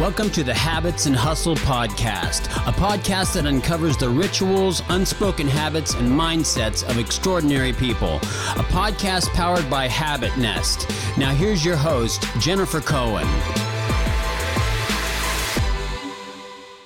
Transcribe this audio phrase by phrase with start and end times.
[0.00, 5.94] Welcome to the Habits and Hustle Podcast, a podcast that uncovers the rituals, unspoken habits,
[5.94, 8.16] and mindsets of extraordinary people.
[8.16, 10.90] A podcast powered by Habit Nest.
[11.16, 13.24] Now, here's your host, Jennifer Cohen.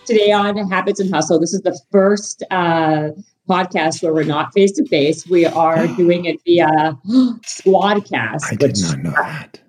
[0.05, 3.09] Today on Habits and Hustle, this is the first uh,
[3.49, 5.27] podcast where we're not face to face.
[5.27, 6.69] We are doing it via
[7.47, 8.53] Squadcast.
[8.53, 9.61] I did not know that.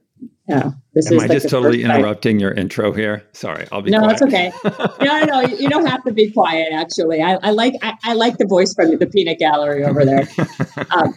[0.50, 2.42] Yeah, this Am is I like just totally interrupting time.
[2.42, 3.24] your intro here?
[3.32, 3.92] Sorry, I'll be.
[3.92, 4.14] No, quiet.
[4.14, 4.52] it's okay.
[5.06, 6.68] no, no, you don't have to be quiet.
[6.74, 10.28] Actually, I, I like I, I, like the voice from the peanut gallery over there.
[10.92, 11.14] um,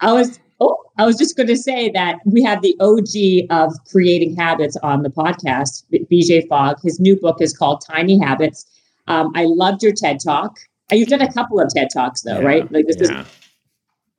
[0.00, 3.72] I was oh, I was just going to say that we have the OG of
[3.90, 6.76] creating habits on the podcast, BJ Fogg.
[6.82, 8.66] His new book is called Tiny Habits.
[9.08, 10.58] Um, I loved your TED Talk.
[10.92, 12.72] You've done a couple of TED Talks though, yeah, right?
[12.72, 13.20] Like this yeah.
[13.20, 13.26] is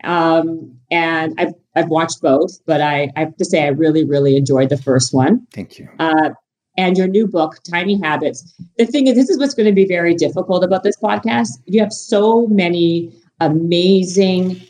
[0.03, 4.35] um, and I've I've watched both, but I, I have to say I really really
[4.35, 5.45] enjoyed the first one.
[5.53, 5.89] Thank you.
[5.99, 6.31] Uh,
[6.77, 8.53] and your new book, Tiny Habits.
[8.77, 11.49] The thing is, this is what's going to be very difficult about this podcast.
[11.65, 14.61] You have so many amazing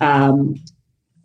[0.00, 0.54] um,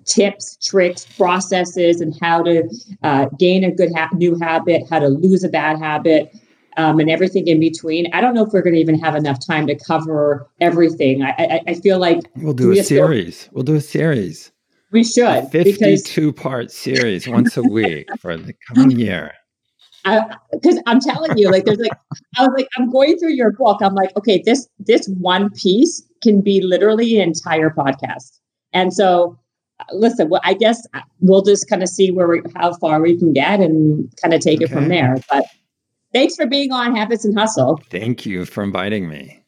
[0.06, 2.70] tips, tricks, processes, and how to
[3.04, 6.36] uh, gain a good ha- new habit, how to lose a bad habit,
[6.78, 8.14] um, and everything in between.
[8.14, 11.24] I don't know if we're going to even have enough time to cover everything.
[11.24, 13.38] I, I, I feel like we'll do we a series.
[13.38, 14.52] Still, we'll do a series.
[14.96, 19.34] We should a fifty-two part series once a week for the coming year.
[20.54, 21.92] Because I'm telling you, like, there's like,
[22.38, 23.82] I was like, I'm going through your book.
[23.82, 28.40] I'm like, okay, this this one piece can be literally an entire podcast.
[28.72, 29.38] And so,
[29.82, 33.02] uh, listen, well, I guess uh, we'll just kind of see where we, how far
[33.02, 34.64] we can get and kind of take okay.
[34.64, 35.18] it from there.
[35.30, 35.44] But
[36.14, 37.82] thanks for being on Habits and Hustle.
[37.90, 39.44] Thank you for inviting me.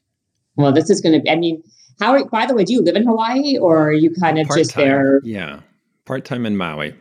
[0.58, 1.64] Well, this is going to be, I mean,
[2.00, 4.48] how, are, by the way, do you live in Hawaii or are you kind of
[4.48, 4.64] Part-time.
[4.64, 5.22] just there?
[5.24, 5.62] Yeah,
[6.06, 6.96] part time in Maui.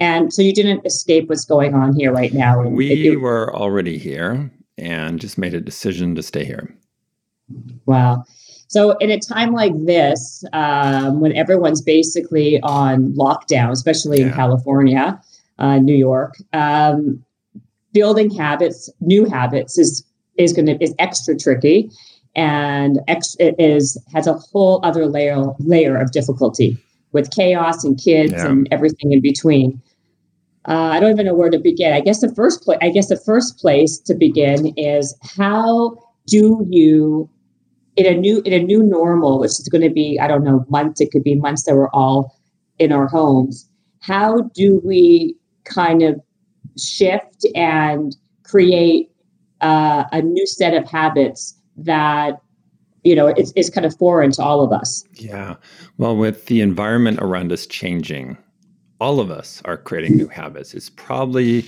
[0.00, 2.60] And so you didn't escape what's going on here right now?
[2.62, 6.74] We you, were already here and just made a decision to stay here.
[7.86, 8.24] Wow.
[8.68, 14.26] So, in a time like this, um, when everyone's basically on lockdown, especially yeah.
[14.26, 15.20] in California,
[15.58, 17.24] uh, New York, um,
[17.92, 20.04] building habits, new habits is
[20.36, 21.90] is going to is extra tricky,
[22.36, 26.78] and it is has a whole other layer layer of difficulty
[27.12, 28.46] with chaos and kids yeah.
[28.46, 29.80] and everything in between.
[30.68, 31.92] Uh, I don't even know where to begin.
[31.92, 36.66] I guess the first place I guess the first place to begin is how do
[36.70, 37.28] you
[37.96, 40.66] in a new in a new normal, which is going to be I don't know
[40.68, 41.00] months.
[41.00, 42.36] It could be months that we're all
[42.78, 43.66] in our homes.
[44.00, 46.20] How do we kind of
[46.78, 49.10] shift and create
[49.62, 52.40] uh, a new set of habits that
[53.04, 55.04] you know it's, it's kind of foreign to all of us.
[55.14, 55.56] Yeah.
[55.98, 58.38] Well with the environment around us changing
[59.00, 60.74] all of us are creating new habits.
[60.74, 61.64] It's probably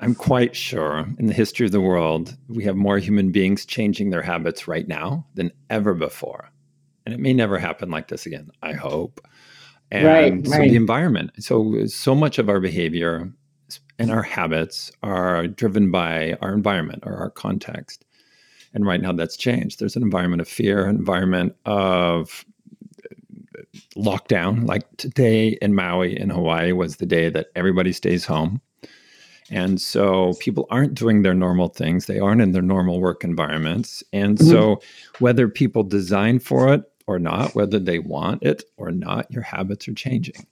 [0.00, 4.10] i'm quite sure in the history of the world we have more human beings changing
[4.10, 6.50] their habits right now than ever before.
[7.06, 9.20] And it may never happen like this again i hope.
[9.90, 10.70] And right, so right.
[10.70, 13.32] the environment so so much of our behavior
[13.98, 18.04] and our habits are driven by our environment or our context.
[18.74, 19.78] And right now that's changed.
[19.78, 22.44] There's an environment of fear, an environment of
[23.08, 24.66] uh, lockdown.
[24.66, 28.60] Like today in Maui in Hawaii was the day that everybody stays home.
[29.50, 32.06] And so people aren't doing their normal things.
[32.06, 34.02] They aren't in their normal work environments.
[34.12, 34.50] And mm-hmm.
[34.50, 34.80] so
[35.18, 39.86] whether people design for it or not, whether they want it or not, your habits
[39.86, 40.46] are changing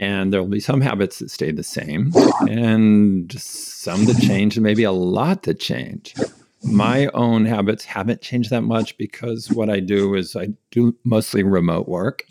[0.00, 2.12] and there will be some habits that stay the same
[2.48, 6.14] and some that change and maybe a lot that change
[6.64, 11.42] my own habits haven't changed that much because what i do is i do mostly
[11.42, 12.24] remote work.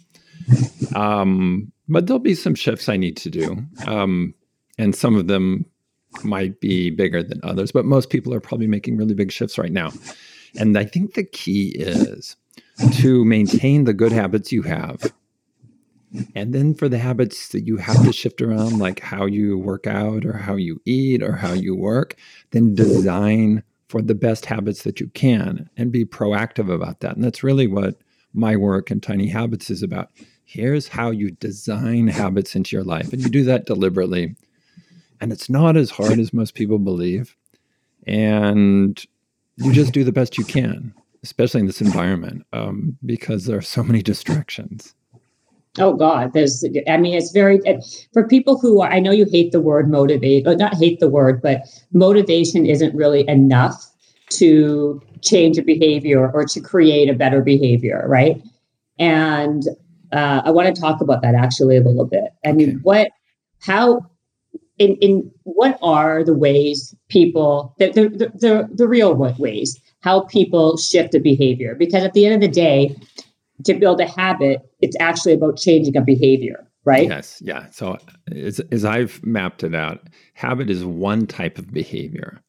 [0.96, 3.58] Um, but there'll be some shifts i need to do.
[3.88, 4.34] Um,
[4.78, 5.66] and some of them
[6.24, 9.72] might be bigger than others but most people are probably making really big shifts right
[9.72, 9.92] now.
[10.58, 12.36] And i think the key is
[12.94, 15.12] to maintain the good habits you have.
[16.34, 19.86] And then for the habits that you have to shift around, like how you work
[19.86, 22.16] out or how you eat or how you work,
[22.52, 27.16] then design for the best habits that you can and be proactive about that.
[27.16, 27.96] And that's really what
[28.34, 30.12] my work in Tiny Habits is about.
[30.46, 33.12] Here's how you design habits into your life.
[33.12, 34.36] And you do that deliberately.
[35.20, 37.36] And it's not as hard as most people believe.
[38.08, 39.04] And
[39.58, 40.94] you just do the best you can,
[41.24, 44.94] especially in this environment, um, because there are so many distractions.
[45.78, 46.66] Oh God, there's.
[46.88, 47.60] I mean, it's very
[48.12, 48.92] for people who are.
[48.92, 51.62] I know you hate the word motivate, or not hate the word, but
[51.94, 53.86] motivation isn't really enough
[54.30, 58.42] to change a behavior or to create a better behavior, right?
[58.98, 59.64] And
[60.12, 62.32] uh, I want to talk about that actually a little bit.
[62.46, 63.12] I mean, what,
[63.60, 64.06] how,
[64.78, 70.22] in, in what are the ways people the, the, the, the, the real ways how
[70.22, 72.96] people shift a behavior because at the end of the day
[73.66, 77.98] to build a habit it's actually about changing a behavior right yes yeah so
[78.32, 82.42] as, as i've mapped it out habit is one type of behavior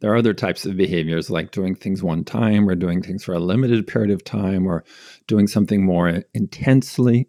[0.00, 3.34] there are other types of behaviors like doing things one time or doing things for
[3.34, 4.84] a limited period of time or
[5.26, 7.28] doing something more intensely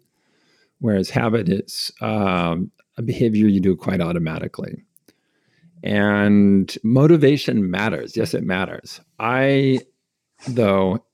[0.80, 4.84] whereas habit is um, a behavior you do quite automatically.
[5.82, 8.16] And motivation matters.
[8.16, 9.00] Yes, it matters.
[9.18, 9.80] I,
[10.46, 11.04] though,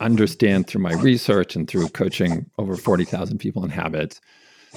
[0.00, 4.20] understand through my research and through coaching over 40,000 people in habits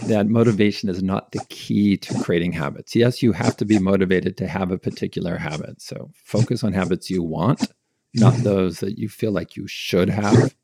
[0.08, 2.96] that motivation is not the key to creating habits.
[2.96, 5.82] Yes, you have to be motivated to have a particular habit.
[5.82, 7.68] So focus on habits you want,
[8.14, 10.56] not those that you feel like you should have.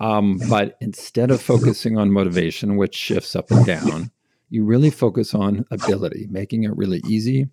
[0.00, 4.10] Um, but instead of focusing on motivation, which shifts up and down,
[4.50, 7.48] you really focus on ability, making it really easy.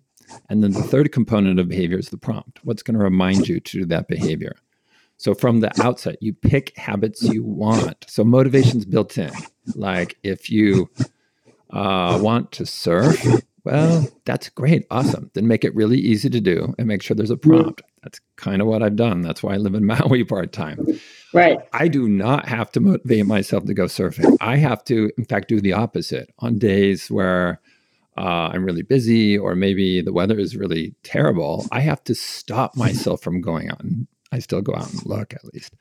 [0.48, 2.60] And then the third component of behavior is the prompt.
[2.64, 4.56] What's going to remind you to do that behavior?
[5.16, 8.04] So from the outset, you pick habits you want.
[8.08, 9.30] So motivation's built in.
[9.74, 10.90] Like if you
[11.70, 13.24] uh, want to surf,
[13.64, 15.30] well, that's great, awesome.
[15.34, 17.82] Then make it really easy to do and make sure there's a prompt.
[18.02, 19.22] That's kind of what I've done.
[19.22, 20.84] That's why I live in Maui part time.
[21.32, 21.60] Right.
[21.72, 24.36] I do not have to motivate myself to go surfing.
[24.40, 27.60] I have to, in fact, do the opposite on days where
[28.16, 31.66] uh, I'm really busy or maybe the weather is really terrible.
[31.72, 33.82] I have to stop myself from going out.
[33.82, 35.74] And I still go out and look at least.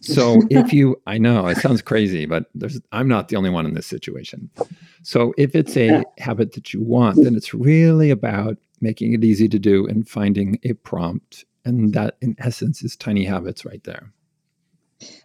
[0.00, 3.66] So if you, I know it sounds crazy, but there's, I'm not the only one
[3.66, 4.50] in this situation.
[5.02, 9.48] So if it's a habit that you want, then it's really about making it easy
[9.48, 11.44] to do and finding a prompt.
[11.64, 14.12] And that, in essence, is tiny habits right there.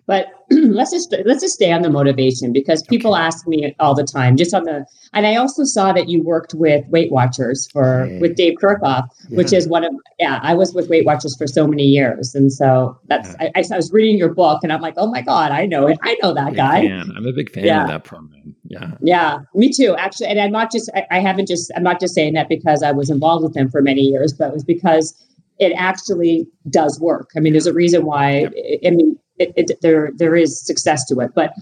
[0.06, 3.24] But let's just let's just stay on the motivation because people okay.
[3.24, 6.54] ask me all the time, just on the and I also saw that you worked
[6.54, 9.38] with Weight Watchers for with Dave Kirchhoff, yeah.
[9.38, 12.34] which is one of yeah, I was with Weight Watchers for so many years.
[12.34, 13.52] And so that's yeah.
[13.56, 16.00] I, I, was reading your book and I'm like, oh my God, I know it.
[16.02, 16.88] I know that big guy.
[16.88, 17.12] Fan.
[17.16, 18.56] I'm a big fan of that program.
[18.66, 18.92] Yeah.
[19.02, 20.28] Yeah, me too, actually.
[20.28, 22.92] And I'm not just I, I haven't just I'm not just saying that because I
[22.92, 25.14] was involved with him for many years, but it was because
[25.60, 27.30] it actually does work.
[27.38, 28.40] I mean, there's a reason why.
[28.40, 28.54] Yep.
[28.88, 31.32] I mean, it, it, there there is success to it.
[31.36, 31.54] But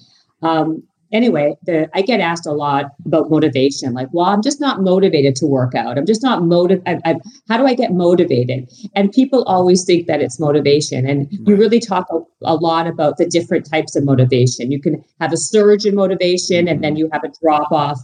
[0.42, 3.94] um, anyway, the, I get asked a lot about motivation.
[3.94, 5.98] Like, well, I'm just not motivated to work out.
[5.98, 7.02] I'm just not motivated.
[7.48, 8.70] How do I get motivated?
[8.96, 11.08] And people always think that it's motivation.
[11.08, 14.72] And you really talk a, a, lot about the different types of motivation.
[14.72, 18.00] You can have a surge in motivation, and then you have a drop off.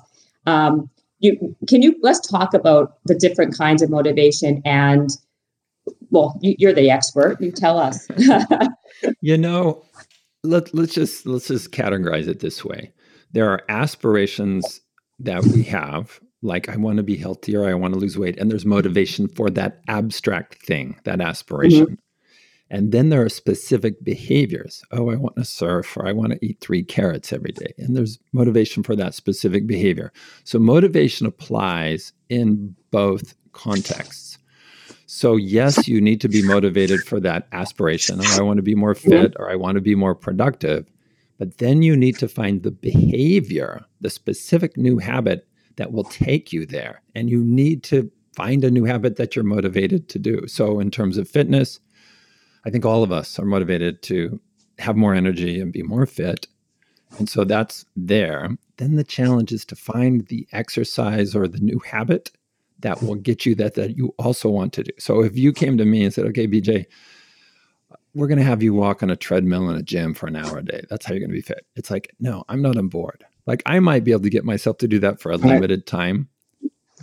[0.46, 5.10] Um, you can you let's talk about the different kinds of motivation and
[6.10, 7.42] well, you, are the expert.
[7.42, 8.08] You tell us.
[9.22, 9.84] you know,
[10.44, 12.94] let let's just let's just categorize it this way.
[13.32, 14.82] There are aspirations
[15.20, 18.50] that we have, like I want to be healthier, I want to lose weight, and
[18.50, 21.86] there's motivation for that abstract thing, that aspiration.
[21.86, 21.94] Mm-hmm.
[22.70, 24.84] And then there are specific behaviors.
[24.92, 27.74] Oh, I want to surf or I want to eat three carrots every day.
[27.78, 30.12] And there's motivation for that specific behavior.
[30.44, 34.27] So motivation applies in both contexts.
[35.10, 38.20] So, yes, you need to be motivated for that aspiration.
[38.22, 40.86] I want to be more fit or I want to be more productive.
[41.38, 46.52] But then you need to find the behavior, the specific new habit that will take
[46.52, 47.02] you there.
[47.16, 50.46] And you need to find a new habit that you're motivated to do.
[50.46, 51.80] So, in terms of fitness,
[52.66, 54.42] I think all of us are motivated to
[54.78, 56.48] have more energy and be more fit.
[57.18, 58.58] And so that's there.
[58.76, 62.32] Then the challenge is to find the exercise or the new habit
[62.80, 64.92] that will get you that that you also want to do.
[65.00, 66.86] So if you came to me and said, "Okay, BJ,
[68.14, 70.60] we're going to have you walk on a treadmill in a gym for an hour
[70.60, 70.84] a day.
[70.90, 73.64] That's how you're going to be fit." It's like, "No, I'm not on board." Like
[73.66, 75.54] I might be able to get myself to do that for a right.
[75.54, 76.30] limited time,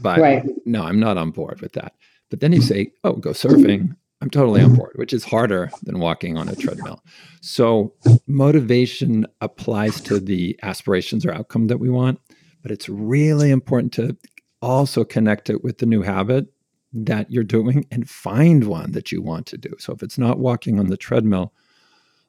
[0.00, 0.45] but right.
[0.64, 1.95] no, I'm not on board with that.
[2.31, 5.99] But then you say, "Oh, go surfing." I'm totally on board, which is harder than
[5.99, 7.02] walking on a treadmill.
[7.43, 7.93] So,
[8.26, 12.19] motivation applies to the aspirations or outcome that we want,
[12.62, 14.16] but it's really important to
[14.64, 16.47] also connect it with the new habit
[16.92, 19.75] that you're doing and find one that you want to do.
[19.78, 21.52] So if it's not walking on the treadmill,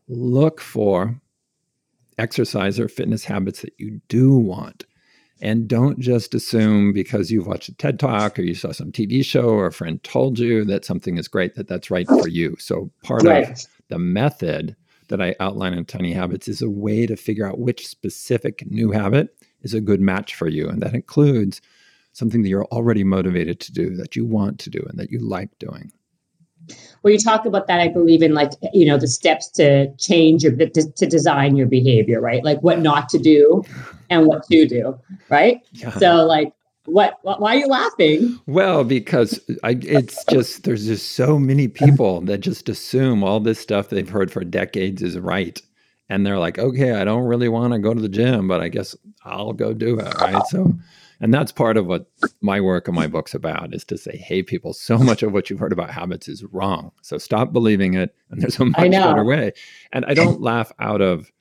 [0.07, 1.19] look for
[2.17, 4.85] exercise or fitness habits that you do want.
[5.41, 9.23] And don't just assume because you've watched a TED talk or you saw some TV
[9.23, 12.55] show or a friend told you that something is great, that that's right for you.
[12.57, 13.49] So part right.
[13.49, 14.75] of the method
[15.09, 18.91] that I outline in Tiny Habits is a way to figure out which specific new
[18.91, 20.69] habit is a good match for you.
[20.69, 21.61] And that includes
[22.15, 25.19] something that you're already motivated to do, that you want to do, and that you
[25.19, 25.91] like doing.
[27.03, 30.43] Well, you talk about that, I believe, in like, you know, the steps to change
[30.43, 32.43] your, to, to design your behavior, right?
[32.43, 33.63] Like what not to do
[34.09, 34.97] and what to do,
[35.29, 35.61] right?
[35.73, 35.91] Yeah.
[35.91, 36.53] So, like,
[36.85, 41.67] what, what, why are you laughing well because I, it's just there's just so many
[41.67, 45.59] people that just assume all this stuff they've heard for decades is right
[46.09, 48.69] and they're like okay i don't really want to go to the gym but i
[48.69, 50.77] guess i'll go do it right so
[51.21, 52.09] and that's part of what
[52.41, 55.49] my work and my book's about is to say hey people so much of what
[55.49, 56.91] you've heard about habits is wrong.
[57.01, 59.53] So stop believing it and there's a much better way.
[59.91, 61.31] And i don't laugh out of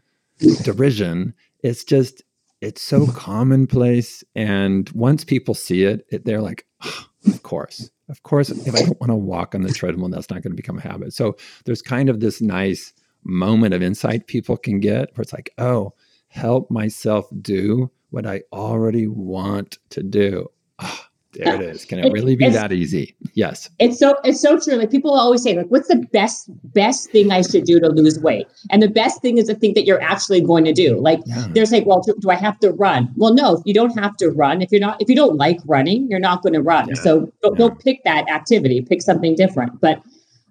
[0.63, 1.35] derision.
[1.63, 2.23] It's just
[2.61, 7.91] it's so commonplace and once people see it, it they're like oh, of course.
[8.09, 10.57] Of course if i don't want to walk on the treadmill that's not going to
[10.57, 11.13] become a habit.
[11.13, 12.93] So there's kind of this nice
[13.25, 15.95] moment of insight people can get where it's like oh
[16.29, 20.49] help myself do what I already want to do.
[20.79, 21.85] Oh, there it is.
[21.85, 23.17] Can it really be that easy?
[23.35, 23.69] Yes.
[23.81, 24.75] It's so it's so true.
[24.75, 28.21] Like people always say, like, what's the best best thing I should do to lose
[28.21, 28.47] weight?
[28.71, 31.01] And the best thing is the thing that you're actually going to do.
[31.01, 31.49] Like yeah.
[31.51, 33.13] they're saying, well, do, do, I have to run?
[33.17, 34.63] Well, no, you don't have to run.
[34.63, 36.89] If you're not if you don't like running, you're not going to run.
[36.89, 36.95] Yeah.
[36.95, 37.67] So don't, yeah.
[37.67, 38.81] don't pick that activity.
[38.83, 39.81] Pick something different.
[39.81, 40.01] But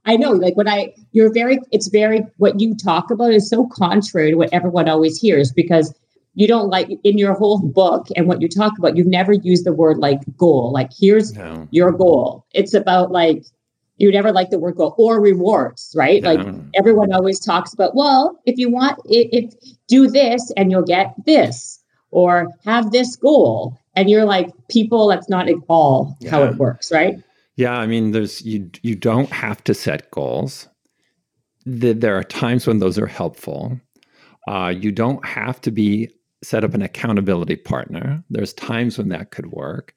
[0.06, 3.68] I know, like when I you're very it's very what you talk about is so
[3.68, 5.94] contrary to what everyone always hears because
[6.36, 9.66] you don't like in your whole book and what you talk about, you've never used
[9.66, 10.72] the word like goal.
[10.74, 11.68] Like, here's no.
[11.72, 12.46] your goal.
[12.54, 13.44] It's about like,
[13.98, 16.24] you never like the word goal or rewards, right?
[16.24, 16.34] No.
[16.34, 19.54] Like everyone always talks about, well, if you want, if, if
[19.88, 21.80] do this and you'll get this,
[22.16, 23.76] or have this goal.
[23.96, 26.30] And you're like, people, that's not at all yeah.
[26.30, 27.16] how it works, right?
[27.56, 28.70] Yeah, I mean, there's you.
[28.82, 30.68] You don't have to set goals.
[31.66, 33.80] The, there are times when those are helpful.
[34.48, 36.10] Uh, you don't have to be
[36.44, 38.24] set up an accountability partner.
[38.30, 39.96] There's times when that could work.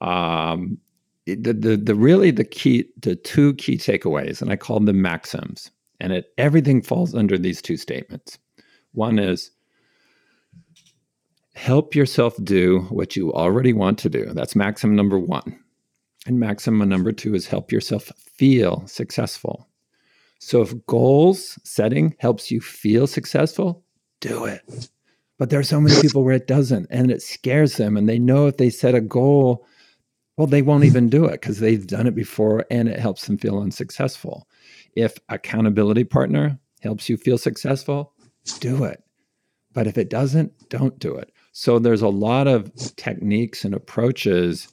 [0.00, 0.78] Um,
[1.26, 5.70] the, the, the really the key, the two key takeaways, and I call them maxims,
[5.98, 8.38] and it everything falls under these two statements.
[8.92, 9.50] One is
[11.54, 14.26] help yourself do what you already want to do.
[14.34, 15.58] That's maxim number one.
[16.26, 19.68] And maxim number two is help yourself feel successful.
[20.38, 23.84] So if goals setting helps you feel successful,
[24.20, 24.90] do it.
[25.38, 27.96] But there are so many people where it doesn't, and it scares them.
[27.96, 29.66] And they know if they set a goal,
[30.36, 33.38] well, they won't even do it because they've done it before and it helps them
[33.38, 34.46] feel unsuccessful.
[34.94, 38.12] If accountability partner helps you feel successful,
[38.60, 39.02] do it.
[39.72, 41.32] But if it doesn't, don't do it.
[41.52, 44.68] So there's a lot of techniques and approaches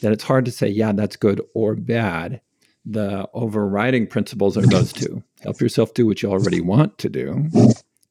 [0.00, 2.40] that it's hard to say, yeah, that's good or bad.
[2.84, 7.48] The overriding principles are those two help yourself do what you already want to do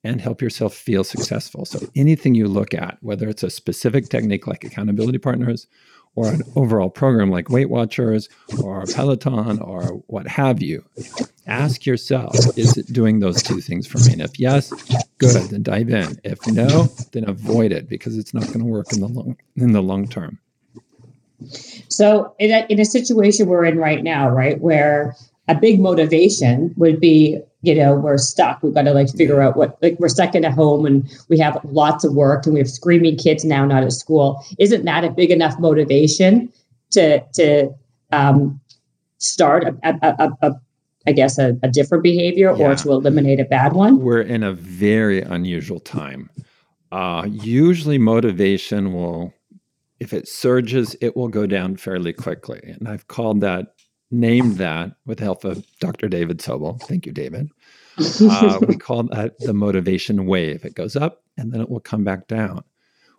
[0.04, 1.66] and help yourself feel successful.
[1.66, 5.68] So anything you look at, whether it's a specific technique like accountability partners
[6.16, 8.30] or an overall program like Weight Watchers
[8.62, 10.84] or Peloton or what have you,
[11.48, 14.14] ask yourself, is it doing those two things for me?
[14.14, 14.72] And if yes,
[15.18, 16.20] good, then dive in.
[16.24, 19.72] If no, then avoid it because it's not going to work in the long in
[19.72, 20.40] the long term.
[21.90, 25.16] So in a, in a situation we're in right now, right, where
[25.48, 28.62] a big motivation would be you know we're stuck.
[28.62, 31.40] We've got to like figure out what like we're stuck in a home and we
[31.40, 34.44] have lots of work and we have screaming kids now not at school.
[34.60, 36.52] Isn't that a big enough motivation
[36.92, 37.74] to to
[38.12, 38.60] um,
[39.18, 40.62] start a, a, a, a
[41.08, 42.66] I guess a, a different behavior yeah.
[42.66, 44.00] or to eliminate a bad one?
[44.00, 46.30] We're in a very unusual time.
[46.92, 49.34] Uh, usually motivation will
[50.00, 52.60] if it surges it will go down fairly quickly.
[52.64, 53.74] And i've called that
[54.14, 56.08] named that with the help of Dr.
[56.08, 56.82] David Sobel.
[56.84, 57.50] Thank you, David.
[57.98, 60.64] Uh, we call that the motivation wave.
[60.64, 62.64] It goes up and then it will come back down.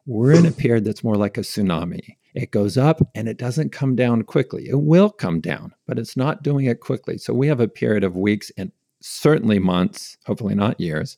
[0.07, 2.17] We're in a period that's more like a tsunami.
[2.35, 4.69] It goes up and it doesn't come down quickly.
[4.69, 7.19] It will come down, but it's not doing it quickly.
[7.19, 8.71] So we have a period of weeks and
[9.01, 11.17] certainly months, hopefully not years,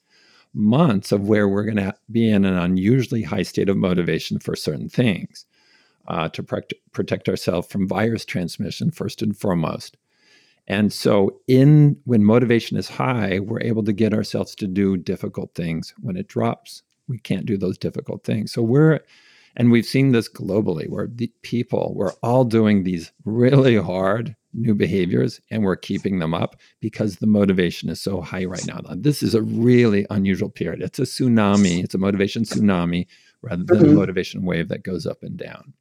[0.55, 4.57] months of where we're going to be in an unusually high state of motivation for
[4.57, 5.47] certain things
[6.09, 9.97] uh, to pre- protect ourselves from virus transmission first and foremost.
[10.69, 15.55] And so, in when motivation is high, we're able to get ourselves to do difficult
[15.55, 15.95] things.
[16.01, 18.53] When it drops, we can't do those difficult things.
[18.53, 19.01] So we're,
[19.57, 24.75] and we've seen this globally, where the people we're all doing these really hard new
[24.75, 28.81] behaviors, and we're keeping them up because the motivation is so high right now.
[28.95, 30.83] This is a really unusual period.
[30.83, 31.85] It's a tsunami.
[31.85, 33.07] It's a motivation tsunami
[33.43, 33.91] rather than mm-hmm.
[33.91, 35.75] a motivation wave that goes up and down.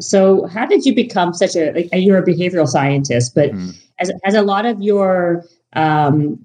[0.00, 1.72] So, how did you become such a?
[1.72, 3.70] Like, you're a behavioral scientist, but mm-hmm.
[3.98, 6.38] as as a lot of your, um,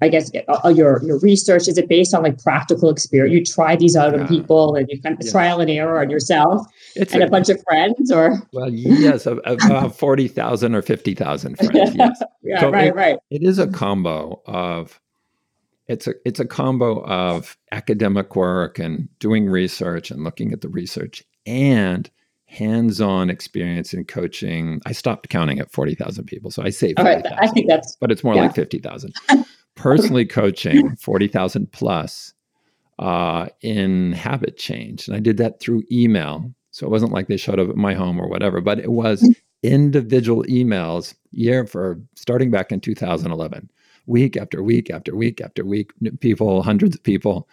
[0.00, 3.34] I guess uh, your your research is it based on like practical experience?
[3.34, 4.22] You try these out yeah.
[4.22, 7.30] on people, and you kind of trial and error on yourself it's and a, a,
[7.30, 11.94] bunch of friends, or well, yes, about forty thousand or fifty thousand friends.
[11.94, 12.22] Yes.
[12.42, 13.18] yeah, so right, it, right.
[13.30, 15.00] It is a combo of
[15.88, 20.68] it's a it's a combo of academic work and doing research and looking at the
[20.68, 22.10] research and
[22.52, 24.80] hands-on experience in coaching.
[24.84, 26.50] I stopped counting at 40,000 people.
[26.50, 28.42] So I say 40, right, I think that's but it's more yeah.
[28.42, 29.14] like 50,000.
[29.74, 32.34] Personally coaching 40,000 plus
[32.98, 35.08] uh, in habit change.
[35.08, 36.52] And I did that through email.
[36.72, 39.22] So it wasn't like they showed up at my home or whatever, but it was
[39.22, 39.34] mm.
[39.62, 43.70] individual emails year for starting back in 2011,
[44.06, 47.48] week after week after week after week, people, hundreds of people.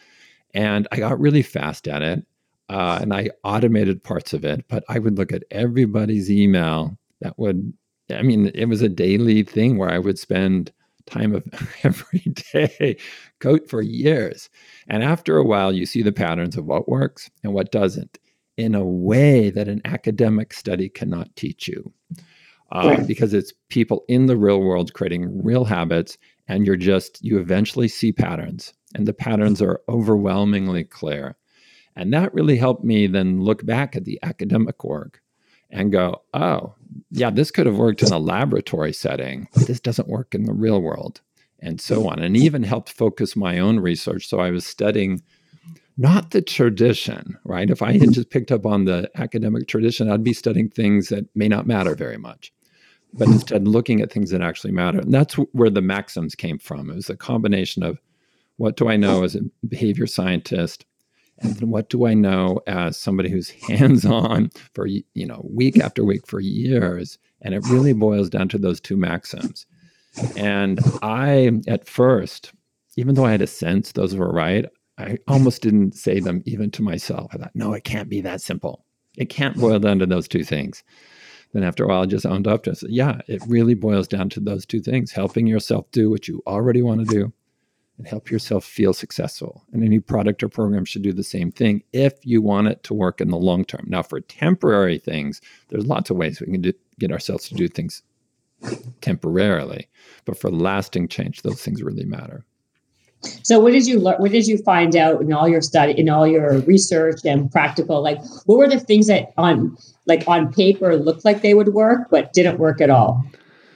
[0.53, 2.25] And I got really fast at it
[2.69, 6.97] uh, and I automated parts of it, but I would look at everybody's email.
[7.21, 7.73] That would,
[8.11, 10.71] I mean, it was a daily thing where I would spend
[11.07, 11.43] time of
[11.83, 12.23] every
[12.53, 12.97] day
[13.39, 14.49] coach for years.
[14.87, 18.19] And after a while, you see the patterns of what works and what doesn't
[18.57, 21.91] in a way that an academic study cannot teach you.
[22.71, 23.01] Uh.
[23.03, 27.87] Because it's people in the real world creating real habits, and you're just, you eventually
[27.87, 31.35] see patterns, and the patterns are overwhelmingly clear.
[31.99, 35.21] And that really helped me then look back at the academic work
[35.69, 36.73] and go, oh,
[37.11, 40.53] yeah, this could have worked in a laboratory setting, but this doesn't work in the
[40.53, 41.19] real world,
[41.59, 42.19] and so on.
[42.19, 44.29] And even helped focus my own research.
[44.29, 45.21] So I was studying
[45.97, 47.69] not the tradition, right?
[47.69, 51.25] If I had just picked up on the academic tradition, I'd be studying things that
[51.35, 52.53] may not matter very much,
[53.11, 54.99] but instead looking at things that actually matter.
[54.99, 56.89] And that's where the maxims came from.
[56.89, 57.99] It was a combination of
[58.55, 60.85] what do I know as a behavior scientist?
[61.41, 66.03] And then what do i know as somebody who's hands-on for you know week after
[66.03, 67.17] week for years?
[67.41, 69.65] And it really boils down to those two maxims.
[70.35, 72.53] And i at first
[72.97, 74.65] even though i had a sense those were right
[74.97, 77.31] i almost didn't say them even to myself.
[77.33, 78.85] I thought no it can't be that simple.
[79.17, 80.83] It can't boil down to those two things.
[81.53, 82.83] Then after a while i just owned up to it.
[82.89, 86.81] Yeah it really boils down to those two things helping yourself do what you already
[86.81, 87.33] want to do
[87.99, 89.65] and help yourself feel successful.
[89.73, 92.93] And any product or program should do the same thing if you want it to
[92.93, 93.85] work in the long term.
[93.87, 97.67] Now, for temporary things, there's lots of ways we can do, get ourselves to do
[97.67, 98.01] things
[99.01, 99.89] temporarily.
[100.23, 102.45] But for lasting change, those things really matter.
[103.43, 104.15] So, what did you learn?
[104.19, 108.01] What did you find out in all your study, in all your research and practical?
[108.01, 112.07] Like, what were the things that on, like on paper, looked like they would work
[112.09, 113.21] but didn't work at all?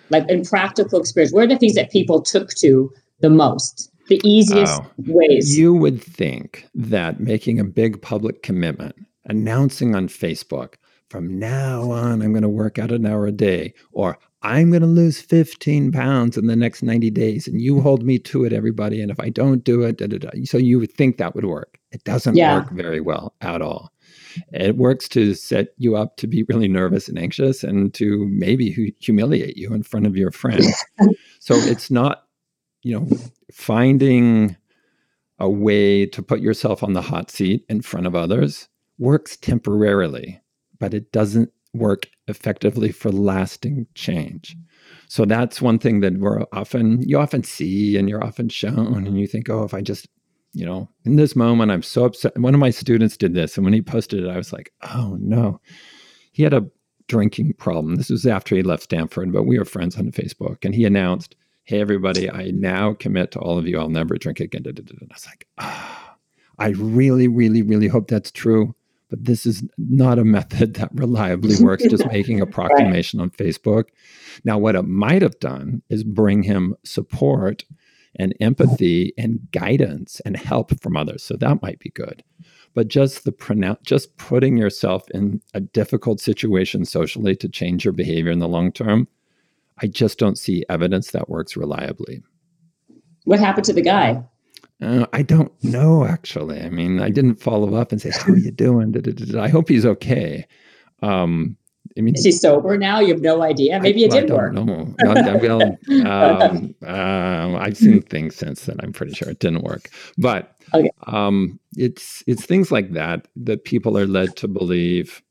[0.09, 3.89] Like in practical experience, what are the things that people took to the most?
[4.07, 5.57] The easiest oh, ways.
[5.57, 10.75] You would think that making a big public commitment, announcing on Facebook,
[11.13, 14.81] from now on, I'm going to work out an hour a day, or I'm going
[14.81, 18.51] to lose 15 pounds in the next 90 days, and you hold me to it,
[18.51, 18.99] everybody.
[18.99, 20.29] And if I don't do it, da, da, da.
[20.43, 21.77] so you would think that would work.
[21.91, 22.55] It doesn't yeah.
[22.55, 23.93] work very well at all.
[24.51, 28.95] It works to set you up to be really nervous and anxious and to maybe
[28.99, 30.83] humiliate you in front of your friends.
[31.39, 32.23] so it's not,
[32.83, 33.07] you know,
[33.51, 34.55] finding
[35.39, 38.67] a way to put yourself on the hot seat in front of others
[38.99, 40.41] works temporarily,
[40.79, 44.55] but it doesn't work effectively for lasting change.
[45.07, 49.19] So that's one thing that we're often you often see and you're often shown and
[49.19, 50.07] you think, oh, if I just,
[50.53, 52.37] you know, in this moment I'm so upset.
[52.37, 55.17] One of my students did this and when he posted it, I was like, oh
[55.19, 55.59] no.
[56.31, 56.67] He had a
[57.07, 57.95] drinking problem.
[57.95, 61.35] This was after he left Stanford, but we were friends on Facebook and he announced
[61.63, 64.63] hey, everybody, I now commit to all of you, I'll never drink again.
[64.65, 66.15] And I was like, ah, oh,
[66.60, 68.76] I really, really, really hope that's true.
[69.10, 73.86] But this is not a method that reliably works, just making a proclamation on Facebook.
[74.43, 77.63] Now, what it might have done is bring him support
[78.15, 81.23] and empathy and guidance and help from others.
[81.23, 82.23] So that might be good.
[82.73, 87.91] But just the pronoun- just putting yourself in a difficult situation socially to change your
[87.91, 89.08] behavior in the long term,
[89.81, 92.21] I just don't see evidence that works reliably.
[93.25, 94.23] What happened to the guy?
[94.81, 96.62] Uh, I don't know, actually.
[96.62, 98.93] I mean, I didn't follow up and say, "How are you doing?"
[99.38, 100.45] I hope he's okay.
[101.01, 101.57] Um,
[101.97, 102.99] I mean, is he sober now?
[102.99, 103.79] You have no idea.
[103.79, 104.53] Maybe I, it did I work.
[104.53, 108.77] No, well, um, uh, I've seen things since then.
[108.81, 110.89] I'm pretty sure it didn't work, but okay.
[111.07, 115.21] um, it's it's things like that that people are led to believe,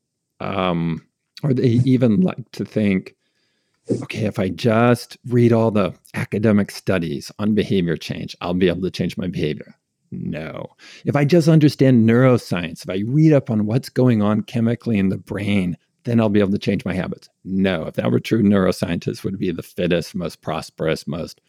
[0.40, 1.04] um,
[1.42, 3.16] or they even like to think
[3.90, 8.82] okay, if I just read all the academic studies on behavior change, I'll be able
[8.82, 9.74] to change my behavior.
[10.10, 10.66] No.
[11.04, 15.08] If I just understand neuroscience, if I read up on what's going on chemically in
[15.08, 17.28] the brain, then I'll be able to change my habits.
[17.44, 17.86] No.
[17.86, 21.40] If that were true, neuroscientists would be the fittest, most prosperous, most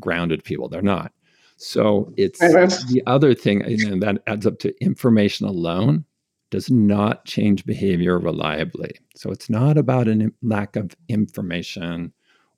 [0.00, 0.68] grounded people.
[0.68, 1.12] They're not.
[1.56, 6.04] So it's the other thing, and that adds up to information alone
[6.50, 8.92] does not change behavior reliably.
[9.16, 12.12] So it's not about a lack of information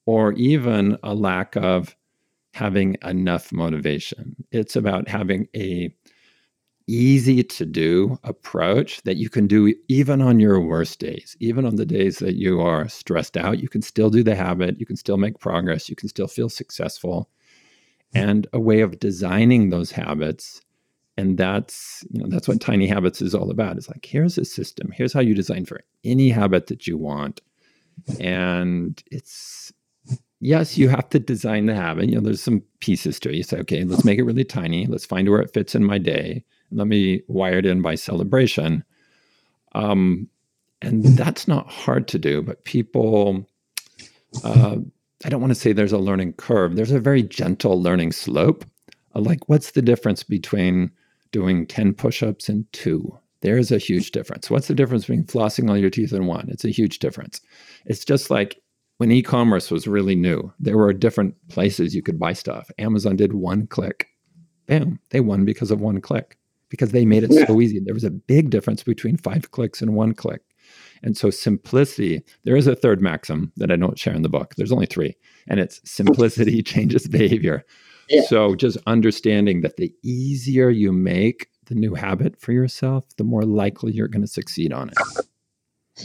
[0.07, 1.97] or even a lack of
[2.55, 4.37] having enough motivation.
[4.51, 5.95] It's about having a
[6.89, 11.77] easy to do approach that you can do even on your worst days, even on
[11.77, 13.61] the days that you are stressed out.
[13.61, 16.49] You can still do the habit, you can still make progress, you can still feel
[16.49, 17.29] successful.
[18.15, 20.63] And a way of designing those habits.
[21.17, 23.77] And that's, you know, that's what tiny habits is all about.
[23.77, 24.93] It's like, here's a system.
[24.93, 27.41] Here's how you design for any habit that you want.
[28.21, 29.73] And it's
[30.41, 32.09] yes, you have to design the habit.
[32.09, 33.37] You know, there's some pieces to it.
[33.37, 34.87] You say, okay, let's make it really tiny.
[34.87, 36.45] Let's find where it fits in my day.
[36.71, 38.85] Let me wire it in by celebration.
[39.75, 40.29] Um,
[40.83, 43.49] and that's not hard to do, but people,
[44.45, 44.77] uh,
[45.25, 46.77] I don't want to say there's a learning curve.
[46.77, 48.65] There's a very gentle learning slope.
[49.15, 50.91] Like, what's the difference between
[51.37, 53.19] doing 10 push ups and two?
[53.43, 54.51] There's a huge difference.
[54.51, 56.49] What's the difference between flossing all your teeth and one?
[56.49, 57.43] It's a huge difference.
[57.85, 58.59] It's just like
[58.97, 62.71] when e-commerce was really new, there were different places you could buy stuff.
[62.79, 64.09] Amazon did one click.
[64.67, 66.39] Bam, they won because of one click
[66.71, 67.47] because they made it yeah.
[67.47, 67.79] so easy.
[67.79, 70.41] There was a big difference between five clicks and one click.
[71.03, 74.55] And so simplicity, there is a third maxim that I don't share in the book.
[74.57, 75.15] There's only three,
[75.47, 77.65] and it's simplicity changes behavior.
[78.09, 78.23] Yeah.
[78.23, 83.43] So just understanding that the easier you make the new habit for yourself, the more
[83.43, 85.27] likely you're going to succeed on it.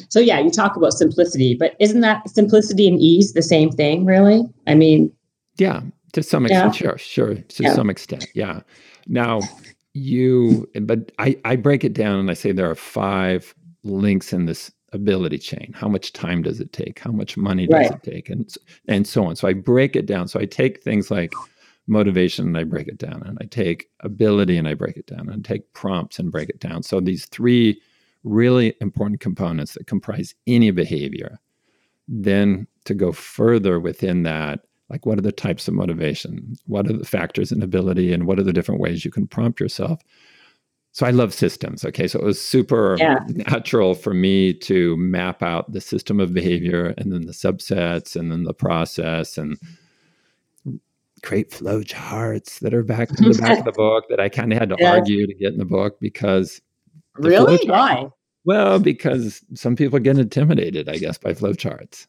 [0.10, 4.06] So yeah, you talk about simplicity, but isn't that simplicity and ease the same thing,
[4.06, 4.44] really?
[4.66, 5.12] I mean,
[5.58, 5.82] yeah,
[6.14, 6.88] to some extent, yeah.
[6.88, 7.74] sure, sure, to yeah.
[7.74, 8.62] some extent, yeah.
[9.08, 9.42] Now,
[9.94, 14.46] you, but I, I break it down and I say there are five links in
[14.46, 15.74] this ability chain.
[15.76, 17.00] How much time does it take?
[17.00, 17.92] How much money does right.
[17.92, 18.30] it take?
[18.30, 18.50] And
[18.88, 19.36] and so on.
[19.36, 20.28] So I break it down.
[20.28, 21.34] So I take things like
[21.92, 25.30] motivation and I break it down, and I take ability and I break it down,
[25.30, 26.82] and I take prompts and break it down.
[26.82, 27.80] So these three
[28.24, 31.40] really important components that comprise any behavior.
[32.08, 36.56] Then to go further within that, like what are the types of motivation?
[36.66, 38.12] What are the factors in ability?
[38.12, 40.02] And what are the different ways you can prompt yourself?
[40.92, 41.86] So I love systems.
[41.86, 42.08] Okay.
[42.08, 43.20] So it was super yeah.
[43.30, 48.30] natural for me to map out the system of behavior and then the subsets and
[48.30, 49.58] then the process and
[51.24, 54.52] create flow charts that are back in the back of the book that I kind
[54.52, 54.92] of had to yeah.
[54.92, 56.62] argue to get in the book because
[57.16, 57.60] Really?
[57.66, 58.10] Why?
[58.46, 62.08] Well, because some people get intimidated, I guess, by flowcharts.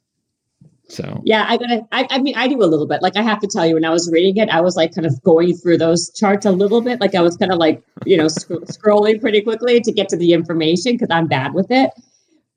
[0.88, 1.86] So yeah, I gotta.
[1.92, 3.02] I, I, mean, I do a little bit.
[3.02, 5.06] Like I have to tell you, when I was reading it, I was like kind
[5.06, 7.00] of going through those charts a little bit.
[7.00, 10.16] Like I was kind of like you know sc- scrolling pretty quickly to get to
[10.16, 11.90] the information because I'm bad with it.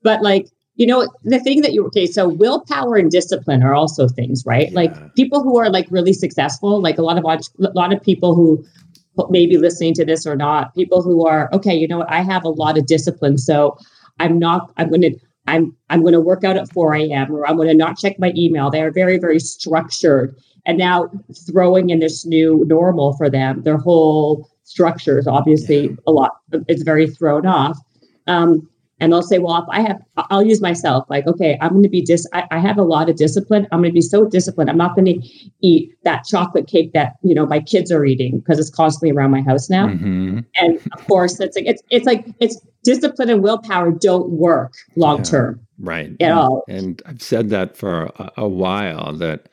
[0.02, 4.08] But like you know, the thing that you okay, so willpower and discipline are also
[4.08, 4.70] things, right?
[4.70, 4.76] Yeah.
[4.76, 8.34] Like people who are like really successful, like a lot of a lot of people
[8.34, 8.64] who
[9.30, 12.44] maybe listening to this or not, people who are, okay, you know what, I have
[12.44, 13.38] a lot of discipline.
[13.38, 13.78] So
[14.20, 17.34] I'm not, I'm going to, I'm, I'm going to work out at 4 a.m.
[17.34, 18.70] or I'm going to not check my email.
[18.70, 20.36] They are very, very structured.
[20.66, 21.10] And now
[21.50, 25.96] throwing in this new normal for them, their whole structure is obviously yeah.
[26.06, 26.32] a lot,
[26.68, 27.78] it's very thrown off.
[28.26, 31.82] Um, and they'll say, well, if I have, I'll use myself like, okay, I'm going
[31.82, 33.66] to be dis, I, I have a lot of discipline.
[33.70, 34.70] I'm going to be so disciplined.
[34.70, 35.28] I'm not going to
[35.60, 39.32] eat that chocolate cake that, you know, my kids are eating because it's constantly around
[39.32, 39.88] my house now.
[39.88, 40.40] Mm-hmm.
[40.56, 45.22] And of course it's like, it's, it's like, it's discipline and willpower don't work long
[45.22, 45.60] term.
[45.78, 46.10] Yeah, right.
[46.20, 46.64] At and, all.
[46.68, 49.50] And I've said that for a, a while that,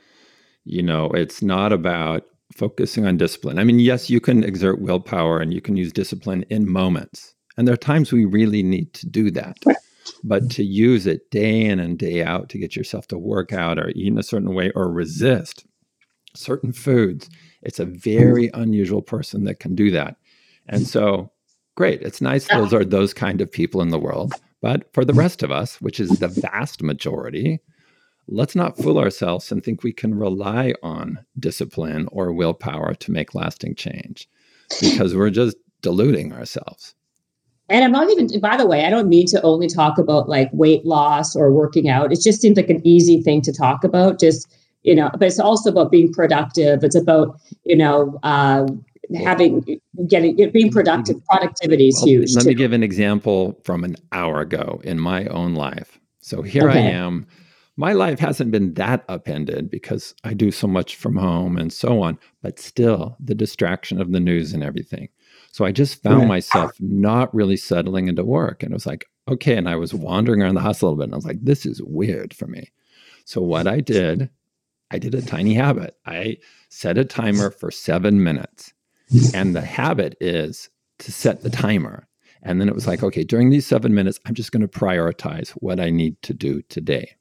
[0.63, 2.23] you know, it's not about
[2.55, 3.59] focusing on discipline.
[3.59, 7.67] I mean, yes, you can exert willpower and you can use discipline in moments and
[7.67, 9.57] there are times we really need to do that.
[10.23, 13.77] But to use it day in and day out to get yourself to work out
[13.77, 15.65] or eat in a certain way or resist
[16.35, 17.29] certain foods,
[17.61, 18.61] it's a very mm-hmm.
[18.61, 20.17] unusual person that can do that.
[20.67, 21.31] And so,
[21.75, 22.01] great.
[22.01, 24.33] It's nice those are those kind of people in the world.
[24.61, 27.59] But for the rest of us, which is the vast majority,
[28.27, 33.35] let's not fool ourselves and think we can rely on discipline or willpower to make
[33.35, 34.29] lasting change
[34.79, 36.95] because we're just deluding ourselves.
[37.73, 40.47] And I'm not even, by the way, I don't mean to only talk about like
[40.53, 42.13] weight loss or working out.
[42.13, 44.47] It just seems like an easy thing to talk about, just,
[44.83, 46.83] you know, but it's also about being productive.
[46.83, 48.67] It's about, you know, uh,
[49.15, 51.15] having, getting, being productive.
[51.25, 52.35] Productivity is well, huge.
[52.35, 52.49] Let too.
[52.49, 55.99] me give an example from an hour ago in my own life.
[56.21, 56.77] So here okay.
[56.77, 57.25] I am.
[57.75, 62.03] My life hasn't been that upended because I do so much from home and so
[62.03, 65.09] on, but still the distraction of the news and everything.
[65.53, 66.27] So I just found right.
[66.27, 68.63] myself not really settling into work.
[68.63, 69.55] And it was like, okay.
[69.55, 71.03] And I was wandering around the house a little bit.
[71.03, 72.71] And I was like, this is weird for me.
[73.25, 74.31] So what I did,
[74.89, 75.95] I did a tiny habit.
[76.07, 76.37] I
[76.69, 78.73] set a timer for seven minutes.
[79.35, 82.07] And the habit is to set the timer.
[82.41, 85.51] And then it was like, okay, during these seven minutes, I'm just going to prioritize
[85.51, 87.15] what I need to do today.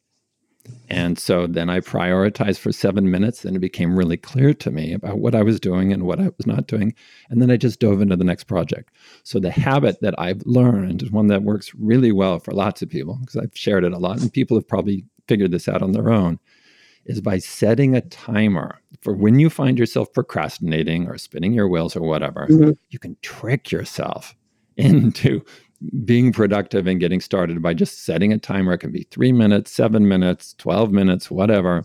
[0.89, 3.45] And so then I prioritized for seven minutes.
[3.45, 6.31] and it became really clear to me about what I was doing and what I
[6.37, 6.95] was not doing.
[7.31, 8.91] And then I just dove into the next project.
[9.23, 12.91] So the habit that I've learned is one that works really well for lots of
[12.91, 15.93] people because I've shared it a lot and people have probably figured this out on
[15.93, 16.39] their own
[17.05, 21.97] is by setting a timer for when you find yourself procrastinating or spinning your wheels
[21.97, 22.71] or whatever, mm-hmm.
[22.91, 24.37] you can trick yourself
[24.77, 25.45] into
[26.05, 28.73] being productive and getting started by just setting a timer.
[28.73, 31.85] It can be three minutes, seven minutes, 12 minutes, whatever.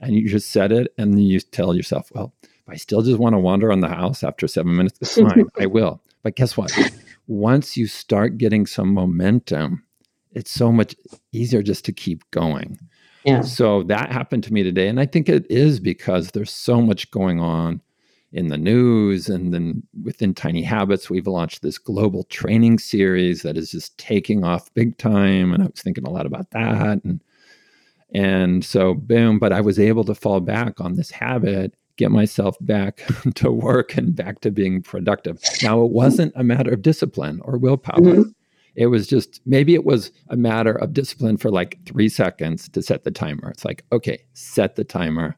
[0.00, 3.34] And you just set it and you tell yourself, well, if I still just want
[3.34, 5.46] to wander on the house after seven minutes, it's fine.
[5.58, 6.00] I will.
[6.22, 6.72] But guess what?
[7.26, 9.84] Once you start getting some momentum,
[10.32, 10.94] it's so much
[11.32, 12.78] easier just to keep going.
[13.24, 13.42] Yeah.
[13.42, 14.88] So that happened to me today.
[14.88, 17.80] And I think it is because there's so much going on
[18.32, 19.28] in the news.
[19.28, 24.44] And then within Tiny Habits, we've launched this global training series that is just taking
[24.44, 25.52] off big time.
[25.52, 27.04] And I was thinking a lot about that.
[27.04, 27.22] And
[28.14, 32.56] and so boom, but I was able to fall back on this habit, get myself
[32.60, 33.02] back
[33.36, 35.40] to work and back to being productive.
[35.62, 38.00] Now it wasn't a matter of discipline or willpower.
[38.00, 38.30] Mm-hmm.
[38.74, 42.82] It was just maybe it was a matter of discipline for like three seconds to
[42.82, 43.50] set the timer.
[43.50, 45.36] It's like, okay, set the timer,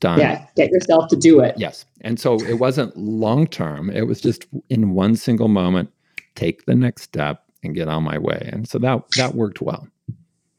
[0.00, 0.18] done.
[0.18, 1.54] Yeah, get yourself to do it.
[1.56, 1.84] Yes.
[2.00, 5.90] And so it wasn't long term, it was just in one single moment,
[6.34, 8.48] take the next step and get on my way.
[8.52, 9.86] And so that that worked well.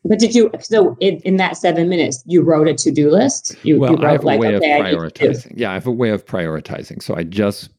[0.04, 3.56] But did you so in, in that seven minutes you wrote a to do list?
[3.64, 5.54] You, well, you wrote I have like, a way okay, of prioritizing.
[5.56, 7.04] Yeah, I have a way of prioritizing.
[7.04, 7.70] So I just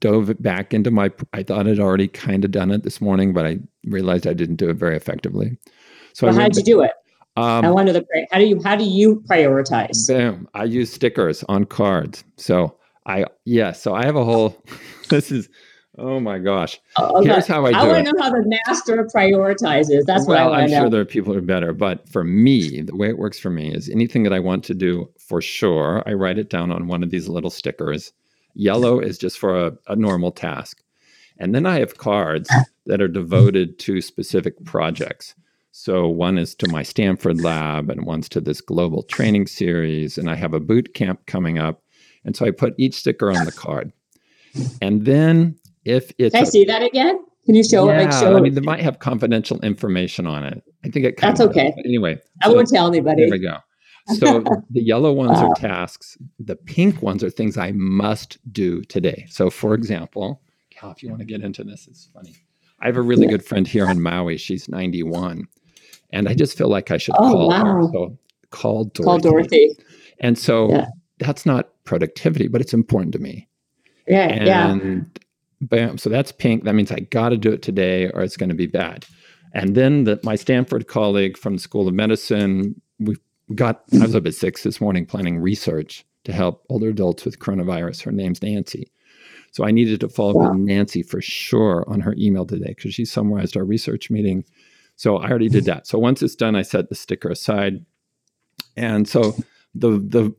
[0.00, 3.44] dove back into my i thought i'd already kind of done it this morning but
[3.44, 5.58] i realized i didn't do it very effectively
[6.12, 6.92] so well, how did you do it
[7.38, 10.06] um, i wonder the how do you how do you prioritize?
[10.06, 12.24] Boom i use stickers on cards.
[12.36, 14.62] So i yes yeah, so i have a whole
[15.08, 15.48] this is
[15.96, 16.78] oh my gosh.
[16.96, 17.30] Oh, okay.
[17.30, 20.04] here's how i do i want to know how the master prioritizes.
[20.06, 22.82] That's well, what i i'm sure there are people who are better but for me
[22.82, 26.02] the way it works for me is anything that i want to do for sure
[26.06, 28.12] i write it down on one of these little stickers.
[28.54, 30.82] Yellow is just for a, a normal task.
[31.38, 32.50] And then I have cards
[32.86, 35.34] that are devoted to specific projects.
[35.72, 40.18] So one is to my Stanford lab, and one's to this global training series.
[40.18, 41.82] And I have a boot camp coming up.
[42.24, 43.92] And so I put each sticker on the card.
[44.82, 47.18] And then if it's Can I see that again?
[47.46, 48.04] Can you show yeah, it?
[48.04, 50.62] Like show I mean, they might have confidential information on it.
[50.84, 51.16] I think it.
[51.18, 51.72] That's okay.
[51.84, 53.22] Anyway, I so, won't tell anybody.
[53.22, 53.56] There we go.
[54.16, 56.18] So the yellow ones are tasks.
[56.38, 59.26] The pink ones are things I must do today.
[59.30, 62.36] So, for example, Cal, if you want to get into this, it's funny.
[62.80, 64.36] I have a really good friend here in Maui.
[64.36, 65.48] She's 91.
[66.10, 67.64] And I just feel like I should oh, call wow.
[67.64, 67.82] her.
[67.92, 68.18] So
[68.50, 69.04] call Dorothy.
[69.04, 69.76] Call Dorothy.
[70.20, 70.86] And so yeah.
[71.18, 73.48] that's not productivity, but it's important to me.
[74.06, 74.28] Yeah.
[74.28, 75.20] And yeah.
[75.60, 75.98] bam.
[75.98, 76.64] So that's pink.
[76.64, 79.06] That means I got to do it today or it's going to be bad.
[79.54, 83.16] And then the, my Stanford colleague from the School of Medicine, we
[83.54, 87.38] got I was up at six this morning planning research to help older adults with
[87.38, 88.02] coronavirus.
[88.02, 88.90] Her name's Nancy.
[89.52, 92.94] So I needed to follow up with Nancy for sure on her email today because
[92.94, 94.44] she summarized our research meeting.
[94.98, 95.86] So I already did that.
[95.86, 97.86] So once it's done, I set the sticker aside.
[98.76, 99.36] And so
[99.72, 100.34] the the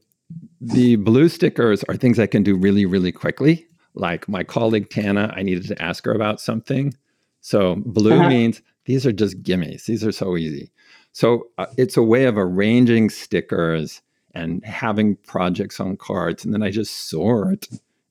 [0.59, 3.65] the blue stickers are things I can do really, really quickly.
[3.93, 6.93] Like my colleague Tana, I needed to ask her about something.
[7.39, 8.27] So blue uh-huh.
[8.27, 9.85] means these are just gimmies.
[9.85, 10.71] These are so easy.
[11.13, 14.01] So uh, it's a way of arranging stickers
[14.35, 16.43] and having projects on cards.
[16.43, 17.69] And then I just sort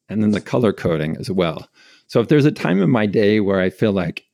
[0.08, 1.68] and then the color coding as well.
[2.06, 4.24] So if there's a time in my day where I feel like,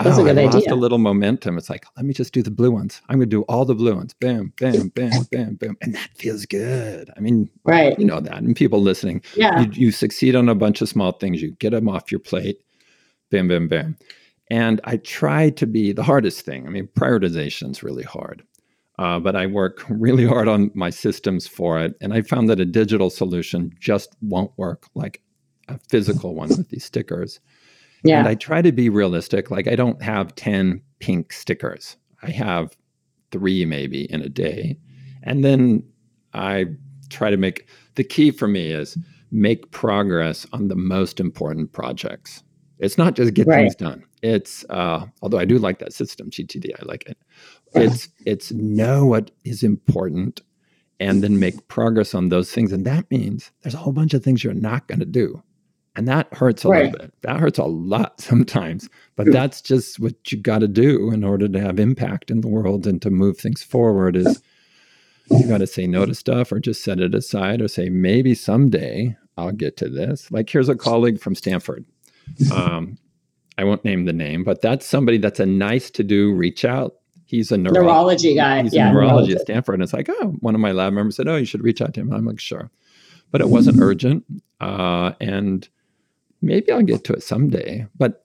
[0.00, 0.74] oh, That's a good I lost idea.
[0.74, 3.00] a little momentum, it's like, let me just do the blue ones.
[3.08, 4.14] I'm going to do all the blue ones.
[4.14, 5.76] Bam, bam, bam, bam, bam.
[5.80, 7.10] And that feels good.
[7.16, 7.98] I mean, right.
[7.98, 8.38] you know that.
[8.38, 9.60] And people listening, yeah.
[9.60, 11.42] you, you succeed on a bunch of small things.
[11.42, 12.60] You get them off your plate.
[13.30, 13.96] Bam, bam, bam.
[14.50, 16.66] And I try to be the hardest thing.
[16.66, 18.42] I mean, prioritization is really hard,
[18.98, 21.94] uh, but I work really hard on my systems for it.
[22.00, 25.22] And I found that a digital solution just won't work like
[25.68, 27.38] a physical one with these stickers.
[28.04, 28.20] Yeah.
[28.20, 29.50] And I try to be realistic.
[29.50, 32.76] Like, I don't have 10 pink stickers, I have
[33.30, 34.78] three maybe in a day.
[35.22, 35.84] And then
[36.34, 36.66] I
[37.10, 38.96] try to make the key for me is
[39.30, 42.42] make progress on the most important projects.
[42.78, 43.62] It's not just get right.
[43.62, 44.04] things done.
[44.22, 47.18] It's uh, although I do like that system GTD, I like it.
[47.74, 50.40] It's it's know what is important
[50.98, 52.72] and then make progress on those things.
[52.72, 55.42] And that means there's a whole bunch of things you're not going to do.
[56.00, 56.84] And that hurts a right.
[56.84, 57.14] little bit.
[57.20, 59.34] That hurts a lot sometimes, but True.
[59.34, 62.86] that's just what you got to do in order to have impact in the world
[62.86, 64.42] and to move things forward is
[65.30, 68.34] you got to say no to stuff or just set it aside or say maybe
[68.34, 70.30] someday I'll get to this.
[70.30, 71.84] Like here's a colleague from Stanford.
[72.50, 72.96] Um,
[73.58, 76.94] I won't name the name, but that's somebody that's a nice to do reach out.
[77.26, 78.62] he's a neuro- neurology guy.
[78.62, 79.74] He's yeah, a neurology at Stanford.
[79.74, 81.92] And it's like, oh, one of my lab members said, oh, you should reach out
[81.92, 82.10] to him.
[82.10, 82.70] I'm like, sure.
[83.30, 84.24] But it wasn't urgent.
[84.62, 85.68] Uh, and
[86.42, 87.86] maybe I'll get to it someday.
[87.96, 88.24] But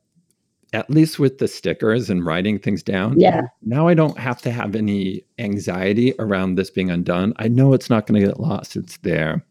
[0.74, 3.42] at least with the stickers and writing things down, yeah.
[3.62, 7.34] Now I don't have to have any anxiety around this being undone.
[7.38, 8.76] I know it's not going to get lost.
[8.76, 9.46] It's there.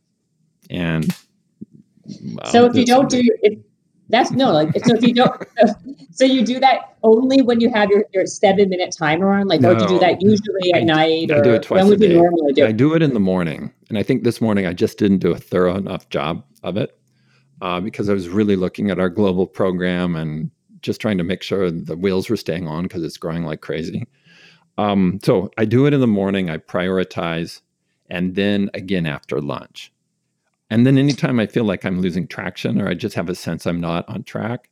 [0.71, 1.15] And
[2.07, 3.59] well, so if you don't do if
[4.11, 5.43] that's no like so if you don't
[6.11, 9.61] so you do that only when you have your, your seven minute timer on like
[9.61, 11.89] no, do you do that usually at I, night I or do it twice when
[11.89, 12.69] would you normally do it?
[12.69, 15.33] I do it in the morning and I think this morning I just didn't do
[15.33, 16.99] a thorough enough job of it
[17.61, 20.51] uh, because I was really looking at our global program and
[20.83, 24.07] just trying to make sure the wheels were staying on because it's growing like crazy.
[24.77, 26.51] Um, so I do it in the morning.
[26.51, 27.61] I prioritize,
[28.11, 29.93] and then again after lunch.
[30.71, 33.67] And then anytime I feel like I'm losing traction or I just have a sense
[33.67, 34.71] I'm not on track,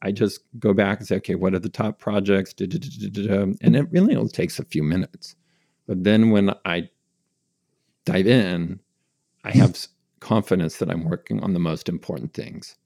[0.00, 2.54] I just go back and say, okay, what are the top projects?
[2.58, 5.36] And it really only takes a few minutes.
[5.86, 6.88] But then when I
[8.04, 8.80] dive in,
[9.44, 9.76] I have
[10.22, 12.76] confidence that I'm working on the most important things.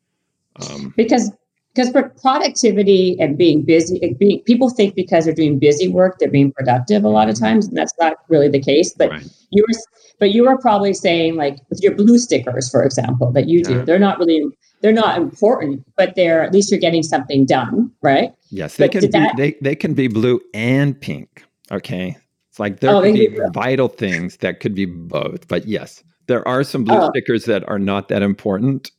[0.57, 1.31] Um, because
[1.75, 6.31] because for productivity and being busy, being, people think because they're doing busy work, they're
[6.31, 7.45] being productive a lot of mm-hmm.
[7.45, 8.95] times, and that's not really the case.
[8.95, 9.27] But right.
[9.51, 9.79] you were,
[10.19, 13.85] but you were probably saying like with your blue stickers, for example, that you do,
[13.85, 14.43] they're not really,
[14.81, 18.33] they're not important, but they're at least you're getting something done, right?
[18.49, 19.09] Yes, they but can be.
[19.09, 21.45] That, they they can be blue and pink.
[21.71, 22.17] Okay,
[22.49, 25.47] it's like there oh, could be vital things that could be both.
[25.47, 27.11] But yes, there are some blue oh.
[27.11, 28.91] stickers that are not that important,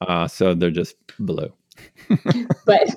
[0.00, 1.52] uh, so they're just blue.
[2.08, 2.16] but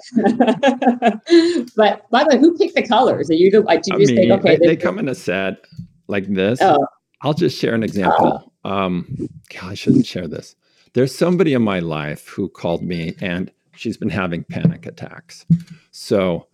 [1.76, 3.30] but by the way, who picked the colors?
[3.30, 3.64] Are you do?
[3.64, 4.58] Did you I mean, think okay?
[4.58, 5.66] They, they come in a set
[6.08, 6.60] like this.
[6.62, 6.86] Oh.
[7.22, 8.52] I'll just share an example.
[8.66, 8.70] Oh.
[8.70, 10.56] Um, God, I shouldn't share this.
[10.94, 15.46] There's somebody in my life who called me, and she's been having panic attacks.
[15.92, 16.48] So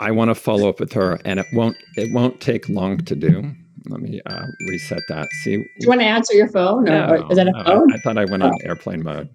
[0.00, 3.14] I want to follow up with her, and it won't it won't take long to
[3.14, 3.54] do.
[3.88, 5.28] Let me uh, reset that.
[5.42, 7.92] See, do you want to answer your phone, or, no, is that a phone?
[7.92, 8.48] I thought I went oh.
[8.48, 9.28] on airplane mode.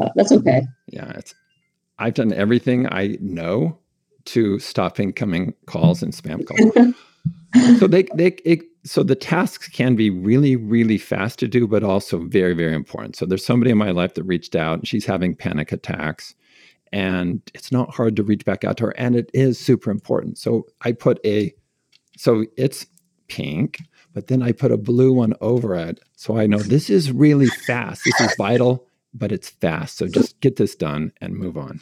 [0.00, 0.62] Uh, that's okay.
[0.86, 1.34] Yeah, it's.
[1.98, 3.78] I've done everything I know
[4.26, 6.94] to stop incoming calls and spam calls.
[7.78, 11.82] so they they it, so the tasks can be really really fast to do, but
[11.82, 13.16] also very very important.
[13.16, 16.34] So there's somebody in my life that reached out, and she's having panic attacks,
[16.92, 20.38] and it's not hard to reach back out to her, and it is super important.
[20.38, 21.52] So I put a,
[22.16, 22.86] so it's
[23.30, 23.78] pink,
[24.12, 27.46] but then I put a blue one over it, so I know this is really
[27.46, 28.02] fast.
[28.04, 29.98] This is vital but it's fast.
[29.98, 31.80] So just get this done and move on.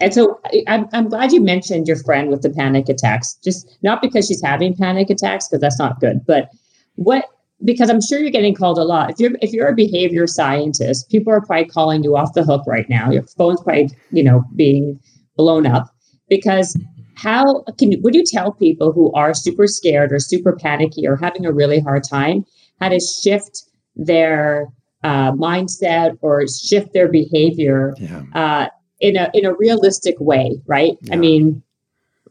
[0.00, 4.02] And so I'm, I'm glad you mentioned your friend with the panic attacks, just not
[4.02, 6.50] because she's having panic attacks, because that's not good, but
[6.96, 7.26] what
[7.64, 9.10] because I'm sure you're getting called a lot.
[9.10, 12.64] If you're if you're a behavior scientist, people are probably calling you off the hook
[12.66, 13.10] right now.
[13.10, 15.00] Your phone's probably, you know, being
[15.36, 15.88] blown up
[16.28, 16.76] because
[17.24, 21.16] how can you would you tell people who are super scared or super panicky or
[21.16, 22.44] having a really hard time
[22.80, 23.62] how to shift
[23.96, 24.68] their
[25.02, 28.22] uh, mindset or shift their behavior yeah.
[28.34, 28.68] uh,
[29.00, 30.96] in a in a realistic way, right?
[31.02, 31.14] Yeah.
[31.14, 31.62] I mean,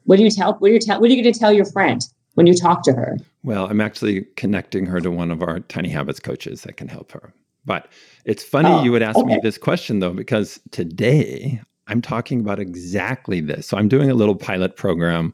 [0.06, 0.54] what do you tell?
[0.54, 1.00] What do you tell?
[1.00, 2.02] What are you going to tell your friend
[2.34, 3.18] when you talk to her?
[3.44, 7.12] Well, I'm actually connecting her to one of our Tiny Habits coaches that can help
[7.12, 7.34] her.
[7.66, 7.88] But
[8.26, 9.36] it's funny oh, you would ask okay.
[9.36, 13.68] me this question though, because today I'm talking about exactly this.
[13.68, 15.34] So I'm doing a little pilot program.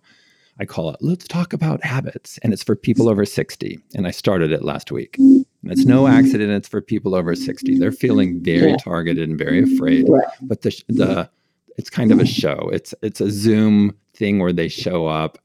[0.60, 3.80] I call it Let's Talk About Habits, and it's for people over 60.
[3.96, 5.16] And I started it last week.
[5.18, 6.52] And it's no accident.
[6.52, 7.80] It's for people over 60.
[7.80, 10.08] They're feeling very targeted and very afraid.
[10.42, 11.30] But the, the
[11.78, 12.70] it's kind of a show.
[12.74, 15.38] It's it's a Zoom thing where they show up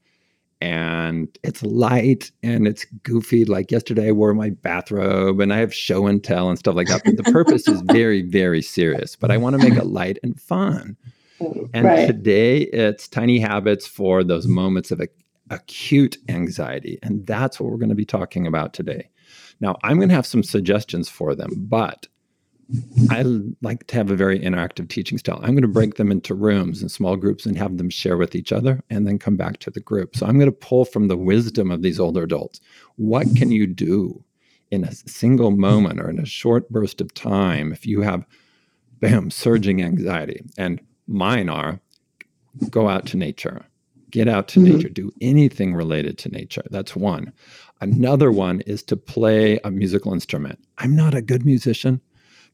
[0.61, 3.45] and it's light and it's goofy.
[3.45, 6.87] Like yesterday, I wore my bathrobe and I have show and tell and stuff like
[6.87, 7.03] that.
[7.03, 9.15] But the purpose is very, very serious.
[9.15, 10.95] But I want to make it light and fun.
[11.39, 12.07] Mm, and right.
[12.07, 15.01] today, it's tiny habits for those moments of
[15.49, 16.99] acute anxiety.
[17.03, 19.09] And that's what we're going to be talking about today.
[19.59, 22.07] Now, I'm going to have some suggestions for them, but
[23.11, 23.23] I
[23.61, 25.39] like to have a very interactive teaching style.
[25.43, 28.35] I'm going to break them into rooms and small groups and have them share with
[28.35, 30.15] each other and then come back to the group.
[30.15, 32.59] So I'm going to pull from the wisdom of these older adults.
[32.95, 34.23] What can you do
[34.71, 38.25] in a single moment or in a short burst of time if you have,
[38.99, 40.43] bam, surging anxiety?
[40.57, 41.79] And mine are
[42.69, 43.65] go out to nature,
[44.09, 44.77] get out to mm-hmm.
[44.77, 46.63] nature, do anything related to nature.
[46.71, 47.31] That's one.
[47.81, 50.59] Another one is to play a musical instrument.
[50.77, 52.01] I'm not a good musician,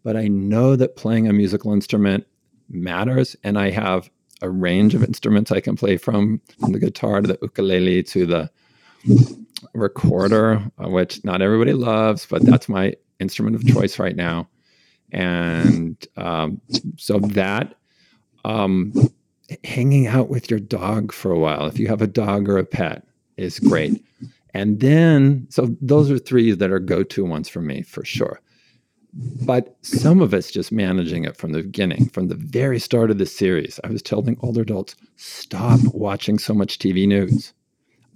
[0.04, 2.26] but I know that playing a musical instrument
[2.70, 3.36] matters.
[3.44, 4.10] And I have
[4.42, 8.26] a range of instruments I can play from, from the guitar to the ukulele to
[8.26, 8.50] the
[9.74, 14.48] recorder, uh, which not everybody loves, but that's my instrument of choice right now.
[15.12, 16.62] And um,
[16.98, 17.76] so that,
[18.46, 18.94] um,
[19.64, 22.66] hanging out with your dog for a while, if you have a dog or a
[22.66, 23.06] pet,
[23.38, 24.04] is great.
[24.54, 28.42] And then, so those are three that are go to ones for me for sure.
[29.14, 33.18] But some of us just managing it from the beginning, from the very start of
[33.18, 33.80] the series.
[33.84, 37.54] I was telling older adults, stop watching so much TV news.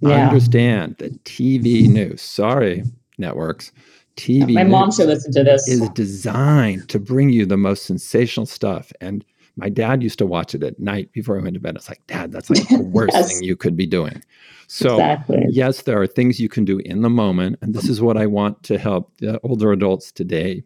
[0.00, 0.28] Yeah.
[0.28, 2.84] Understand that TV news, sorry,
[3.18, 3.72] networks,
[4.16, 4.54] TV.
[4.54, 5.68] My mom should listen to this.
[5.68, 8.92] Is designed to bring you the most sensational stuff.
[9.00, 9.24] And
[9.56, 11.76] my dad used to watch it at night before he went to bed.
[11.76, 13.32] It's like, Dad, that's like the worst yes.
[13.32, 14.22] thing you could be doing.
[14.68, 15.44] So, exactly.
[15.48, 17.58] yes, there are things you can do in the moment.
[17.62, 20.62] And this is what I want to help the older adults today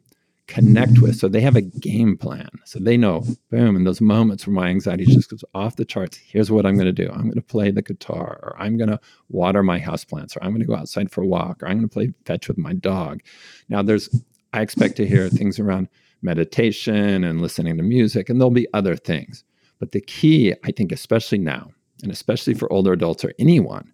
[0.51, 1.17] connect with.
[1.17, 2.49] So they have a game plan.
[2.65, 6.17] So they know, boom, in those moments where my anxiety just goes off the charts,
[6.17, 7.09] here's what I'm going to do.
[7.11, 10.51] I'm going to play the guitar, or I'm going to water my houseplants, or I'm
[10.51, 12.73] going to go outside for a walk, or I'm going to play fetch with my
[12.73, 13.21] dog.
[13.69, 14.11] Now, there's,
[14.53, 15.89] I expect to hear things around
[16.21, 19.45] meditation and listening to music, and there'll be other things.
[19.79, 21.71] But the key, I think, especially now,
[22.03, 23.93] and especially for older adults or anyone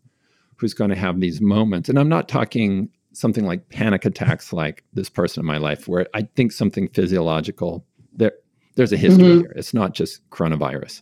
[0.57, 4.85] who's going to have these moments, and I'm not talking something like panic attacks like
[4.93, 8.33] this person in my life where i think something physiological there
[8.75, 9.41] there's a history mm-hmm.
[9.41, 11.01] here it's not just coronavirus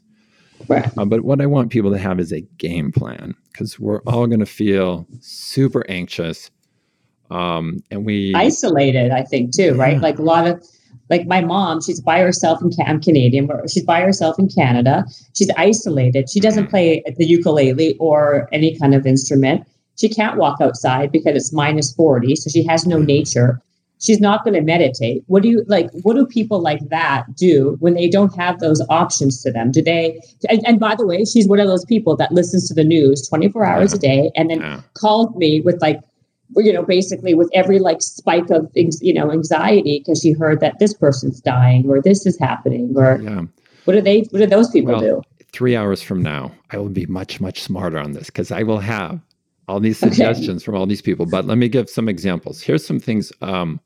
[0.69, 0.87] right.
[0.97, 4.27] Uh, but what i want people to have is a game plan because we're all
[4.29, 6.51] going to feel super anxious
[7.31, 9.83] um, and we isolated i think too yeah.
[9.83, 10.65] right like a lot of
[11.11, 15.05] like my mom she's by herself in i'm canadian but she's by herself in canada
[15.35, 16.71] she's isolated she doesn't mm-hmm.
[16.71, 21.93] play the ukulele or any kind of instrument she can't walk outside because it's minus
[21.93, 23.07] 40, so she has no mm.
[23.07, 23.61] nature.
[24.01, 25.23] She's not going to meditate.
[25.29, 25.89] What do you like?
[26.03, 29.71] What do people like that do when they don't have those options to them?
[29.71, 30.21] Do they?
[30.51, 33.27] And, and by the way, she's one of those people that listens to the news
[33.27, 33.97] 24 hours yeah.
[33.97, 34.81] a day and then yeah.
[34.95, 36.01] calls me with like,
[36.57, 40.81] you know, basically with every like spike of you know anxiety because she heard that
[40.81, 43.43] this person's dying or this is happening or yeah.
[43.85, 44.23] what do they?
[44.31, 45.23] What do those people well, do?
[45.53, 48.81] Three hours from now, I will be much much smarter on this because I will
[48.81, 49.21] have
[49.69, 50.65] all these suggestions okay.
[50.65, 51.27] from all these people.
[51.27, 52.61] But let me give some examples.
[52.61, 53.81] Here's some things um,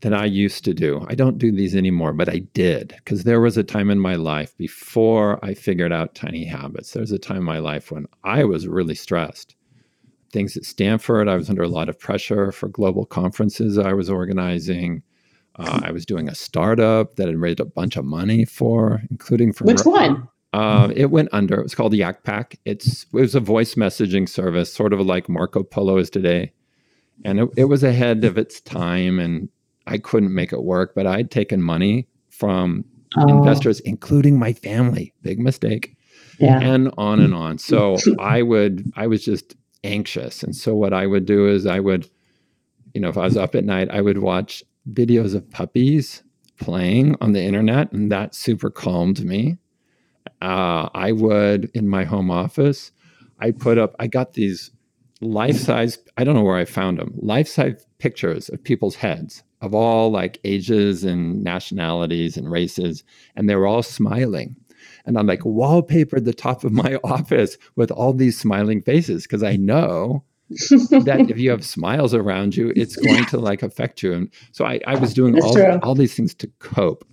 [0.00, 1.04] that I used to do.
[1.08, 4.14] I don't do these anymore, but I did because there was a time in my
[4.14, 6.92] life before I figured out tiny habits.
[6.92, 9.54] There's a time in my life when I was really stressed.
[10.30, 14.10] Things at Stanford, I was under a lot of pressure for global conferences I was
[14.10, 15.02] organizing.
[15.56, 19.52] Uh, I was doing a startup that had raised a bunch of money for, including
[19.52, 20.28] for which one?
[20.52, 21.60] Uh, it went under.
[21.60, 22.58] It was called Yak Pack.
[22.64, 26.52] It's it was a voice messaging service, sort of like Marco Polo is today,
[27.24, 29.18] and it, it was ahead of its time.
[29.18, 29.50] And
[29.86, 32.84] I couldn't make it work, but I'd taken money from
[33.16, 33.28] oh.
[33.28, 35.12] investors, including my family.
[35.22, 35.96] Big mistake.
[36.38, 36.60] Yeah.
[36.60, 37.58] And on and on.
[37.58, 41.80] So I would, I was just anxious, and so what I would do is I
[41.80, 42.08] would,
[42.94, 46.22] you know, if I was up at night, I would watch videos of puppies
[46.58, 49.58] playing on the internet, and that super calmed me
[50.42, 52.92] uh, I would in my home office,
[53.38, 54.70] I put up, I got these
[55.20, 59.42] life size, I don't know where I found them, life size pictures of people's heads
[59.60, 63.04] of all like ages and nationalities and races.
[63.36, 64.56] And they were all smiling.
[65.04, 69.42] And I'm like wallpapered the top of my office with all these smiling faces because
[69.42, 74.12] I know that if you have smiles around you, it's going to like affect you.
[74.12, 77.06] And so I, I was doing all, all these things to cope.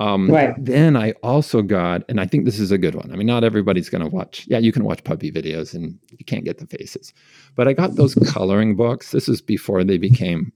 [0.00, 0.54] Um, right.
[0.58, 3.10] Then I also got, and I think this is a good one.
[3.12, 4.46] I mean, not everybody's going to watch.
[4.48, 7.12] Yeah, you can watch puppy videos and you can't get the faces.
[7.56, 9.10] But I got those coloring books.
[9.10, 10.52] This is before they became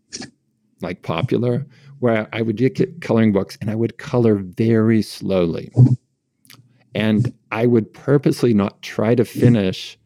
[0.81, 1.67] like popular,
[1.99, 5.73] where I would get coloring books and I would color very slowly.
[6.95, 9.99] And I would purposely not try to finish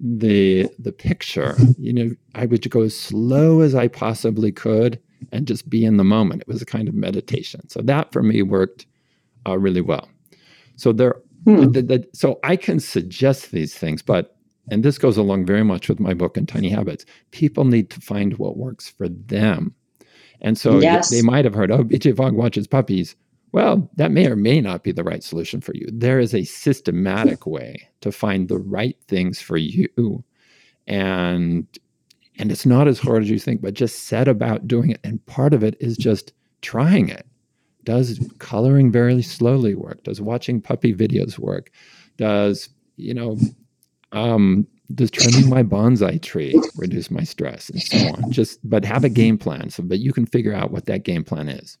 [0.00, 1.56] the the picture.
[1.78, 5.00] You know, I would go as slow as I possibly could
[5.32, 6.42] and just be in the moment.
[6.42, 7.68] It was a kind of meditation.
[7.68, 8.86] So that for me worked
[9.46, 10.08] uh, really well.
[10.76, 11.70] So there, hmm.
[11.72, 14.36] the, the, so I can suggest these things, but
[14.70, 17.04] and this goes along very much with my book and Tiny Habits.
[17.32, 19.74] People need to find what works for them.
[20.40, 21.10] And so yes.
[21.10, 23.14] they might have heard, oh, BJ Fogg watches puppies.
[23.52, 25.86] Well, that may or may not be the right solution for you.
[25.92, 30.24] There is a systematic way to find the right things for you.
[30.86, 31.66] And
[32.38, 35.00] and it's not as hard as you think, but just set about doing it.
[35.04, 36.32] And part of it is just
[36.62, 37.26] trying it.
[37.84, 40.02] Does coloring very slowly work?
[40.04, 41.70] Does watching puppy videos work?
[42.16, 43.38] Does, you know,
[44.12, 48.30] um, does trimming my bonsai tree reduce my stress and so on?
[48.30, 51.24] Just, but have a game plan so that you can figure out what that game
[51.24, 51.78] plan is.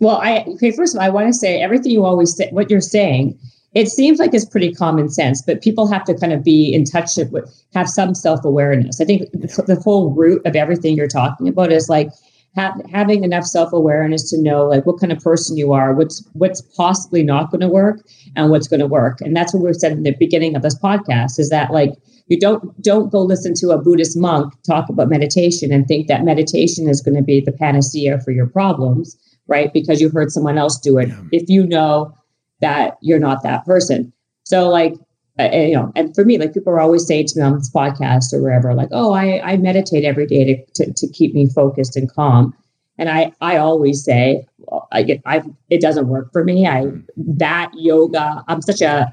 [0.00, 0.70] Well, I okay.
[0.70, 2.48] First of all, I want to say everything you always say.
[2.50, 3.38] What you're saying
[3.74, 6.84] it seems like it's pretty common sense, but people have to kind of be in
[6.84, 9.00] touch with, have some self awareness.
[9.00, 12.10] I think the, whole root of everything you're talking about is like
[12.56, 16.60] ha- having enough self-awareness to know like what kind of person you are what's what's
[16.60, 18.00] possibly not going to work
[18.36, 20.78] and what's going to work and that's what we said in the beginning of this
[20.78, 21.92] podcast is that like
[22.26, 26.24] you don't don't go listen to a buddhist monk talk about meditation and think that
[26.24, 29.16] meditation is going to be the panacea for your problems
[29.46, 31.22] right because you heard someone else do it yeah.
[31.32, 32.12] if you know
[32.60, 34.12] that you're not that person
[34.44, 34.94] so like
[35.38, 37.70] uh, you know, and for me, like people are always saying to me on this
[37.70, 41.46] podcast or wherever, like, oh, I, I meditate every day to, to, to keep me
[41.46, 42.54] focused and calm.
[42.98, 46.66] And I, I always say, well, I get, I, it doesn't work for me.
[46.66, 46.86] I,
[47.16, 49.10] that yoga, I'm such a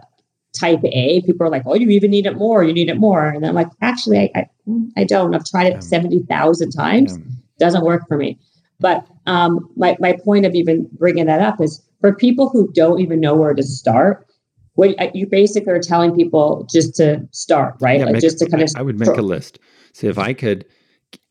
[0.54, 1.22] type A.
[1.22, 2.64] People are like, oh, you even need it more.
[2.64, 3.28] You need it more.
[3.30, 4.50] And I'm like, actually, I, I,
[4.98, 5.34] I don't.
[5.34, 5.80] I've tried it yeah.
[5.80, 7.18] 70,000 times.
[7.18, 7.24] Yeah.
[7.60, 8.38] Doesn't work for me.
[8.80, 12.99] But um, my, my point of even bringing that up is for people who don't
[12.99, 14.28] even know where to start,
[14.75, 17.99] what you basically are telling people just to start, right?
[17.99, 18.69] Yeah, like just to kind of.
[18.75, 19.59] I would make a list.
[19.93, 20.65] See if I could.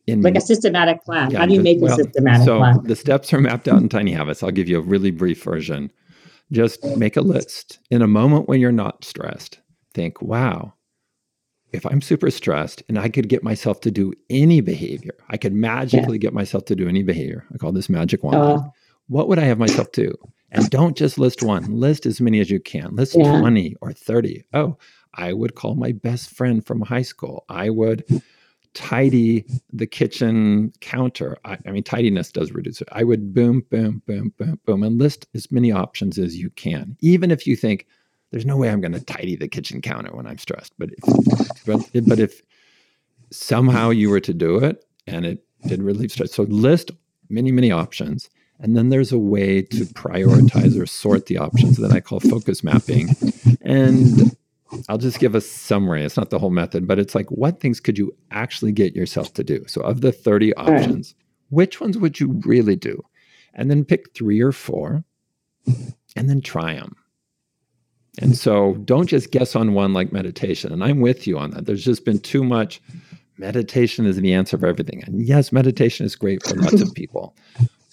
[0.08, 1.30] In, like a systematic plan.
[1.30, 2.82] Yeah, How do you make well, a systematic so plan?
[2.84, 4.42] The steps are mapped out in Tiny Habits.
[4.42, 5.92] I'll give you a really brief version.
[6.52, 7.80] Just make a list.
[7.90, 9.60] In a moment when you're not stressed,
[9.94, 10.74] think, wow,
[11.72, 15.52] if I'm super stressed and I could get myself to do any behavior, I could
[15.52, 16.22] magically yeah.
[16.22, 17.44] get myself to do any behavior.
[17.52, 18.36] I call this magic wand.
[18.36, 18.62] Uh,
[19.08, 20.12] what would I have myself do?
[20.50, 22.94] And don't just list one, list as many as you can.
[22.94, 23.38] List yeah.
[23.38, 24.44] 20 or 30.
[24.54, 24.78] Oh,
[25.14, 27.44] I would call my best friend from high school.
[27.48, 28.04] I would
[28.74, 31.36] tidy the kitchen counter.
[31.44, 32.88] I, I, mean, tidiness does reduce it.
[32.92, 36.96] I would boom, boom, boom, boom, boom, and list as many options as you can.
[37.00, 37.86] Even if you think
[38.30, 40.90] there's no way I'm going to tidy the kitchen counter when I'm stressed, but
[41.64, 42.42] if, but, if
[43.30, 46.90] somehow you were to do it and it did relieve stress, so list
[47.28, 51.92] many, many options and then there's a way to prioritize or sort the options that
[51.92, 53.10] I call focus mapping.
[53.60, 54.36] And
[54.88, 56.04] I'll just give a summary.
[56.04, 59.34] It's not the whole method, but it's like what things could you actually get yourself
[59.34, 59.64] to do?
[59.66, 61.14] So, of the 30 options,
[61.50, 63.04] which ones would you really do?
[63.54, 65.04] And then pick three or four
[66.14, 66.96] and then try them.
[68.20, 70.72] And so, don't just guess on one like meditation.
[70.72, 71.66] And I'm with you on that.
[71.66, 72.80] There's just been too much
[73.38, 75.02] meditation is the answer for everything.
[75.04, 77.34] And yes, meditation is great for lots of people.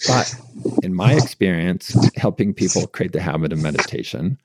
[0.07, 0.33] But
[0.81, 4.39] in my experience, helping people create the habit of meditation,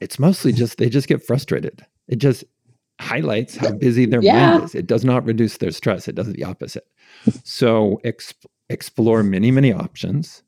[0.00, 1.84] it's mostly just they just get frustrated.
[2.06, 2.44] It just
[3.00, 4.50] highlights how busy their yeah.
[4.50, 4.74] mind is.
[4.74, 6.08] It does not reduce their stress.
[6.08, 6.86] It does the opposite.
[7.44, 10.42] So exp- explore many, many options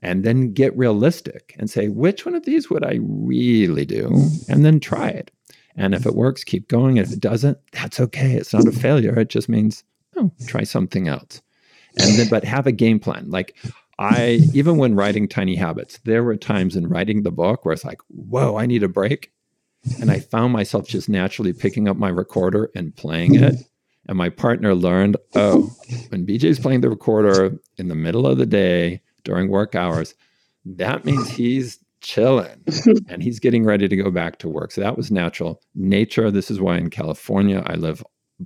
[0.00, 4.28] and then get realistic and say, which one of these would I really do?
[4.48, 5.30] And then try it.
[5.76, 6.96] And if it works, keep going.
[6.96, 8.32] If it doesn't, that's okay.
[8.32, 9.18] It's not a failure.
[9.18, 9.84] It just means,
[10.16, 11.40] oh, try something else
[11.98, 13.56] and then but have a game plan like
[13.98, 17.84] i even when writing tiny habits there were times in writing the book where it's
[17.84, 19.32] like whoa i need a break
[20.00, 23.54] and i found myself just naturally picking up my recorder and playing it
[24.06, 25.70] and my partner learned oh
[26.10, 30.14] when bj's playing the recorder in the middle of the day during work hours
[30.64, 32.64] that means he's chilling
[33.08, 36.50] and he's getting ready to go back to work so that was natural nature this
[36.50, 38.02] is why in california i live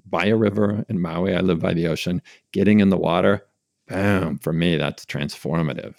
[0.09, 1.35] by a river in Maui.
[1.35, 2.23] I live by the ocean.
[2.53, 3.45] Getting in the water,
[3.89, 5.95] bam, for me, that's transformative.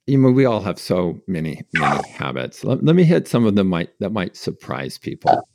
[0.06, 2.64] you know, we all have so many, many habits.
[2.64, 5.46] Let, let me hit some of them might that might surprise people.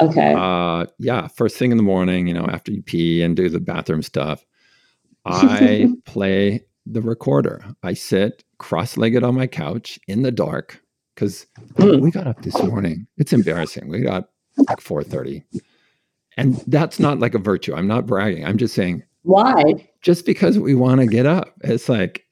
[0.00, 0.34] Okay.
[0.36, 1.28] Uh, yeah.
[1.28, 4.44] First thing in the morning, you know, after you pee and do the bathroom stuff,
[5.24, 7.64] I play the recorder.
[7.82, 10.82] I sit cross-legged on my couch in the dark
[11.14, 12.00] because mm.
[12.00, 13.06] we got up this morning.
[13.18, 13.88] It's embarrassing.
[13.88, 15.44] We got like 4:30.
[16.36, 17.74] And that's not like a virtue.
[17.74, 18.44] I'm not bragging.
[18.44, 19.88] I'm just saying why?
[20.00, 21.54] Just because we want to get up.
[21.62, 22.24] It's like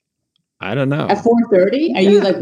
[0.61, 1.09] I don't know.
[1.09, 1.27] At 4:30?
[1.53, 2.01] Are yeah.
[2.01, 2.37] you like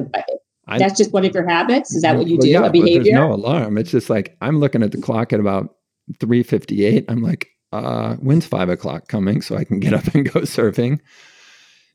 [0.66, 1.94] I, that's just one of your habits?
[1.94, 2.48] Is that what you do?
[2.48, 3.04] Yeah, a behavior?
[3.04, 3.78] there's no alarm.
[3.78, 5.76] It's just like I'm looking at the clock at about
[6.18, 7.04] 3:58.
[7.08, 11.00] I'm like, uh, when's five o'clock coming so I can get up and go surfing?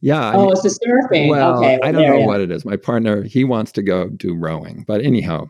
[0.02, 0.32] Yeah.
[0.34, 1.30] Oh, I mean, it's the surfing.
[1.30, 2.26] Well, okay, well, I don't know yeah.
[2.26, 2.66] what it is.
[2.66, 4.84] My partner, he wants to go do rowing.
[4.88, 5.50] But anyhow,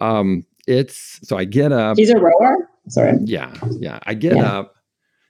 [0.00, 1.96] um, it's so I get up.
[1.96, 2.68] He's a rower?
[2.88, 3.16] Sorry.
[3.24, 3.54] Yeah.
[3.78, 3.98] Yeah.
[4.04, 4.58] I get yeah.
[4.58, 4.74] up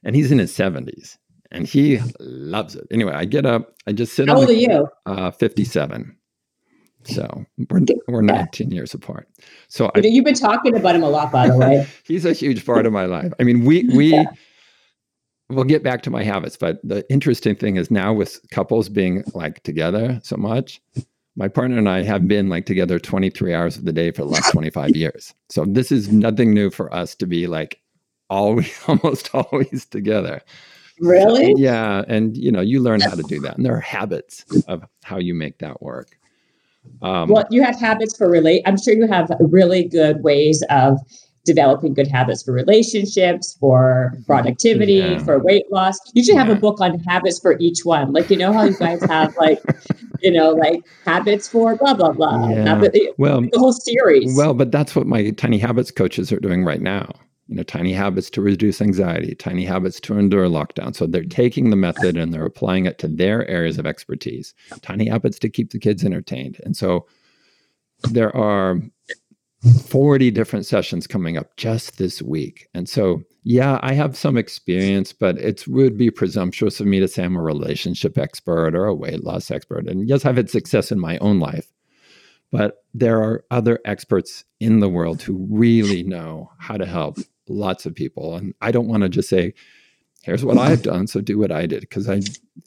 [0.04, 1.16] and he's in his 70s
[1.50, 2.86] and he loves it.
[2.90, 4.88] Anyway, I get up, I just sit How old the, are you?
[5.04, 6.16] Uh, 57.
[7.06, 9.28] So we're, we're 19 years apart.
[9.68, 11.86] So I, you've been talking about him a lot, by the way.
[12.04, 13.32] he's a huge part of my life.
[13.40, 14.24] I mean, we, we, yeah
[15.48, 19.22] we'll get back to my habits, but the interesting thing is now with couples being
[19.34, 20.80] like together so much,
[21.36, 24.28] my partner and I have been like together 23 hours of the day for the
[24.28, 25.34] last 25 years.
[25.48, 27.80] So this is nothing new for us to be like
[28.30, 30.42] always, almost always together.
[30.98, 31.52] Really?
[31.56, 32.04] Yeah.
[32.08, 33.56] And you know, you learn how to do that.
[33.56, 36.18] And there are habits of how you make that work.
[37.02, 38.62] Um, well, you have habits for relate.
[38.66, 40.98] I'm sure you have really good ways of
[41.46, 45.18] developing good habits for relationships, for productivity, yeah.
[45.20, 45.96] for weight loss.
[46.12, 46.54] You should have yeah.
[46.54, 48.12] a book on habits for each one.
[48.12, 49.62] Like, you know how you guys have like,
[50.20, 52.50] you know, like habits for blah, blah, blah.
[52.50, 52.64] Yeah.
[52.66, 54.36] Habit, well, the whole series.
[54.36, 57.08] Well, but that's what my tiny habits coaches are doing right now.
[57.48, 60.94] You know, tiny habits to reduce anxiety, tiny habits to endure lockdown.
[60.96, 61.28] So they're mm-hmm.
[61.28, 64.52] taking the method and they're applying it to their areas of expertise.
[64.82, 66.60] Tiny habits to keep the kids entertained.
[66.64, 67.06] And so
[68.10, 68.80] there are
[69.86, 72.68] 40 different sessions coming up just this week.
[72.74, 77.08] And so, yeah, I have some experience, but it would be presumptuous of me to
[77.08, 79.88] say I'm a relationship expert or a weight loss expert.
[79.88, 81.72] And yes, I've had success in my own life,
[82.52, 87.18] but there are other experts in the world who really know how to help
[87.48, 88.36] lots of people.
[88.36, 89.54] And I don't want to just say,
[90.22, 91.80] here's what I've done, so do what I did.
[91.80, 92.20] Because I,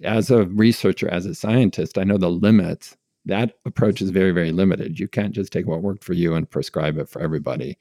[0.03, 4.51] as a researcher, as a scientist, I know the limits that approach is very, very
[4.51, 4.99] limited.
[4.99, 7.77] You can't just take what worked for you and prescribe it for everybody.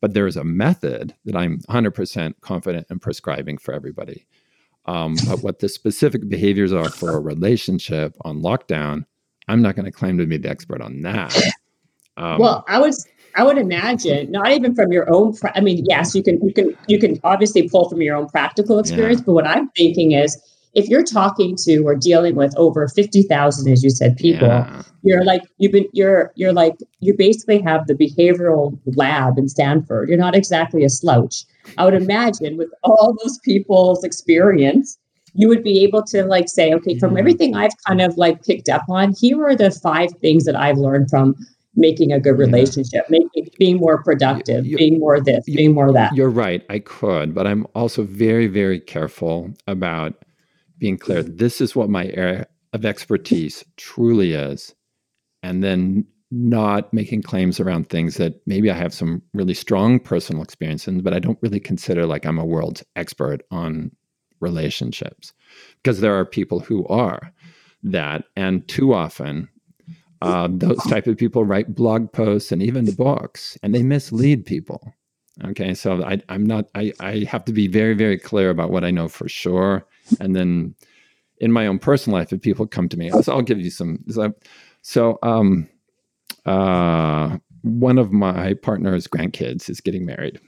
[0.00, 4.26] But there is a method that I'm 100% confident in prescribing for everybody.
[4.86, 9.04] Um, but what the specific behaviors are for a relationship on lockdown,
[9.46, 11.36] I'm not going to claim to be the expert on that.
[12.16, 12.94] Um, well, I would
[13.34, 15.34] I would imagine not even from your own.
[15.34, 18.28] Pra- I mean, yes, you can you can you can obviously pull from your own
[18.28, 19.26] practical experience, yeah.
[19.26, 20.40] but what I'm thinking is
[20.74, 24.82] if you're talking to or dealing with over 50,000 as you said people yeah.
[25.02, 30.08] you're like you've been you're you're like you basically have the behavioral lab in Stanford
[30.08, 31.44] you're not exactly a slouch
[31.78, 34.98] i would imagine with all those people's experience
[35.34, 38.68] you would be able to like say okay from everything i've kind of like picked
[38.68, 41.34] up on here are the five things that i've learned from
[41.74, 43.18] making a good relationship, yeah.
[43.18, 46.14] making being more productive, you, being more this, you, being more that.
[46.14, 46.64] You're right.
[46.68, 50.24] I could, but I'm also very, very careful about
[50.78, 54.74] being clear this is what my area of expertise truly is
[55.42, 60.42] and then not making claims around things that maybe I have some really strong personal
[60.42, 63.92] experience in, but I don't really consider like I'm a world's expert on
[64.40, 65.34] relationships
[65.82, 67.32] because there are people who are
[67.82, 68.24] that.
[68.34, 69.48] And too often,
[70.22, 74.94] uh, those type of people write blog posts and even books and they mislead people.
[75.44, 75.74] Okay.
[75.74, 78.90] So I, I'm not, I, I have to be very, very clear about what I
[78.90, 79.86] know for sure
[80.20, 80.74] and then
[81.38, 83.98] in my own personal life, if people come to me, I'll give you some.
[84.82, 85.68] So, um,
[86.46, 90.40] uh, one of my partner's grandkids is getting married,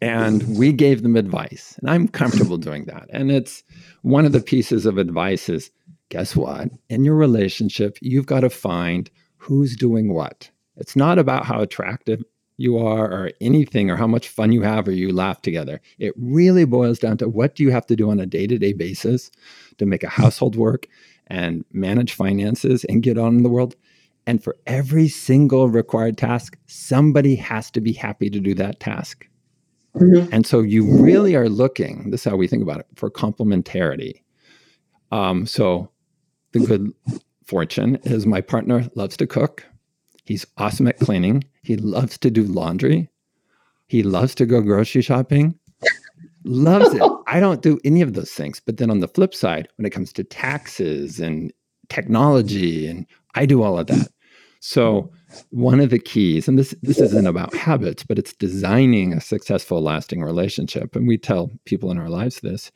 [0.00, 3.08] and we gave them advice, and I'm comfortable doing that.
[3.10, 3.62] And it's
[4.02, 5.70] one of the pieces of advice is,
[6.12, 6.68] guess what?
[6.90, 10.50] In your relationship, you've got to find who's doing what.
[10.76, 12.22] It's not about how attractive
[12.58, 15.80] you are or anything or how much fun you have or you laugh together.
[15.98, 19.30] It really boils down to what do you have to do on a day-to-day basis
[19.78, 20.86] to make a household work
[21.28, 23.74] and manage finances and get on in the world.
[24.26, 29.26] And for every single required task, somebody has to be happy to do that task.
[29.96, 30.28] Mm-hmm.
[30.30, 34.20] And so you really are looking, this is how we think about it, for complementarity.
[35.10, 35.90] Um, so
[36.52, 36.92] the good
[37.44, 39.66] fortune is my partner loves to cook.
[40.24, 41.44] He's awesome at cleaning.
[41.62, 43.08] He loves to do laundry.
[43.86, 45.58] He loves to go grocery shopping.
[46.44, 47.02] Loves it.
[47.26, 48.60] I don't do any of those things.
[48.60, 51.52] But then on the flip side, when it comes to taxes and
[51.88, 54.08] technology and I do all of that.
[54.60, 55.10] So
[55.50, 59.82] one of the keys, and this this isn't about habits, but it's designing a successful,
[59.82, 60.94] lasting relationship.
[60.94, 62.70] And we tell people in our lives this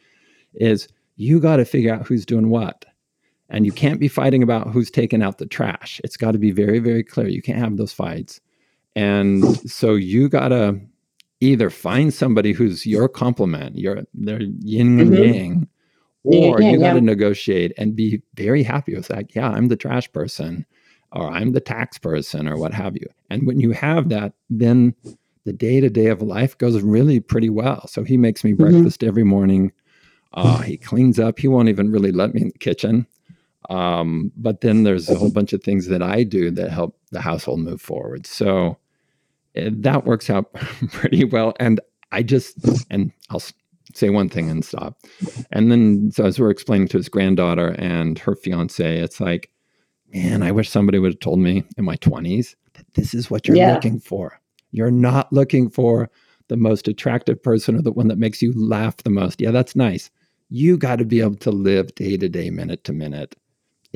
[0.54, 2.84] is you got to figure out who's doing what.
[3.49, 6.01] And you can't be fighting about who's taking out the trash.
[6.03, 7.28] It's got to be very, very clear.
[7.28, 8.40] You can't have those fights.
[8.97, 10.80] And so you got to
[11.40, 15.34] either find somebody who's your complement, your their yin and mm-hmm.
[15.34, 15.68] yang,
[16.24, 17.05] or yeah, you got to yeah.
[17.05, 19.34] negotiate and be very happy with that.
[19.36, 20.66] Yeah, I'm the trash person,
[21.12, 23.07] or I'm the tax person, or what have you.
[23.30, 24.94] And when you have that, then
[25.44, 27.86] the day to day of life goes really pretty well.
[27.86, 28.62] So he makes me mm-hmm.
[28.62, 29.72] breakfast every morning.
[30.32, 31.38] Uh, he cleans up.
[31.38, 33.07] He won't even really let me in the kitchen.
[33.68, 37.20] Um, but then there's a whole bunch of things that I do that help the
[37.20, 38.26] household move forward.
[38.26, 38.78] So
[39.56, 40.52] uh, that works out
[40.92, 41.54] pretty well.
[41.58, 41.80] And
[42.12, 42.56] I just,
[42.90, 43.42] and I'll
[43.94, 45.00] say one thing and stop.
[45.50, 49.50] And then, so as we're explaining to his granddaughter and her fiance, it's like,
[50.12, 53.48] man, I wish somebody would have told me in my 20s that this is what
[53.48, 53.74] you're yeah.
[53.74, 54.40] looking for.
[54.70, 56.10] You're not looking for
[56.48, 59.40] the most attractive person or the one that makes you laugh the most.
[59.40, 60.10] Yeah, that's nice.
[60.48, 63.34] You got to be able to live day to day, minute to minute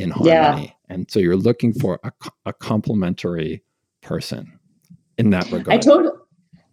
[0.00, 0.64] in harmony.
[0.64, 0.94] Yeah.
[0.94, 2.12] And so you're looking for a,
[2.46, 3.62] a complementary
[4.02, 4.58] person
[5.18, 5.68] in that regard.
[5.68, 6.14] I totally,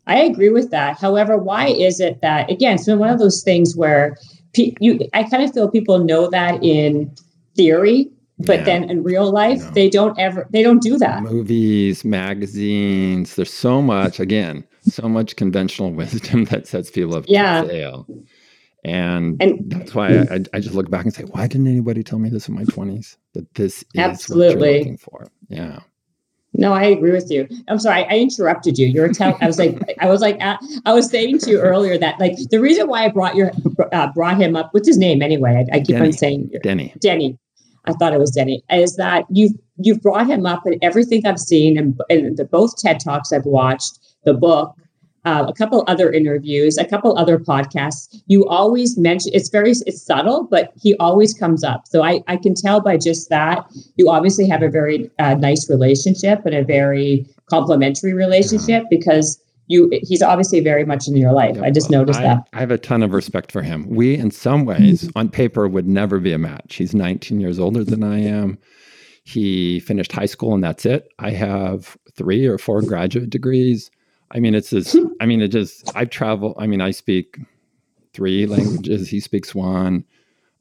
[0.07, 0.97] I agree with that.
[0.97, 4.17] However, why is it that again, it's been one of those things where
[4.53, 7.13] pe- you, I kind of feel people know that in
[7.55, 8.09] theory,
[8.39, 8.65] but yeah.
[8.65, 9.71] then in real life, no.
[9.71, 11.23] they don't ever, they don't do that.
[11.23, 17.61] Movies, magazines, there's so much, again, so much conventional wisdom that sets people up yeah.
[17.61, 18.07] to fail.
[18.88, 22.19] And, and that's why I, I, just look back and say, why didn't anybody tell
[22.19, 23.17] me this in my 20s?
[23.33, 25.27] That this is absolutely what you're looking for.
[25.49, 25.79] Yeah.
[26.53, 27.47] No, I agree with you.
[27.67, 28.88] I'm sorry, I, interrupted you.
[28.88, 29.38] You're telling.
[29.41, 32.35] I was like, I was like, uh, I was saying to you earlier that like
[32.49, 33.51] the reason why I brought your
[33.91, 34.73] uh, brought him up.
[34.73, 35.65] What's his name anyway?
[35.71, 36.07] I, I keep Denny.
[36.07, 36.93] on saying Denny.
[36.99, 37.38] Denny.
[37.85, 38.63] I thought it was Denny.
[38.71, 42.75] Is that you've you've brought him up in everything I've seen and, and the both
[42.77, 44.75] TED talks I've watched, the book,
[45.28, 48.21] uh, a couple other interviews, a couple other podcasts.
[48.28, 51.86] You always mention it's very it's subtle, but he always comes up.
[51.88, 53.65] So I I can tell by just that
[53.97, 59.89] you obviously have a very uh, nice relationship and a very complementary relationship because you
[60.01, 61.57] he's obviously very much in your life.
[61.57, 62.47] Yeah, I just noticed I, that.
[62.53, 63.86] I have a ton of respect for him.
[63.89, 66.75] We in some ways on paper would never be a match.
[66.75, 68.57] He's 19 years older than I am.
[69.25, 71.09] He finished high school and that's it.
[71.19, 73.91] I have three or four graduate degrees.
[74.32, 77.38] I mean, it's just, I mean, it just, I've traveled, I mean, I speak
[78.13, 80.03] three languages, he speaks one.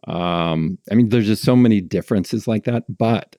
[0.07, 3.37] Um, I mean, there's just so many differences like that, but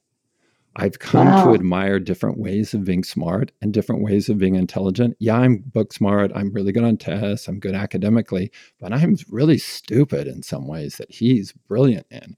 [0.76, 1.46] I've come wow.
[1.46, 5.18] to admire different ways of being smart and different ways of being intelligent.
[5.20, 6.32] Yeah, I'm book smart.
[6.36, 7.48] I'm really good on tests.
[7.48, 12.38] I'm good academically, but I'm really stupid in some ways that he's brilliant in.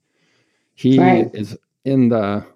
[0.74, 1.30] He right.
[1.34, 2.46] is in the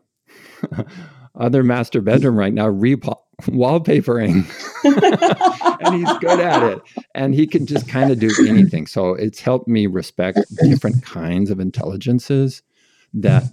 [1.35, 4.47] other master bedroom right now, wallpapering
[4.85, 6.82] and he's good at it
[7.14, 11.51] and he can just kind of do anything so it's helped me respect different kinds
[11.51, 12.62] of intelligences
[13.12, 13.45] that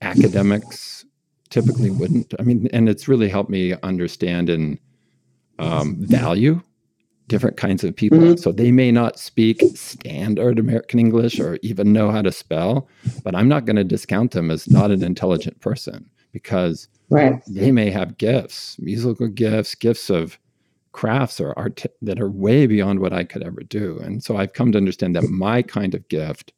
[0.00, 1.04] academics
[1.50, 4.78] typically wouldn't i mean and it's really helped me understand and
[5.58, 6.60] um, value
[7.28, 8.36] different kinds of people mm-hmm.
[8.36, 12.88] so they may not speak standard american english or even know how to spell
[13.22, 17.42] but i'm not going to discount them as not an intelligent person because Right.
[17.46, 20.38] They may have gifts, musical gifts, gifts of
[20.92, 23.98] crafts or art that are way beyond what I could ever do.
[23.98, 26.52] And so I've come to understand that my kind of gift,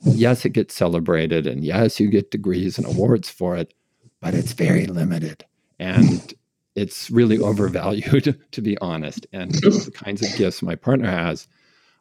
[0.00, 3.72] yes, it gets celebrated and yes, you get degrees and awards for it,
[4.20, 5.44] but it's very limited.
[5.78, 6.34] And
[6.74, 9.26] it's really overvalued, to be honest.
[9.32, 11.48] And the kinds of gifts my partner has,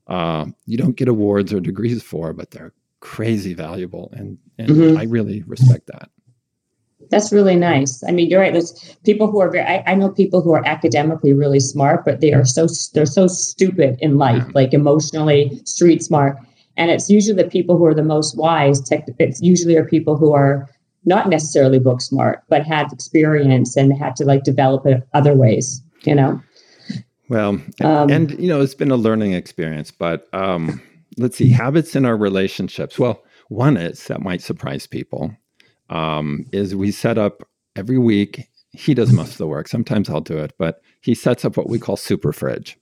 [0.07, 4.11] uh, you don't get awards or degrees for, but they're crazy valuable.
[4.13, 4.97] And, and mm-hmm.
[4.97, 6.09] I really respect that.
[7.11, 8.03] That's really nice.
[8.07, 8.53] I mean, you're right.
[8.53, 9.65] There's people who are very.
[9.65, 13.27] I, I, know people who are academically really smart, but they are so they're so
[13.27, 16.37] stupid in life, like emotionally street smart.
[16.77, 18.79] And it's usually the people who are the most wise.
[18.79, 20.69] Tech, it's usually are people who are
[21.03, 25.83] not necessarily book smart, but had experience and had to like develop it other ways.
[26.03, 26.41] You know.
[27.27, 29.91] Well, and, um, and you know, it's been a learning experience.
[29.91, 30.81] But um,
[31.17, 32.97] let's see, habits in our relationships.
[32.97, 35.35] Well, one is that might surprise people
[35.91, 38.47] um, is we set up every week.
[38.71, 39.67] He does most of the work.
[39.67, 42.77] Sometimes I'll do it, but he sets up what we call super fridge.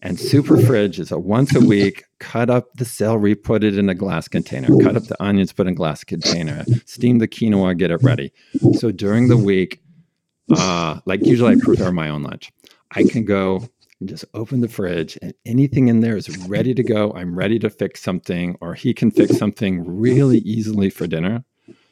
[0.00, 3.88] And super fridge is a once a week cut up the celery, put it in
[3.88, 7.76] a glass container, cut up the onions, put in a glass container, steam the quinoa,
[7.76, 8.32] get it ready.
[8.74, 9.80] So during the week,
[10.56, 12.52] uh, like usually I prepare my own lunch.
[12.92, 16.82] I can go and just open the fridge and anything in there is ready to
[16.84, 17.12] go.
[17.14, 21.44] I'm ready to fix something, or he can fix something really easily for dinner.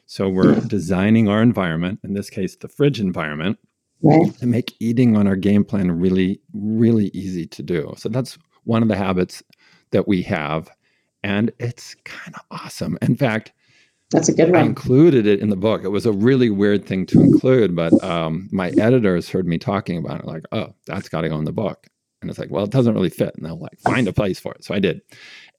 [0.07, 3.59] So we're designing our environment, in this case, the fridge environment,
[4.01, 4.33] right.
[4.39, 7.93] to make eating on our game plan really, really easy to do.
[7.97, 9.43] So that's one of the habits
[9.91, 10.69] that we have.
[11.23, 12.97] And it's kind of awesome.
[13.01, 13.51] In fact,
[14.09, 14.61] that's a good one.
[14.61, 15.83] I included it in the book.
[15.83, 19.97] It was a really weird thing to include, but um, my editors heard me talking
[19.97, 21.87] about it, like, oh, that's got to go in the book.
[22.21, 23.35] And it's like, well, it doesn't really fit.
[23.35, 24.63] And they'll like find a place for it.
[24.63, 25.01] So I did.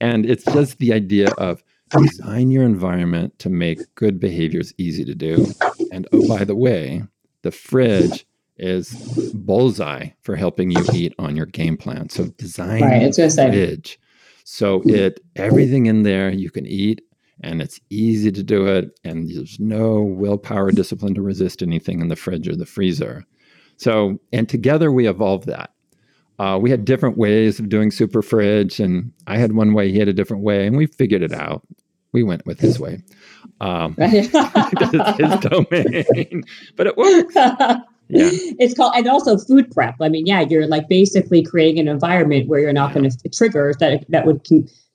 [0.00, 5.14] And it's just the idea of design your environment to make good behaviors easy to
[5.14, 5.46] do.
[5.92, 7.02] And oh, by the way,
[7.42, 8.26] the fridge
[8.56, 8.90] is
[9.34, 12.08] bullseye for helping you eat on your game plan.
[12.08, 13.98] So design right, the fridge.
[14.44, 17.02] So it everything in there you can eat
[17.42, 22.08] and it's easy to do it and there's no willpower discipline to resist anything in
[22.08, 23.24] the fridge or the freezer.
[23.76, 25.70] So and together we evolve that.
[26.38, 29.98] Uh, we had different ways of doing super fridge, and I had one way, he
[29.98, 31.66] had a different way, and we figured it out.
[32.12, 33.02] We went with his way.
[33.60, 34.28] Um, it's
[35.18, 36.44] his domain,
[36.76, 37.34] but it works.
[38.10, 38.30] Yeah.
[38.32, 39.96] It's called, and also food prep.
[40.00, 43.00] I mean, yeah, you're like basically creating an environment where you're not yeah.
[43.00, 44.46] going to trigger that that would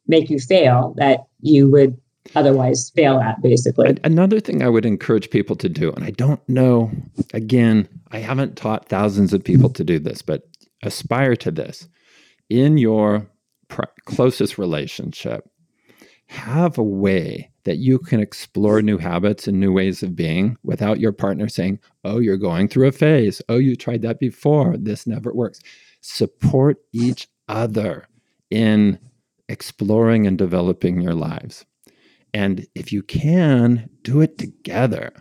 [0.08, 1.96] make you fail that you would
[2.36, 3.98] otherwise fail at, basically.
[4.04, 6.92] Another thing I would encourage people to do, and I don't know,
[7.34, 10.48] again, I haven't taught thousands of people to do this, but
[10.84, 11.88] aspire to this
[12.50, 13.28] in your
[13.68, 15.50] pr- closest relationship
[16.28, 21.00] have a way that you can explore new habits and new ways of being without
[21.00, 23.42] your partner saying, Oh, you're going through a phase.
[23.50, 24.76] Oh, you tried that before.
[24.78, 25.60] This never works.
[26.02, 28.08] Support each other
[28.50, 29.00] in
[29.48, 31.66] exploring and developing your lives.
[32.34, 35.14] And if you can, do it together.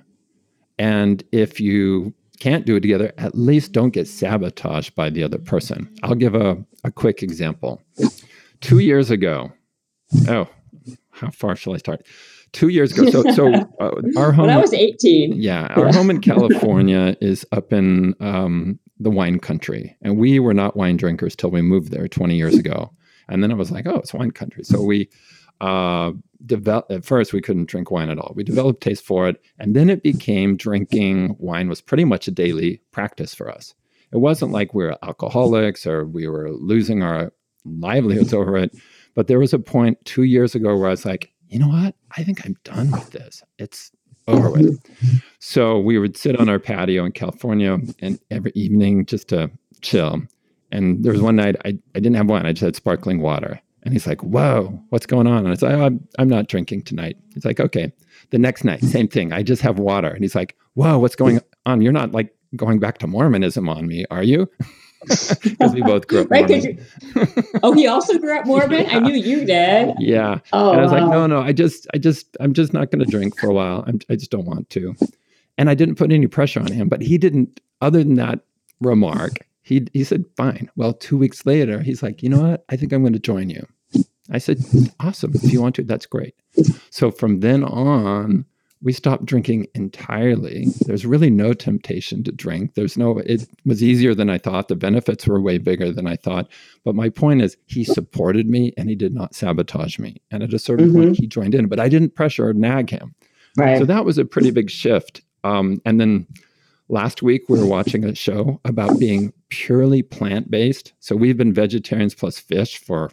[0.79, 5.39] And if you can't do it together, at least don't get sabotaged by the other
[5.39, 5.89] person.
[6.03, 7.81] I'll give a, a quick example.
[8.61, 9.53] Two years ago,
[10.29, 10.49] oh,
[11.11, 12.05] how far shall I start?
[12.51, 13.11] Two years ago.
[13.11, 14.47] So, so uh, our home.
[14.47, 15.35] When I was 18.
[15.41, 15.69] Yeah.
[15.77, 19.97] Our home in California is up in um, the wine country.
[20.03, 22.93] And we were not wine drinkers till we moved there 20 years ago.
[23.29, 24.65] And then I was like, oh, it's wine country.
[24.65, 25.09] So we
[25.61, 26.11] uh,
[26.47, 28.33] develop at first we couldn't drink wine at all.
[28.35, 32.33] We developed taste for it, and then it became drinking wine was pretty much a
[32.33, 33.75] daily practice for us.
[34.13, 37.33] It wasn't like we were alcoholics or we were losing our
[37.65, 38.77] livelihoods over it.
[39.15, 41.95] But there was a point two years ago where I was like, you know what?
[42.17, 43.43] I think I'm done with this.
[43.59, 43.91] It's
[44.29, 44.81] over with.
[45.39, 50.23] So we would sit on our patio in California and every evening just to chill.
[50.71, 53.61] And there was one night I, I didn't have wine, I just had sparkling water.
[53.85, 55.39] And he's like, Whoa, what's going on?
[55.39, 57.17] And I said, oh, I'm, I'm not drinking tonight.
[57.35, 57.93] He's like, Okay.
[58.31, 59.33] The next night, same thing.
[59.33, 60.09] I just have water.
[60.09, 61.83] And he's like, Whoa, what's going on?
[61.83, 64.51] You're not like going back to Mormonism on me, are you?
[65.43, 66.87] Because we both grew up right, Mormon.
[67.63, 68.85] Oh, he also grew up Mormon?
[68.85, 68.97] Yeah.
[68.97, 69.95] I knew you did.
[69.99, 70.39] Yeah.
[70.53, 71.01] Oh, and I was wow.
[71.01, 73.53] like, no, no, I just, I just, I'm just not going to drink for a
[73.53, 73.85] while.
[73.87, 74.95] I'm, I just don't want to.
[75.59, 78.41] And I didn't put any pressure on him, but he didn't, other than that
[78.81, 80.71] remark, he, he said, fine.
[80.77, 82.65] Well, two weeks later, he's like, you know what?
[82.69, 83.67] I think I'm going to join you.
[84.33, 84.59] I said,
[85.01, 85.33] awesome.
[85.35, 86.35] If you want to, that's great.
[86.91, 88.45] So from then on,
[88.83, 90.67] we stopped drinking entirely.
[90.87, 92.75] There's really no temptation to drink.
[92.75, 94.67] There's no, it was easier than I thought.
[94.67, 96.49] The benefits were way bigger than I thought.
[96.85, 100.21] But my point is, he supported me and he did not sabotage me.
[100.33, 101.03] And at a certain mm-hmm.
[101.03, 103.15] point, he joined in, but I didn't pressure or nag him.
[103.57, 103.79] Right.
[103.79, 105.21] So that was a pretty big shift.
[105.45, 106.27] Um, and then
[106.93, 110.93] Last week, we were watching a show about being purely plant based.
[111.01, 113.11] So we've been vegetarians plus fish for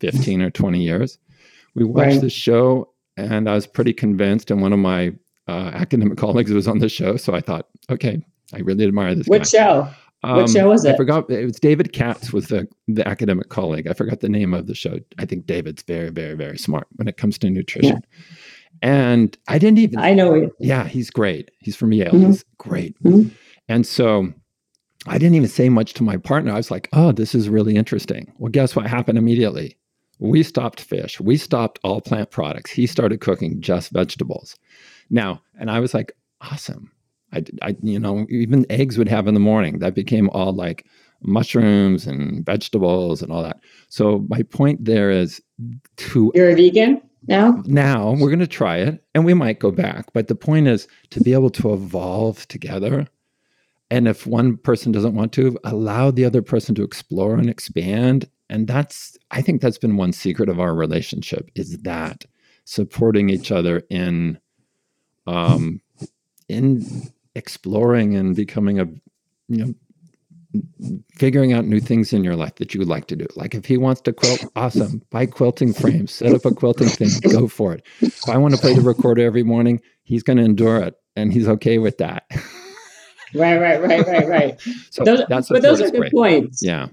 [0.00, 1.18] 15 or 20 years.
[1.74, 2.20] We watched right.
[2.20, 4.50] the show and I was pretty convinced.
[4.50, 5.12] And one of my
[5.46, 7.16] uh, academic colleagues was on the show.
[7.16, 8.22] So I thought, okay,
[8.54, 9.58] I really admire this Which guy.
[9.58, 9.88] show?
[10.24, 10.94] Um, what show was it?
[10.94, 11.30] I forgot.
[11.30, 13.86] It was David Katz was the the academic colleague.
[13.86, 14.98] I forgot the name of the show.
[15.18, 18.02] I think David's very, very, very smart when it comes to nutrition.
[18.02, 18.24] Yeah.
[18.82, 20.00] And I didn't even.
[20.00, 20.50] I know it.
[20.58, 21.52] Yeah, he's great.
[21.60, 22.10] He's from Yale.
[22.10, 22.26] Mm-hmm.
[22.26, 23.00] He's great.
[23.04, 23.28] Mm-hmm.
[23.68, 24.32] And so
[25.06, 26.52] I didn't even say much to my partner.
[26.52, 28.32] I was like, oh, this is really interesting.
[28.38, 29.78] Well, guess what happened immediately?
[30.18, 31.20] We stopped fish.
[31.20, 32.70] We stopped all plant products.
[32.70, 34.56] He started cooking just vegetables.
[35.10, 36.92] Now, and I was like, awesome.
[37.32, 39.78] I, I, you know, even eggs would have in the morning.
[39.78, 40.86] That became all like
[41.22, 43.60] mushrooms and vegetables and all that.
[43.88, 45.40] So my point there is
[45.96, 47.02] to You're a vegan?
[47.26, 47.62] now?
[47.66, 50.12] Now we're going to try it and we might go back.
[50.12, 53.06] But the point is to be able to evolve together.
[53.90, 58.28] And if one person doesn't want to, allow the other person to explore and expand.
[58.50, 62.24] And that's, I think that's been one secret of our relationship is that
[62.64, 64.38] supporting each other in,
[65.26, 65.80] um,
[66.48, 68.86] in exploring and becoming a,
[69.48, 69.74] you know,
[71.14, 73.26] figuring out new things in your life that you would like to do.
[73.36, 75.02] Like if he wants to quilt, awesome.
[75.10, 77.84] Buy quilting frames, set up a quilting thing, go for it.
[78.00, 81.32] If I want to play the recorder every morning, he's going to endure it and
[81.32, 82.24] he's okay with that.
[83.34, 84.60] right, right, right, right, right.
[84.90, 86.12] so those, that's but those are good great.
[86.12, 86.62] points.
[86.62, 86.88] Yeah.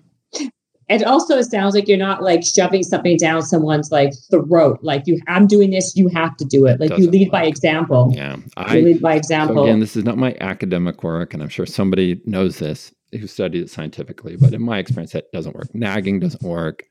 [0.88, 4.80] And also, it sounds like you're not like shoving something down someone's like throat.
[4.84, 6.80] Like you, I'm doing this, you have to do it.
[6.80, 7.32] Like you lead work.
[7.32, 8.12] by example.
[8.14, 9.56] Yeah, I you lead by example.
[9.56, 13.26] So again, this is not my academic work, and I'm sure somebody knows this who
[13.26, 14.36] studied it scientifically.
[14.36, 15.74] But in my experience, that doesn't work.
[15.74, 16.84] Nagging doesn't work.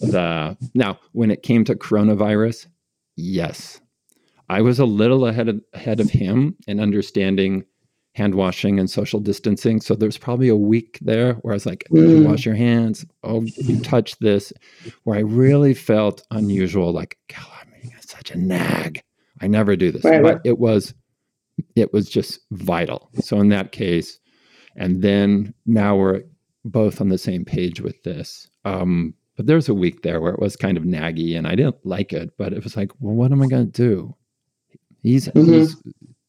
[0.00, 2.66] The now, when it came to coronavirus,
[3.16, 3.80] yes,
[4.48, 7.64] I was a little ahead of ahead of him in understanding
[8.14, 9.80] hand washing and social distancing.
[9.80, 12.26] So there's probably a week there where I was like, mm.
[12.26, 13.06] wash your hands.
[13.22, 14.52] Oh, you touch this,
[15.04, 16.92] where I really felt unusual.
[16.92, 19.02] Like, God, I'm being such a nag.
[19.40, 20.92] I never do this, right, but it was,
[21.76, 23.10] it was just vital.
[23.20, 24.18] So in that case,
[24.76, 26.22] and then now we're
[26.64, 28.48] both on the same page with this.
[28.64, 31.84] Um, but there's a week there where it was kind of naggy and I didn't
[31.84, 34.14] like it, but it was like, well, what am I going to do?
[35.02, 35.52] He's, mm-hmm.
[35.52, 35.76] he's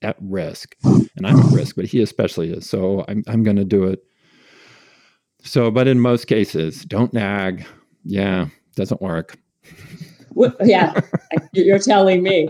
[0.01, 2.69] at risk and I'm at risk, but he especially is.
[2.69, 4.03] So I'm, I'm going to do it.
[5.43, 7.65] So, but in most cases, don't nag.
[8.03, 9.37] Yeah, doesn't work.
[10.33, 10.99] Well, yeah,
[11.53, 12.47] you're telling me.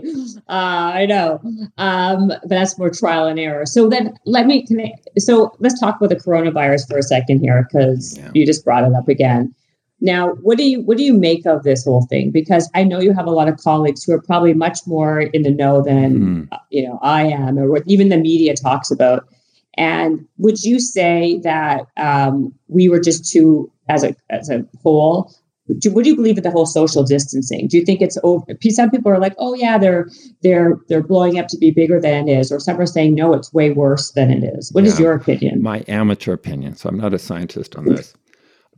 [0.48, 1.40] Uh, I know,
[1.78, 3.66] um, but that's more trial and error.
[3.66, 4.66] So then, let me.
[4.78, 8.30] I, so let's talk about the coronavirus for a second here, because yeah.
[8.34, 9.54] you just brought it up again.
[10.02, 12.32] Now, what do you what do you make of this whole thing?
[12.32, 15.42] Because I know you have a lot of colleagues who are probably much more in
[15.42, 16.58] the know than mm.
[16.70, 19.28] you know I am, or what even the media talks about.
[19.74, 25.32] And would you say that um, we were just too, as a as a whole,
[25.78, 27.68] do, what do you believe in the whole social distancing?
[27.68, 28.44] Do you think it's over?
[28.70, 30.08] Some people are like, oh yeah, they're
[30.42, 33.34] they're they're blowing up to be bigger than it is, or some are saying no,
[33.34, 34.72] it's way worse than it is.
[34.72, 35.62] What yeah, is your opinion?
[35.62, 36.74] My amateur opinion.
[36.74, 38.14] So I'm not a scientist on this.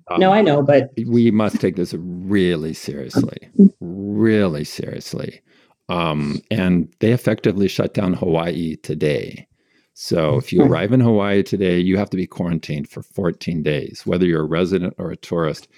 [0.08, 3.48] Um, no, I know, but we must take this really seriously,
[3.80, 5.40] really seriously.
[5.88, 9.46] Um, and they effectively shut down Hawaii today.
[9.94, 14.02] So if you arrive in Hawaii today, you have to be quarantined for 14 days,
[14.04, 15.68] whether you're a resident or a tourist.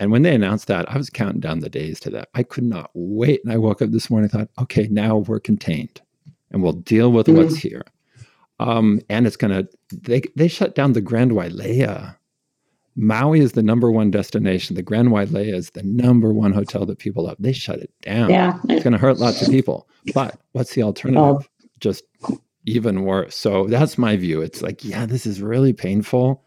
[0.00, 2.28] And when they announced that, I was counting down the days to that.
[2.34, 3.42] I could not wait.
[3.44, 6.00] And I woke up this morning and thought, okay, now we're contained
[6.50, 7.38] and we'll deal with mm-hmm.
[7.38, 7.84] what's here.
[8.58, 12.16] Um, and it's going to, they, they shut down the Grand Wailea.
[12.96, 14.76] Maui is the number one destination.
[14.76, 17.36] The Grand Wailea is the number one hotel that people love.
[17.40, 18.30] They shut it down.
[18.30, 18.58] Yeah.
[18.68, 19.88] It's going to hurt lots of people.
[20.14, 21.20] But what's the alternative?
[21.22, 21.68] Oh.
[21.80, 22.04] Just
[22.66, 23.34] even worse.
[23.36, 24.40] So that's my view.
[24.40, 26.44] It's like, yeah, this is really painful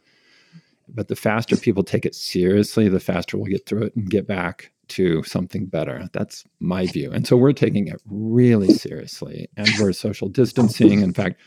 [0.90, 4.28] but the faster people take it seriously, the faster we'll get through it and get
[4.28, 6.08] back to something better.
[6.14, 7.12] That's my view.
[7.12, 11.02] And so we're taking it really seriously and we're social distancing.
[11.02, 11.40] In fact,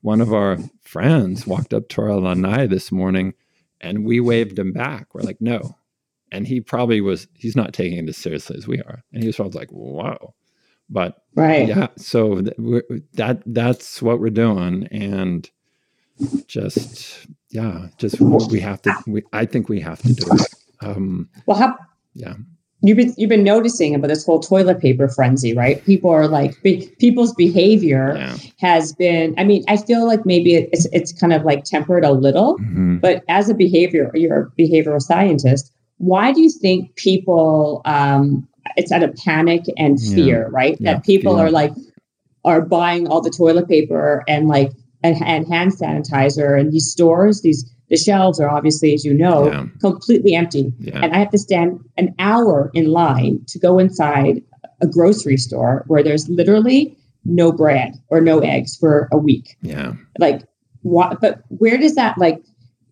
[0.00, 3.34] one of our friends walked up to our lanai this morning
[3.80, 5.14] and we waved him back.
[5.14, 5.76] We're like, no.
[6.32, 9.02] And he probably was, he's not taking it as seriously as we are.
[9.12, 10.34] And he was probably like, whoa.
[10.88, 11.66] But right.
[11.66, 12.42] yeah, so
[13.14, 14.86] that that's what we're doing.
[14.92, 15.50] And
[16.46, 18.94] just yeah, just we have to.
[19.06, 20.54] We, I think we have to do it.
[20.80, 21.76] Um, well, how?
[22.14, 22.34] Yeah.
[22.86, 25.84] You've been you've been noticing about this whole toilet paper frenzy, right?
[25.84, 28.36] People are like be, people's behavior yeah.
[28.60, 29.34] has been.
[29.36, 32.98] I mean, I feel like maybe it's it's kind of like tempered a little, mm-hmm.
[32.98, 35.72] but as a behavior, you're a behavioral scientist.
[35.98, 37.82] Why do you think people?
[37.84, 40.48] Um, it's out of panic and fear, yeah.
[40.50, 40.76] right?
[40.78, 40.94] Yeah.
[40.94, 41.72] That people are like
[42.44, 44.70] are buying all the toilet paper and like
[45.02, 49.46] and, and hand sanitizer and these stores these the shelves are obviously as you know
[49.46, 49.66] yeah.
[49.80, 50.72] completely empty.
[50.78, 51.00] Yeah.
[51.02, 54.42] and i have to stand an hour in line to go inside
[54.80, 59.56] a grocery store where there's literally no bread or no eggs for a week.
[59.62, 59.94] Yeah.
[60.18, 60.42] Like
[60.82, 62.42] what but where does that like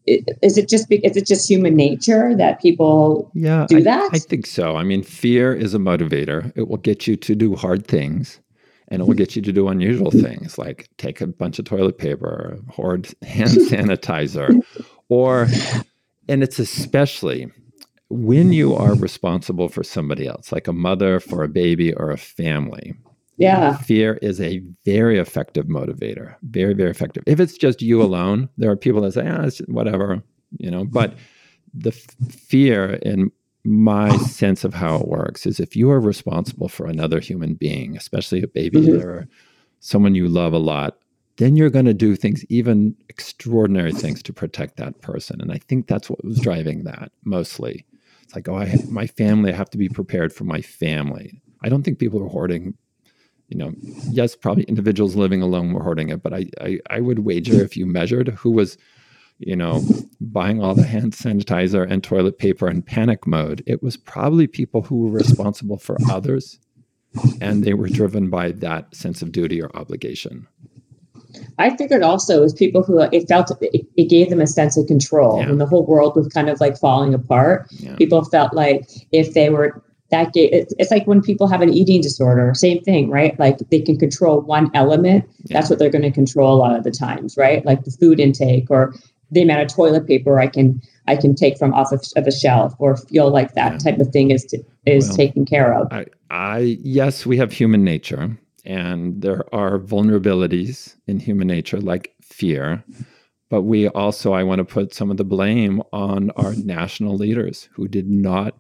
[0.07, 4.11] is it just is it just human nature that people yeah do that?
[4.13, 4.77] I think so.
[4.77, 6.53] I mean fear is a motivator.
[6.57, 8.41] It will get you to do hard things
[8.89, 11.99] and it will get you to do unusual things like take a bunch of toilet
[11.99, 14.63] paper, hoard hand sanitizer,
[15.09, 15.47] or,
[16.29, 17.51] and it's especially
[18.11, 22.17] when you are responsible for somebody else, like a mother for a baby or a
[22.17, 22.95] family.
[23.37, 23.77] Yeah.
[23.79, 26.37] Fear is a very effective motivator.
[26.43, 27.25] Very, very effective.
[27.27, 30.23] If it's just you alone, there are people that say, ah, it's whatever,
[30.59, 31.15] you know, but
[31.73, 33.33] the f- fear in
[33.65, 37.97] my sense of how it works is if you are responsible for another human being,
[37.97, 39.03] especially a baby mm-hmm.
[39.03, 39.29] or
[39.81, 40.99] someone you love a lot,
[41.37, 45.41] then you're going to do things, even extraordinary things, to protect that person.
[45.41, 47.85] And I think that's what was driving that mostly.
[48.23, 51.43] It's like, oh, I have, my family, I have to be prepared for my family.
[51.63, 52.75] I don't think people are hoarding.
[53.49, 53.73] You know,
[54.11, 57.77] yes, probably individuals living alone were hoarding it, but I, I, I would wager if
[57.77, 58.79] you measured who was
[59.39, 59.83] you know,
[60.21, 63.63] buying all the hand sanitizer and toilet paper in panic mode.
[63.67, 66.59] It was probably people who were responsible for others
[67.41, 70.47] and they were driven by that sense of duty or obligation.
[71.59, 74.77] I figured also was people who uh, it felt it, it gave them a sense
[74.77, 75.49] of control yeah.
[75.49, 77.67] when the whole world was kind of like falling apart.
[77.71, 77.97] Yeah.
[77.97, 82.01] People felt like if they were that gave, it's like when people have an eating
[82.01, 83.39] disorder, same thing, right?
[83.39, 85.25] Like they can control one element.
[85.45, 85.59] Yeah.
[85.59, 87.65] That's what they're going to control a lot of the times, right?
[87.65, 88.95] Like the food intake or
[89.35, 92.33] the amount of toilet paper I can I can take from off of, of a
[92.33, 93.79] shelf or feel like that yeah.
[93.79, 95.93] type of thing is to, is well, taken care of.
[95.93, 102.15] I, I yes, we have human nature, and there are vulnerabilities in human nature like
[102.23, 102.83] fear.
[103.51, 107.69] But we also, I want to put some of the blame on our national leaders
[107.73, 108.55] who did not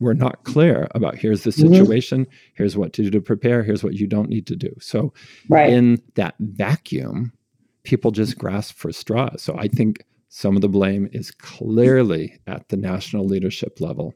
[0.00, 1.74] were not clear about here's the mm-hmm.
[1.74, 2.34] situation, mm-hmm.
[2.54, 4.74] here's what to do to prepare, here's what you don't need to do.
[4.80, 5.12] So,
[5.48, 5.70] right.
[5.70, 7.32] in that vacuum,
[7.82, 9.42] people just grasp for straws.
[9.42, 14.14] So, I think some of the blame is clearly at the national leadership level.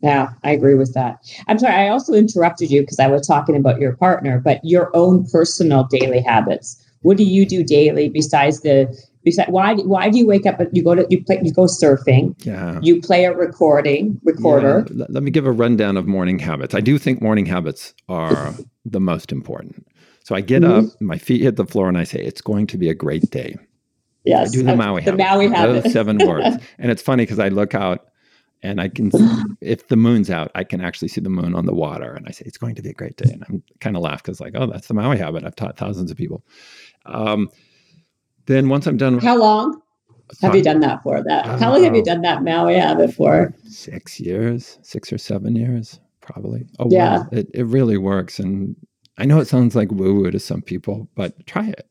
[0.00, 1.18] Yeah, I agree with that.
[1.48, 4.94] I'm sorry, I also interrupted you because I was talking about your partner, but your
[4.94, 6.80] own personal daily habits.
[7.02, 10.84] What do you do daily besides the besides why why do you wake up you
[10.84, 15.06] go to you play you go surfing yeah you play a recording recorder yeah.
[15.08, 19.00] let me give a rundown of morning habits i do think morning habits are the
[19.00, 19.84] most important
[20.22, 20.86] so i get mm-hmm.
[20.86, 23.28] up my feet hit the floor and i say it's going to be a great
[23.30, 23.56] day
[24.26, 24.48] Yes.
[24.48, 25.24] I do the Maui the habit.
[25.24, 25.84] Maui habit.
[25.84, 26.56] Those seven words.
[26.78, 28.08] And it's funny because I look out
[28.62, 29.10] and I can,
[29.60, 32.12] if the moon's out, I can actually see the moon on the water.
[32.12, 33.30] And I say, it's going to be a great day.
[33.32, 35.44] And I'm kind of laugh because, like, oh, that's the Maui habit.
[35.44, 36.44] I've taught thousands of people.
[37.06, 37.48] Um,
[38.46, 39.18] then once I'm done.
[39.18, 39.80] How long
[40.42, 41.22] have you done that for?
[41.22, 43.54] That How long have you done that Maui habit for?
[43.64, 46.66] Six years, six or seven years, probably.
[46.78, 47.18] Oh, yeah.
[47.18, 47.28] Wow.
[47.32, 48.38] It, it really works.
[48.38, 48.74] And
[49.18, 51.88] I know it sounds like woo woo to some people, but try it.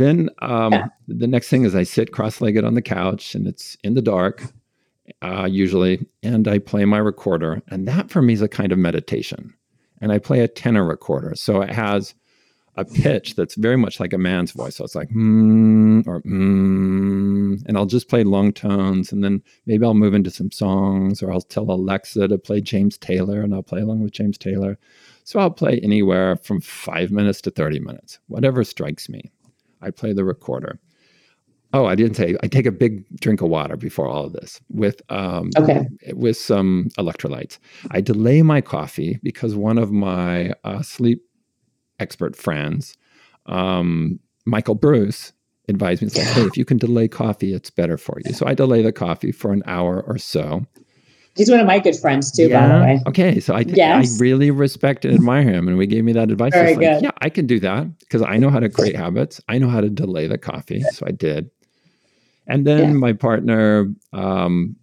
[0.00, 0.86] Then um, yeah.
[1.08, 4.42] the next thing is I sit cross-legged on the couch and it's in the dark,
[5.20, 8.78] uh, usually, and I play my recorder, and that for me is a kind of
[8.78, 9.52] meditation.
[10.00, 12.14] And I play a tenor recorder, so it has
[12.76, 14.76] a pitch that's very much like a man's voice.
[14.76, 19.84] So it's like mm or mm, and I'll just play long tones, and then maybe
[19.84, 23.62] I'll move into some songs, or I'll tell Alexa to play James Taylor, and I'll
[23.62, 24.78] play along with James Taylor.
[25.24, 29.30] So I'll play anywhere from five minutes to 30 minutes, whatever strikes me.
[29.82, 30.78] I play the recorder.
[31.72, 34.60] Oh, I didn't say I take a big drink of water before all of this
[34.70, 35.86] with um, okay.
[36.14, 37.58] with some electrolytes.
[37.92, 41.22] I delay my coffee because one of my uh, sleep
[42.00, 42.96] expert friends,
[43.46, 45.32] um, Michael Breus,
[45.68, 46.08] advised me.
[46.08, 48.32] Like, hey, if you can delay coffee, it's better for you.
[48.32, 50.66] So I delay the coffee for an hour or so.
[51.36, 52.66] He's one of my good friends too, yeah.
[52.66, 53.00] by the way.
[53.06, 54.18] Okay, so I th- yes.
[54.18, 56.52] I really respect and admire him, and we gave me that advice.
[56.52, 56.94] Very good.
[56.94, 59.40] Like, yeah, I can do that because I know how to create habits.
[59.48, 61.50] I know how to delay the coffee, so I did.
[62.46, 62.94] And then yeah.
[62.94, 64.74] my partner um,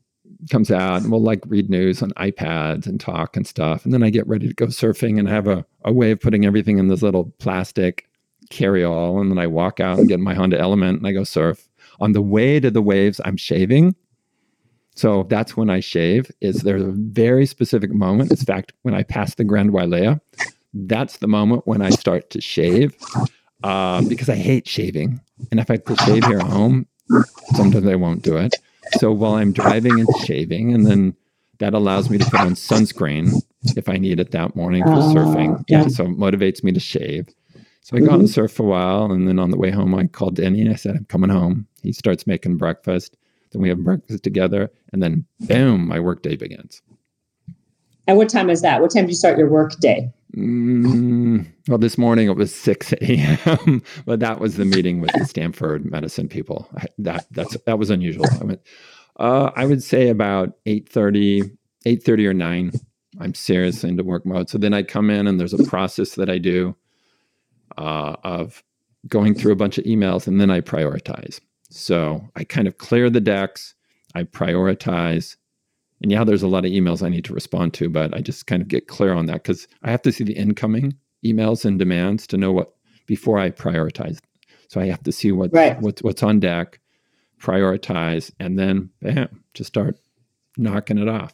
[0.50, 3.84] comes out, and we'll like read news on iPads and talk and stuff.
[3.84, 6.22] And then I get ready to go surfing, and I have a, a way of
[6.22, 8.08] putting everything in this little plastic
[8.50, 11.68] carry-all, and then I walk out and get my Honda Element, and I go surf.
[12.00, 13.96] On the way to the waves, I'm shaving
[14.98, 16.32] so that's when I shave.
[16.42, 18.32] Is there's a very specific moment.
[18.32, 20.20] In fact, when I pass the Grand Wailea,
[20.74, 22.96] that's the moment when I start to shave
[23.64, 25.22] uh, because I hate shaving.
[25.52, 26.88] And if I could shave here at home,
[27.56, 28.56] sometimes I won't do it.
[28.94, 31.16] So while I'm driving and shaving, and then
[31.60, 33.34] that allows me to put on sunscreen
[33.76, 35.64] if I need it that morning for uh, surfing.
[35.68, 35.84] Yeah.
[35.84, 35.88] yeah.
[35.90, 37.28] So it motivates me to shave.
[37.82, 38.16] So I mm-hmm.
[38.16, 39.12] and surf for a while.
[39.12, 41.68] And then on the way home, I called Denny and I said, I'm coming home.
[41.84, 43.16] He starts making breakfast.
[43.52, 46.82] Then we have breakfast together, and then boom, my work day begins.
[48.08, 48.82] And what time is that?
[48.82, 50.12] What time do you start your work day?
[50.36, 55.26] Mm, well, this morning it was 6 a.m., but that was the meeting with the
[55.26, 56.70] Stanford medicine people.
[56.78, 58.26] I, that that's that was unusual.
[58.40, 58.62] I went,
[59.20, 62.72] uh, I would say about 8.30, 8.30 or 9.
[63.20, 64.50] I'm seriously into work mode.
[64.50, 66.76] So then I come in and there's a process that I do
[67.78, 68.64] uh, of
[69.08, 71.40] going through a bunch of emails and then I prioritize.
[71.70, 73.76] So I kind of clear the decks,
[74.16, 75.36] I prioritize.
[76.02, 78.48] And yeah, there's a lot of emails I need to respond to, but I just
[78.48, 80.96] kind of get clear on that because I have to see the incoming
[81.26, 82.74] emails and demands to know what
[83.08, 84.20] before I prioritize.
[84.70, 85.80] So I have to see what's right.
[85.82, 86.80] what's what's on deck,
[87.42, 89.98] prioritize, and then bam, just start
[90.58, 91.34] knocking it off.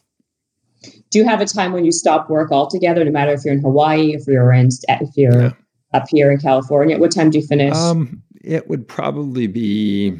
[1.10, 3.60] Do you have a time when you stop work altogether, no matter if you're in
[3.60, 5.52] Hawaii, if you're in if you're yeah.
[5.92, 6.98] up here in California?
[6.98, 7.74] What time do you finish?
[7.74, 10.18] Um, it would probably be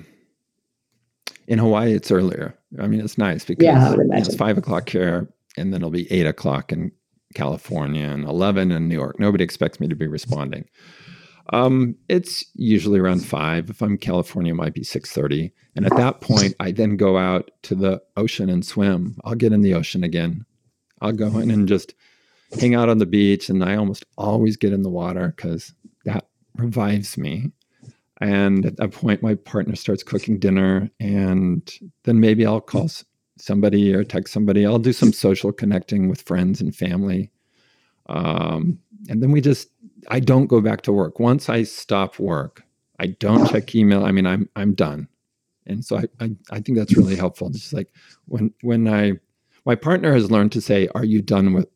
[1.47, 1.93] in Hawaii.
[1.93, 2.57] It's earlier.
[2.81, 6.27] I mean, it's nice because yeah, it's five o'clock here, and then it'll be eight
[6.27, 6.91] o'clock in
[7.35, 9.21] California and eleven in New York.
[9.21, 10.65] Nobody expects me to be responding.
[11.53, 13.69] Um, it's usually around five.
[13.69, 15.53] If I'm California, it might be six thirty.
[15.77, 19.19] And at that point, I then go out to the ocean and swim.
[19.25, 20.47] I'll get in the ocean again.
[21.01, 21.95] I'll go in and just
[22.59, 25.75] hang out on the beach, and I almost always get in the water because
[26.05, 26.27] that
[26.57, 27.53] revives me.
[28.21, 31.71] And at that point, my partner starts cooking dinner, and
[32.05, 32.89] then maybe I'll call
[33.39, 34.65] somebody or text somebody.
[34.65, 37.31] I'll do some social connecting with friends and family.
[38.07, 38.79] Um,
[39.09, 39.69] and then we just,
[40.09, 41.19] I don't go back to work.
[41.19, 42.63] Once I stop work,
[43.01, 44.05] I don't check email.
[44.05, 45.09] I mean, I'm I'm done.
[45.67, 47.49] And so I, I, I think that's really helpful.
[47.49, 47.93] It's like
[48.27, 49.15] when when I
[49.67, 51.69] my partner has learned to say, Are you done with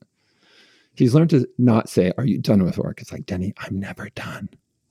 [0.95, 3.01] he's learned to not say, Are you done with work?
[3.01, 4.49] It's like, Denny, I'm never done.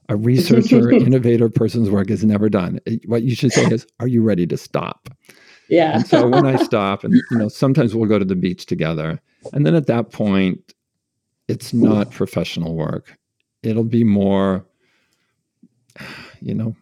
[0.10, 2.80] A researcher, innovator person's work is never done.
[2.88, 5.10] Eh, what you should say is, Are you ready to stop?
[5.70, 5.98] Yeah.
[5.98, 9.22] and so when I stop, and you know, sometimes we'll go to the beach together,
[9.54, 10.74] and then at that point,
[11.48, 13.18] it's not professional work.
[13.64, 14.66] It'll be more,
[16.42, 16.76] you know,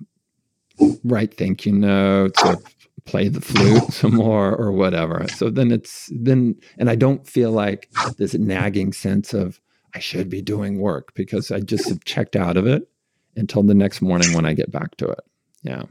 [1.03, 2.57] write thank you notes or
[3.06, 5.26] play the flute some more or whatever.
[5.30, 9.60] So then it's then, and I don't feel like this nagging sense of
[9.93, 12.89] I should be doing work because I just have checked out of it
[13.35, 15.19] until the next morning when I get back to it.
[15.63, 15.83] Yeah.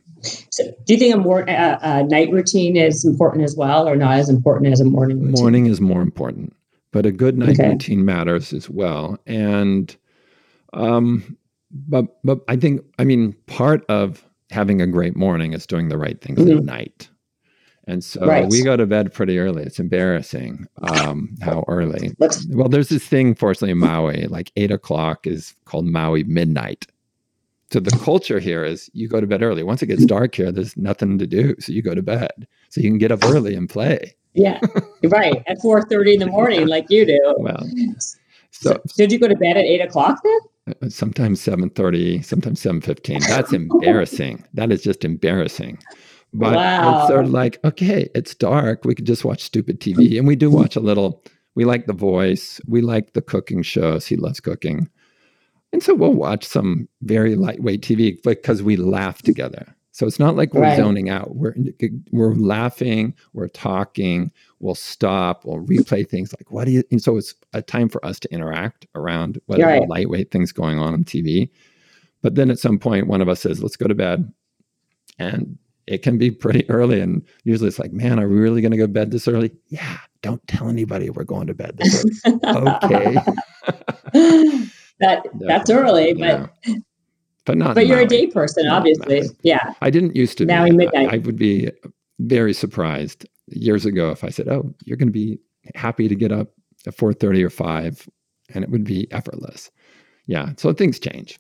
[0.50, 3.96] So, do you think a more uh, a night routine is important as well, or
[3.96, 5.42] not as important as a morning routine?
[5.42, 6.54] Morning is more important,
[6.92, 7.70] but a good night okay.
[7.70, 9.18] routine matters as well.
[9.26, 9.94] And,
[10.72, 11.36] um,
[11.72, 15.98] but but I think I mean part of having a great morning is doing the
[15.98, 16.58] right things mm-hmm.
[16.58, 17.08] at night.
[17.86, 18.48] And so right.
[18.48, 19.62] we go to bed pretty early.
[19.62, 22.12] It's embarrassing um, how early.
[22.50, 26.86] well, there's this thing, fortunately, in Maui, like eight o'clock is called Maui midnight.
[27.73, 29.62] So the culture here is you go to bed early.
[29.62, 31.55] Once it gets dark here, there's nothing to do.
[31.59, 32.47] So you go to bed.
[32.69, 34.15] So you can get up early and play.
[34.35, 34.61] Yeah,
[35.05, 35.43] right.
[35.47, 37.35] At 4.30 in the morning, like you do.
[37.39, 37.66] Well,
[38.51, 40.39] so, so did you go to bed at eight o'clock then?
[40.66, 45.77] Uh, sometimes 7.30 sometimes 7.15 that's embarrassing that is just embarrassing
[46.32, 47.01] but wow.
[47.01, 50.35] it's sort of like okay it's dark we could just watch stupid tv and we
[50.35, 51.23] do watch a little
[51.55, 54.89] we like the voice we like the cooking shows he loves cooking
[55.74, 60.34] and so we'll watch some very lightweight tv because we laugh together so it's not
[60.34, 60.76] like we're right.
[60.76, 61.36] zoning out.
[61.36, 61.55] We're
[62.10, 67.16] we're laughing, we're talking, we'll stop, we'll replay things like what do you and so
[67.16, 69.88] it's a time for us to interact around whatever right.
[69.88, 71.48] lightweight things going on on TV.
[72.22, 74.32] But then at some point one of us says, let's go to bed.
[75.20, 76.98] And it can be pretty early.
[76.98, 79.52] And usually it's like, man, are we really gonna go to bed this early?
[79.68, 82.72] Yeah, don't tell anybody we're going to bed this early.
[82.82, 84.66] okay.
[85.06, 86.74] that that's early, but yeah
[87.44, 87.74] but not.
[87.74, 89.22] But you're a day person, not obviously.
[89.43, 89.74] Yeah.
[89.81, 90.47] I didn't used to.
[90.47, 90.76] Maui be.
[90.76, 91.09] midnight.
[91.10, 91.70] I, I would be
[92.20, 95.39] very surprised years ago if I said, "Oh, you're going to be
[95.74, 96.52] happy to get up
[96.86, 98.09] at 4:30 or 5,"
[98.55, 99.70] and it would be effortless.
[100.26, 100.52] Yeah.
[100.56, 101.39] So things change.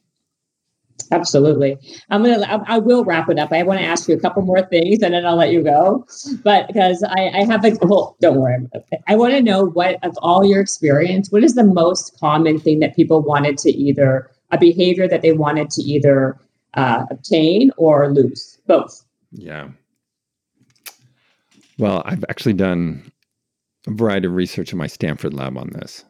[1.10, 1.76] Absolutely.
[2.10, 2.42] I'm gonna.
[2.46, 3.52] I, I will wrap it up.
[3.52, 6.06] I want to ask you a couple more things, and then I'll let you go.
[6.42, 8.58] But because I, I have a well, don't worry.
[9.06, 12.80] I want to know what of all your experience, what is the most common thing
[12.80, 16.38] that people wanted to either a behavior that they wanted to either
[16.74, 19.04] uh, obtain or lose, both.
[19.32, 19.68] Yeah.
[21.78, 23.10] Well, I've actually done
[23.86, 26.04] a variety of research in my Stanford lab on this.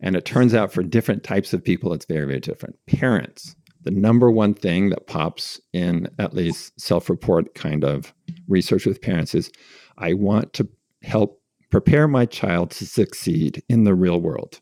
[0.00, 2.76] And it turns out for different types of people, it's very, very different.
[2.86, 8.14] Parents, the number one thing that pops in at least self report kind of
[8.48, 9.50] research with parents is
[9.98, 10.68] I want to
[11.02, 11.40] help
[11.70, 14.60] prepare my child to succeed in the real world.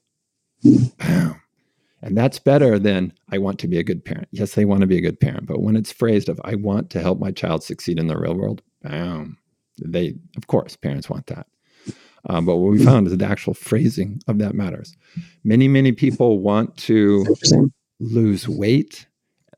[2.03, 4.29] And that's better than I want to be a good parent.
[4.33, 6.89] Yes, they want to be a good parent, but when it's phrased of I want
[6.91, 9.37] to help my child succeed in the real world, bam,
[9.85, 11.47] they of course parents want that.
[12.27, 14.97] Um, but what we found is the actual phrasing of that matters.
[15.45, 17.25] Many, many people want to
[17.99, 19.07] lose weight,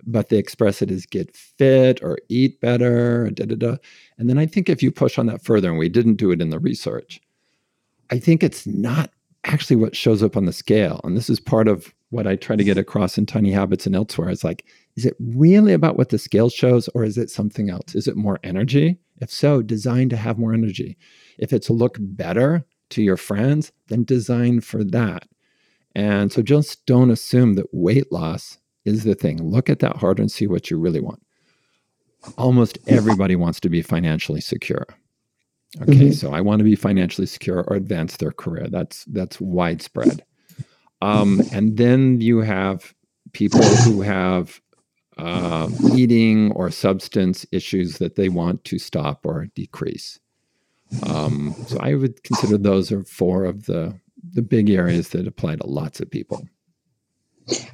[0.07, 3.77] but they express it as get fit or eat better, da, da, da.
[4.19, 6.41] And then I think if you push on that further, and we didn't do it
[6.41, 7.20] in the research,
[8.11, 9.11] I think it's not
[9.45, 11.01] actually what shows up on the scale.
[11.05, 13.97] And this is part of what I try to get across in Tiny Habits and
[13.97, 14.29] elsewhere.
[14.29, 14.66] It's like,
[14.97, 17.95] is it really about what the scale shows, or is it something else?
[17.95, 18.99] Is it more energy?
[19.20, 20.99] If so, design to have more energy.
[21.39, 25.27] If it's look better to your friends, then design for that.
[25.95, 29.43] And so just don't assume that weight loss is the thing.
[29.43, 31.23] Look at that harder and see what you really want.
[32.39, 34.87] Almost everybody wants to be financially secure.
[35.81, 36.11] Okay, mm-hmm.
[36.13, 38.67] so I want to be financially secure or advance their career.
[38.69, 40.23] That's that's widespread.
[41.01, 42.95] Um, and then you have
[43.33, 44.61] people who have
[45.19, 50.21] uh, eating or substance issues that they want to stop or decrease.
[51.07, 53.99] Um, so I would consider those are four of the
[54.35, 56.47] the big areas that apply to lots of people.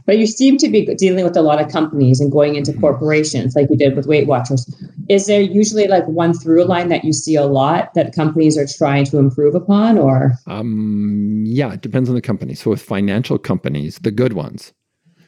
[0.06, 3.54] But you seem to be dealing with a lot of companies and going into corporations
[3.54, 4.66] like you did with Weight Watchers.
[5.08, 8.66] Is there usually like one through line that you see a lot that companies are
[8.66, 10.32] trying to improve upon or?
[10.46, 12.54] Um, yeah, it depends on the company.
[12.54, 14.72] So with financial companies, the good ones,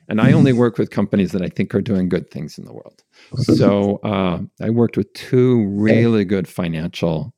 [0.09, 2.73] and I only work with companies that I think are doing good things in the
[2.73, 3.05] world.
[3.43, 7.33] So uh, I worked with two really good financial,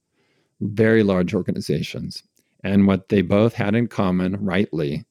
[0.61, 2.23] very large organizations.
[2.65, 5.05] And what they both had in common, rightly,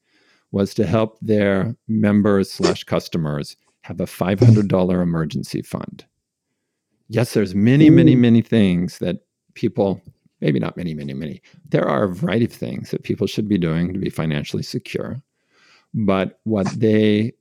[0.52, 6.06] was to help their members slash customers have a $500 emergency fund.
[7.08, 10.02] Yes, there's many, many, many things that people,
[10.40, 13.58] maybe not many, many, many, there are a variety of things that people should be
[13.58, 15.22] doing to be financially secure.
[15.94, 17.34] But what they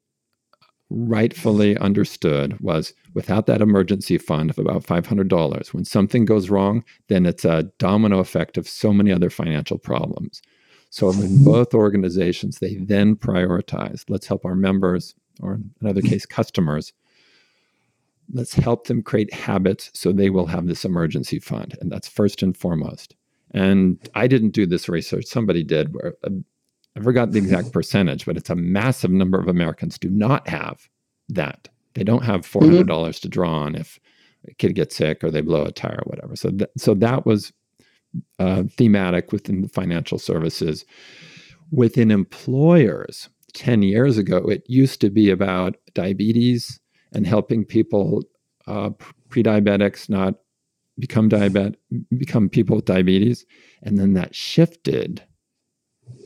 [0.90, 7.26] rightfully understood was without that emergency fund of about $500, when something goes wrong, then
[7.26, 10.42] it's a domino effect of so many other financial problems.
[10.90, 16.26] So in both organizations, they then prioritize let's help our members, or in another case,
[16.26, 16.92] customers.
[18.32, 21.76] Let's help them create habits so they will have this emergency fund.
[21.80, 23.16] And that's first and foremost.
[23.52, 26.30] And I didn't do this research, somebody did, where uh,
[26.96, 30.88] I forgot the exact percentage, but it's a massive number of Americans do not have
[31.28, 31.68] that.
[31.94, 32.86] They don't have $400 mm-hmm.
[32.86, 33.22] dollars mm-hmm.
[33.22, 33.98] to draw on if
[34.46, 36.36] a kid gets sick or they blow a tire or whatever.
[36.36, 37.52] So, th- so that was
[38.38, 40.84] uh, thematic within the financial services.
[41.70, 46.80] Within employers, 10 years ago, it used to be about diabetes
[47.12, 48.22] and helping people,
[48.66, 48.90] uh,
[49.28, 50.34] pre diabetics, not
[50.98, 51.76] become diabetic,
[52.16, 53.46] become people with diabetes.
[53.82, 55.22] And then that shifted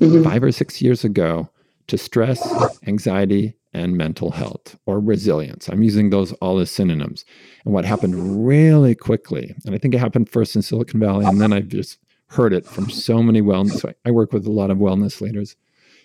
[0.00, 0.22] mm-hmm.
[0.22, 1.48] five or six years ago
[1.86, 2.42] to stress,
[2.86, 5.68] anxiety, and mental health or resilience.
[5.68, 7.24] I'm using those all as synonyms.
[7.64, 11.40] And what happened really quickly, and I think it happened first in Silicon Valley, and
[11.40, 11.98] then I've just
[12.28, 13.92] heard it from so many wellness.
[14.04, 15.56] I work with a lot of wellness leaders.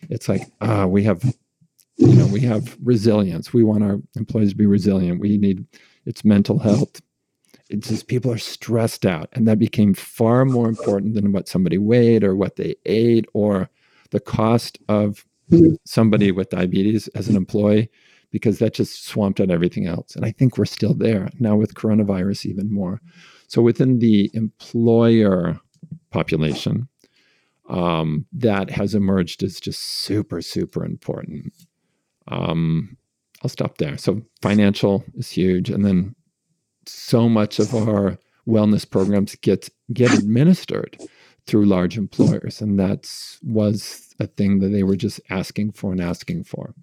[0.09, 1.23] It's like, ah, we have,
[1.97, 3.53] you know, we have resilience.
[3.53, 5.19] We want our employees to be resilient.
[5.21, 5.65] We need
[6.05, 7.01] it's mental health.
[7.69, 9.29] It's just people are stressed out.
[9.33, 13.69] And that became far more important than what somebody weighed or what they ate or
[14.09, 15.25] the cost of
[15.85, 17.89] somebody with diabetes as an employee
[18.31, 20.15] because that just swamped out everything else.
[20.15, 23.01] And I think we're still there now with coronavirus, even more.
[23.47, 25.59] So within the employer
[26.11, 26.87] population,
[27.69, 31.53] um, that has emerged as just super, super important.
[32.27, 32.97] Um,
[33.43, 33.97] I'll stop there.
[33.97, 36.15] So financial is huge, and then
[36.85, 38.17] so much of our
[38.47, 40.97] wellness programs get get administered
[41.45, 46.01] through large employers, and that's was a thing that they were just asking for and
[46.01, 46.73] asking for.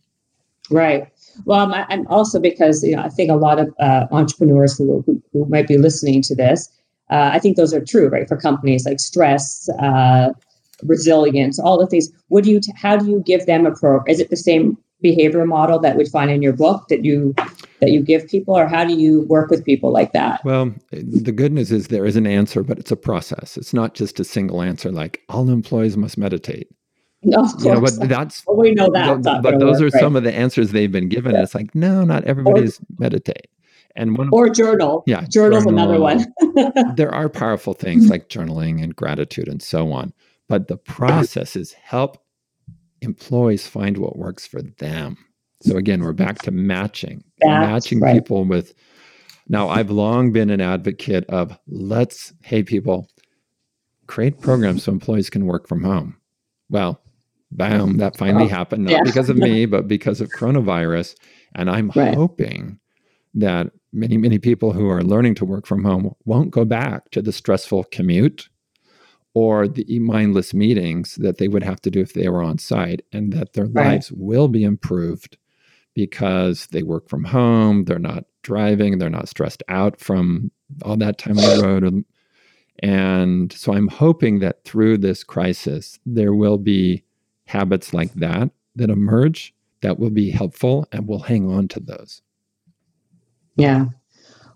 [0.70, 1.08] Right.
[1.44, 5.22] Well, and also because you know, I think a lot of uh, entrepreneurs who, who,
[5.32, 6.68] who might be listening to this,
[7.10, 8.26] uh, I think those are true, right?
[8.26, 10.30] For companies like stress, uh,
[10.82, 12.08] resilience, all the things.
[12.30, 12.60] Would you?
[12.60, 14.02] T- how do you give them a pro?
[14.08, 17.34] Is it the same behavior model that we'd find in your book that you
[17.80, 21.32] that you give people or how do you work with people like that well the
[21.32, 24.24] good news is there is an answer but it's a process it's not just a
[24.24, 26.70] single answer like all employees must meditate
[27.22, 27.64] no, of course.
[27.64, 29.22] You know, but that's well, we know that.
[29.42, 30.00] but those work, are right?
[30.00, 31.34] some of the answers they've been given.
[31.34, 31.42] Yeah.
[31.42, 33.48] It's like, no, not everybody's is meditate.
[33.96, 35.02] And one or journal.
[35.06, 35.22] Yeah.
[35.22, 36.26] Journal's journal, another one.
[36.96, 40.12] there are powerful things like journaling and gratitude and so on.
[40.48, 42.18] But the process is help
[43.00, 45.16] employees find what works for them.
[45.62, 48.14] So again, we're back to matching, That's matching right.
[48.14, 48.74] people with.
[49.48, 53.08] Now, I've long been an advocate of let's, hey, people,
[54.06, 56.16] create programs so employees can work from home.
[56.68, 57.00] Well,
[57.56, 59.02] bam, that finally oh, happened, not yeah.
[59.02, 61.14] because of me, but because of coronavirus.
[61.54, 62.14] And I'm right.
[62.14, 62.78] hoping
[63.34, 67.22] that many, many people who are learning to work from home won't go back to
[67.22, 68.48] the stressful commute
[69.34, 73.02] or the mindless meetings that they would have to do if they were on site,
[73.12, 73.88] and that their right.
[73.88, 75.36] lives will be improved
[75.94, 80.50] because they work from home, they're not driving, they're not stressed out from
[80.82, 82.04] all that time on the road.
[82.82, 87.02] And so I'm hoping that through this crisis, there will be
[87.46, 92.22] habits like that that emerge that will be helpful and we'll hang on to those.
[93.56, 93.86] Yeah.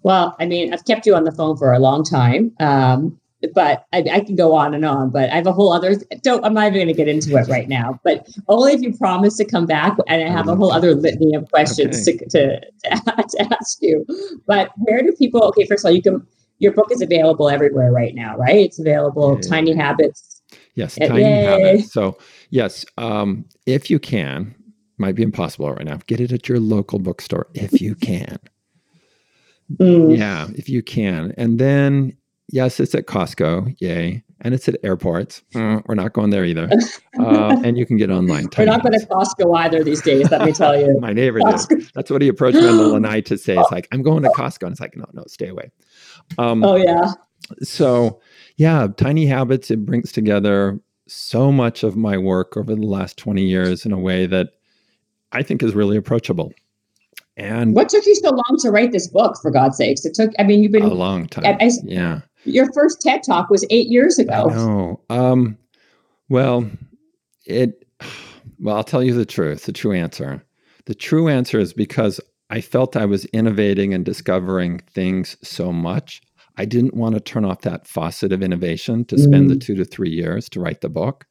[0.02, 2.52] Well, I mean, I've kept you on the phone for a long time.
[2.60, 3.20] Um,
[3.54, 5.10] but I, I, can go on and on.
[5.10, 5.96] But I have a whole other.
[6.22, 6.44] Don't.
[6.44, 7.98] I'm not even going to get into it right now.
[8.04, 11.34] But only if you promise to come back, and I have a whole other litany
[11.34, 12.18] of questions okay.
[12.18, 12.60] to, to,
[12.90, 14.04] to, ask you.
[14.46, 15.42] But where do people?
[15.44, 16.26] Okay, first of all, you can.
[16.58, 18.56] Your book is available everywhere right now, right?
[18.56, 19.38] It's available.
[19.40, 19.48] Yeah.
[19.48, 20.39] Tiny Habits.
[20.74, 21.42] Yes, Tiny Yay.
[21.42, 21.92] Habits.
[21.92, 22.18] So
[22.50, 24.54] yes, um, if you can,
[24.98, 25.98] might be impossible right now.
[26.06, 28.38] Get it at your local bookstore if you can.
[29.76, 30.16] Mm.
[30.16, 32.16] Yeah, if you can, and then
[32.48, 35.42] yes, it's at Costco, yay, and it's at airports.
[35.54, 36.68] Mm, we're not going there either.
[37.18, 38.48] Uh, and you can get online.
[38.56, 40.30] We're not going to Costco either these days.
[40.30, 40.98] Let me tell you.
[41.00, 41.90] My neighbor did.
[41.92, 43.58] That's what he approached me on the lanai to say.
[43.58, 45.70] It's like I'm going to Costco, and it's like no, no, stay away.
[46.38, 47.12] Um, oh yeah.
[47.62, 48.22] So
[48.60, 53.42] yeah, Tiny Habits it brings together so much of my work over the last 20
[53.42, 54.50] years in a way that
[55.32, 56.52] I think is really approachable.
[57.38, 59.38] And what took you so long to write this book?
[59.40, 60.32] For God's sakes, it took.
[60.38, 61.46] I mean, you've been a long time.
[61.46, 62.20] I, I, yeah.
[62.44, 64.48] Your first TED talk was eight years ago.
[64.48, 65.00] No.
[65.08, 65.56] Um,
[66.28, 66.70] well,
[67.46, 67.86] it.
[68.58, 69.64] Well, I'll tell you the truth.
[69.64, 70.44] The true answer.
[70.84, 72.20] The true answer is because
[72.50, 76.20] I felt I was innovating and discovering things so much.
[76.56, 79.54] I didn't want to turn off that faucet of innovation to spend mm.
[79.54, 81.26] the two to three years to write the book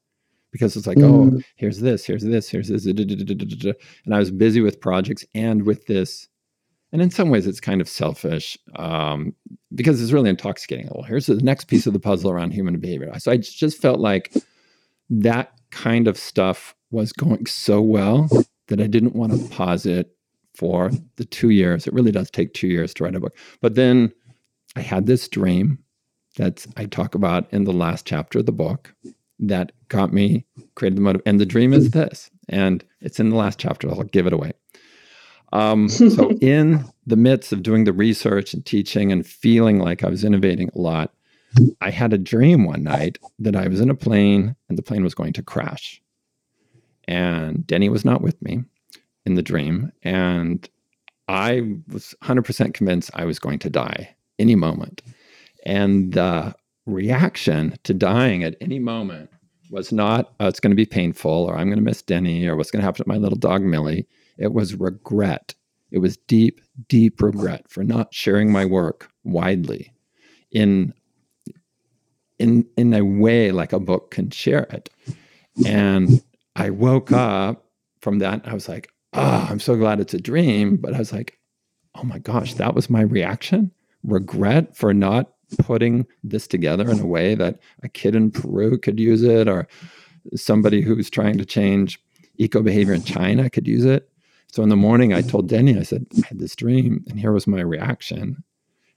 [0.51, 1.37] because it's like, oh, mm.
[1.37, 3.75] oh, here's this, here's this, here's this, and
[4.11, 6.27] I was busy with projects and with this.
[6.91, 9.35] And in some ways, it's kind of selfish um,
[9.75, 10.89] because it's really intoxicating.
[10.91, 13.13] Well, here's the next piece of the puzzle around human behavior.
[13.19, 14.33] So I just felt like
[15.11, 18.27] that kind of stuff was going so well
[18.69, 20.15] that I didn't want to pause it
[20.55, 21.85] for the two years.
[21.85, 23.37] It really does take two years to write a book.
[23.61, 24.11] But then
[24.79, 25.79] I had this dream
[26.37, 28.95] that I talk about in the last chapter of the book
[29.39, 30.45] that got me
[30.75, 31.21] created the motive.
[31.25, 33.89] And the dream is this, and it's in the last chapter.
[33.89, 34.53] I'll give it away.
[35.51, 40.09] Um, so, in the midst of doing the research and teaching and feeling like I
[40.09, 41.13] was innovating a lot,
[41.81, 45.03] I had a dream one night that I was in a plane and the plane
[45.03, 46.01] was going to crash.
[47.05, 48.63] And Denny was not with me
[49.25, 49.91] in the dream.
[50.03, 50.69] And
[51.27, 55.01] I was 100% convinced I was going to die any moment.
[55.65, 56.55] And the
[56.85, 59.29] reaction to dying at any moment
[59.69, 62.55] was not, oh, it's going to be painful, or I'm going to miss Denny, or
[62.55, 64.07] what's going to happen to my little dog Millie.
[64.37, 65.53] It was regret.
[65.91, 69.93] It was deep, deep regret for not sharing my work widely
[70.51, 70.93] in
[72.39, 74.89] in in a way like a book can share it.
[75.65, 76.23] And
[76.55, 77.65] I woke up
[78.01, 78.41] from that.
[78.45, 80.77] I was like, oh, I'm so glad it's a dream.
[80.77, 81.37] But I was like,
[81.95, 83.71] oh my gosh, that was my reaction
[84.03, 88.99] regret for not putting this together in a way that a kid in Peru could
[88.99, 89.67] use it or
[90.35, 91.99] somebody who's trying to change
[92.37, 94.09] eco behavior in China could use it.
[94.51, 97.31] So in the morning, I told Denny, I said, I had this dream, and here
[97.31, 98.43] was my reaction.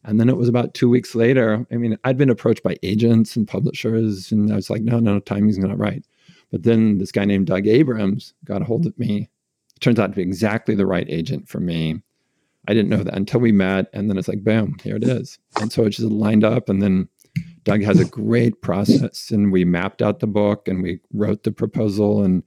[0.05, 1.67] And then it was about two weeks later.
[1.71, 5.21] I mean, I'd been approached by agents and publishers, and I was like, no, no,
[5.21, 6.05] timing's not right.
[6.51, 9.29] But then this guy named Doug Abrams got a hold of me.
[9.77, 12.03] It turns out to be exactly the right agent for me.
[12.69, 13.87] I didn't know that until we met.
[13.93, 15.39] And then it's like, bam, here it is.
[15.61, 16.69] And so it just lined up.
[16.69, 17.09] And then
[17.65, 19.31] Doug has a great process.
[19.31, 22.43] And we mapped out the book and we wrote the proposal and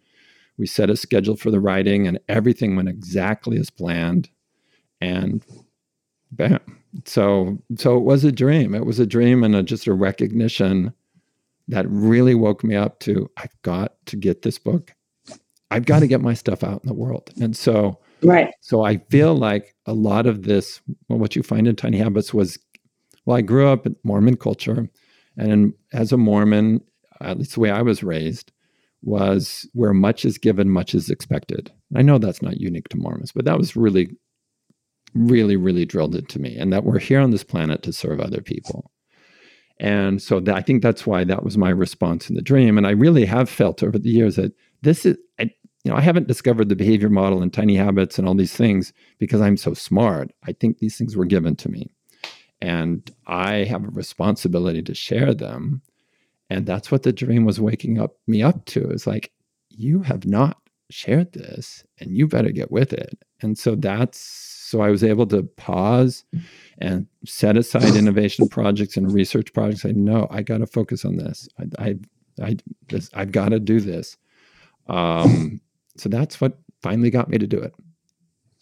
[0.57, 4.29] we set a schedule for the writing and everything went exactly as planned.
[5.01, 5.45] And
[6.31, 6.59] bam.
[7.05, 8.73] So so it was a dream.
[8.73, 10.93] It was a dream and a, just a recognition
[11.67, 14.93] that really woke me up to I've got to get this book.
[15.71, 17.31] I've got to get my stuff out in the world.
[17.41, 18.53] And so Right.
[18.61, 22.33] So I feel like a lot of this, well, what you find in Tiny Habits
[22.33, 22.57] was,
[23.25, 24.89] well, I grew up in Mormon culture.
[25.37, 26.81] And as a Mormon,
[27.21, 28.51] at least the way I was raised,
[29.01, 31.71] was where much is given, much is expected.
[31.95, 34.09] I know that's not unique to Mormons, but that was really,
[35.13, 38.41] really, really drilled into me, and that we're here on this planet to serve other
[38.41, 38.91] people.
[39.79, 42.77] And so that, I think that's why that was my response in the dream.
[42.77, 45.51] And I really have felt over the years that this is, I,
[45.85, 48.91] you know, I haven't discovered the behavior model and tiny habits and all these things
[49.19, 50.31] because I'm so smart.
[50.43, 51.91] I think these things were given to me.
[52.59, 55.83] And I have a responsibility to share them.
[56.49, 58.89] And that's what the dream was waking up me up to.
[58.89, 59.31] Is like,
[59.69, 60.57] you have not
[60.89, 63.19] shared this and you better get with it.
[63.43, 66.23] And so that's so I was able to pause
[66.79, 69.85] and set aside innovation projects and research projects.
[69.85, 71.47] I know I got to focus on this.
[71.59, 71.95] I, I,
[72.41, 72.57] I
[72.87, 74.17] this, I've got to do this.
[74.87, 75.61] Um,
[75.97, 77.73] so that's what finally got me to do it.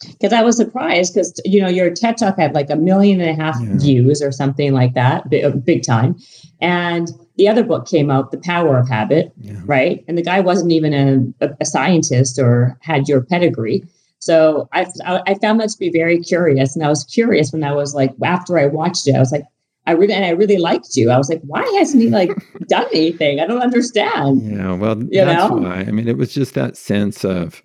[0.06, 3.30] Because I was surprised because you know your TED talk had like a million and
[3.30, 3.76] a half yeah.
[3.76, 6.16] views or something like that, big, uh, big, time,
[6.60, 9.60] and the other book came out, The Power of Habit, yeah.
[9.64, 10.04] right?
[10.06, 13.84] And the guy wasn't even a, a scientist or had your pedigree.
[14.18, 17.72] So I, I found that to be very curious, and I was curious when I
[17.72, 19.44] was like after I watched it, I was like,
[19.86, 21.10] I really and I really liked you.
[21.10, 22.30] I was like, why hasn't he like
[22.68, 23.40] done anything?
[23.40, 24.42] I don't understand.
[24.42, 25.56] Yeah, well, you that's know?
[25.56, 25.80] why.
[25.80, 27.62] I mean, it was just that sense of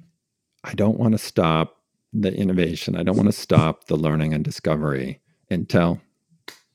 [0.63, 1.77] I don't want to stop
[2.11, 2.95] the innovation.
[2.95, 6.01] I don't want to stop the learning and discovery until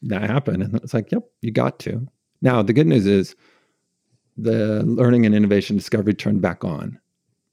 [0.03, 0.63] that happened.
[0.63, 2.07] And it's like, yep, you got to.
[2.41, 3.37] Now the good news is
[4.37, 6.99] the learning and innovation discovery turned back on.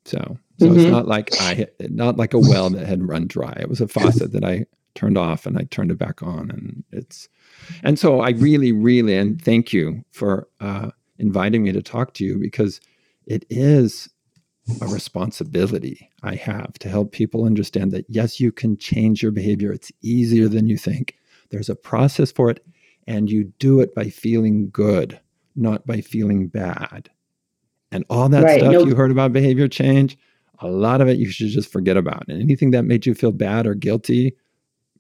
[0.06, 0.80] So so mm-hmm.
[0.80, 3.56] it's not like I not like a well that had run dry.
[3.60, 4.66] It was a faucet that I
[4.96, 6.50] turned off and I turned it back on.
[6.52, 7.30] And it's,
[7.84, 12.26] and so I really, really, and thank you for uh, inviting me to talk to
[12.26, 12.82] you because
[13.26, 14.10] it is
[14.82, 19.72] a responsibility I have to help people understand that yes, you can change your behavior.
[19.72, 21.16] It's easier than you think.
[21.50, 22.64] There's a process for it,
[23.08, 25.20] and you do it by feeling good,
[25.56, 27.10] not by feeling bad.
[27.92, 28.60] And all that right.
[28.60, 30.18] stuff you heard about behavior change,
[30.60, 32.26] a lot of it you should just forget about.
[32.30, 34.36] And anything that made you feel bad or guilty,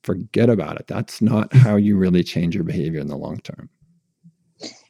[0.03, 0.88] forget about it.
[0.88, 1.60] That's not mm-hmm.
[1.60, 3.69] how you really change your behavior in the long term.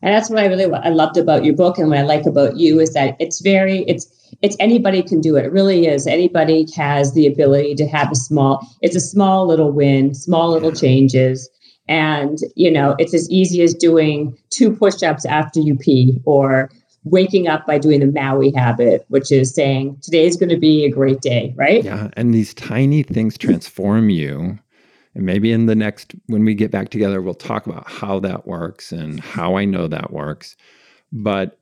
[0.01, 2.25] And that's what I really what I loved about your book and what I like
[2.25, 4.11] about you is that it's very it's
[4.41, 5.45] it's anybody can do it.
[5.45, 6.07] It really is.
[6.07, 10.71] Anybody has the ability to have a small, it's a small little win, small little
[10.71, 11.49] changes.
[11.87, 16.71] And, you know, it's as easy as doing two push ups after you pee or
[17.03, 20.89] waking up by doing the Maui habit, which is saying today's going to be a
[20.89, 21.83] great day, right?
[21.83, 22.09] Yeah.
[22.13, 24.59] And these tiny things transform you.
[25.13, 28.47] And maybe in the next, when we get back together, we'll talk about how that
[28.47, 30.55] works and how I know that works.
[31.11, 31.59] But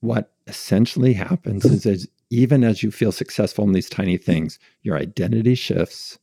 [0.00, 5.54] what essentially happens is even as you feel successful in these tiny things, your identity
[5.54, 6.18] shifts.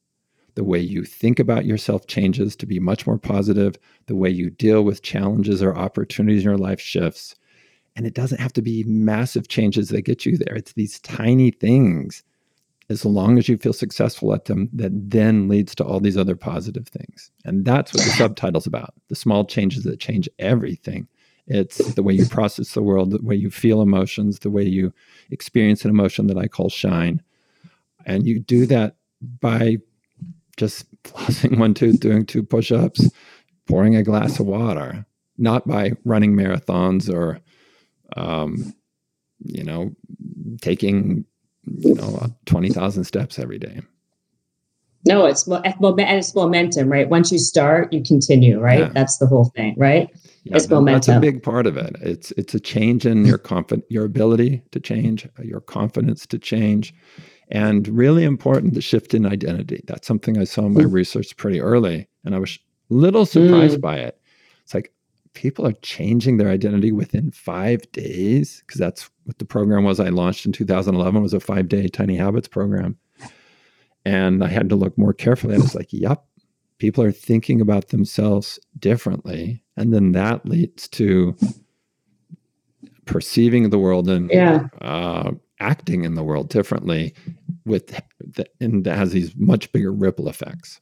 [0.55, 3.75] The way you think about yourself changes to be much more positive.
[4.07, 7.35] The way you deal with challenges or opportunities in your life shifts.
[7.95, 10.55] And it doesn't have to be massive changes that get you there.
[10.55, 12.23] It's these tiny things,
[12.89, 16.35] as long as you feel successful at them, that then leads to all these other
[16.35, 17.31] positive things.
[17.43, 21.07] And that's what the subtitle's about the small changes that change everything.
[21.47, 24.93] It's the way you process the world, the way you feel emotions, the way you
[25.31, 27.21] experience an emotion that I call shine.
[28.05, 28.97] And you do that
[29.41, 29.77] by
[30.57, 33.09] just flossing one tooth, doing two push ups,
[33.67, 35.05] pouring a glass of water,
[35.37, 37.39] not by running marathons or,
[38.17, 38.73] um,
[39.39, 39.91] you know,
[40.61, 41.25] taking,
[41.79, 43.81] you know, 20,000 steps every day.
[45.05, 47.09] No, it's and it's momentum, right?
[47.09, 48.79] Once you start, you continue, right?
[48.79, 48.89] Yeah.
[48.89, 50.09] That's the whole thing, right?
[50.43, 51.13] Yeah, it's momentum.
[51.13, 51.95] That's a big part of it.
[52.01, 56.93] It's it's a change in your confidence, your ability to change, your confidence to change,
[57.49, 59.81] and really important the shift in identity.
[59.87, 60.91] That's something I saw in my mm.
[60.91, 62.59] research pretty early, and I was
[62.91, 63.81] a little surprised mm.
[63.81, 64.19] by it.
[64.63, 64.91] It's like
[65.33, 69.99] people are changing their identity within five days because that's what the program was.
[69.99, 72.97] I launched in 2011 was a five day Tiny Habits program
[74.07, 75.55] and I had to look more carefully.
[75.55, 76.23] I was like, yep,
[76.77, 79.63] people are thinking about themselves differently.
[79.75, 81.35] And then that leads to
[83.05, 84.67] perceiving the world and yeah.
[84.81, 87.15] uh, acting in the world differently
[87.65, 90.79] with the, and that has these much bigger ripple effects.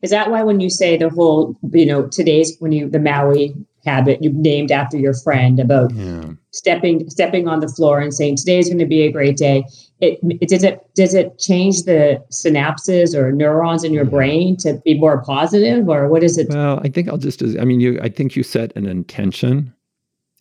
[0.00, 3.54] Is that why when you say the whole, you know, today's when you the Maui
[3.84, 6.24] habit you named after your friend about yeah.
[6.52, 9.64] stepping stepping on the floor and saying today's going to be a great day
[10.00, 14.80] it, it, does it does it change the synapses or neurons in your brain to
[14.84, 17.98] be more positive or what is it well i think i'll just i mean you
[18.02, 19.72] i think you set an intention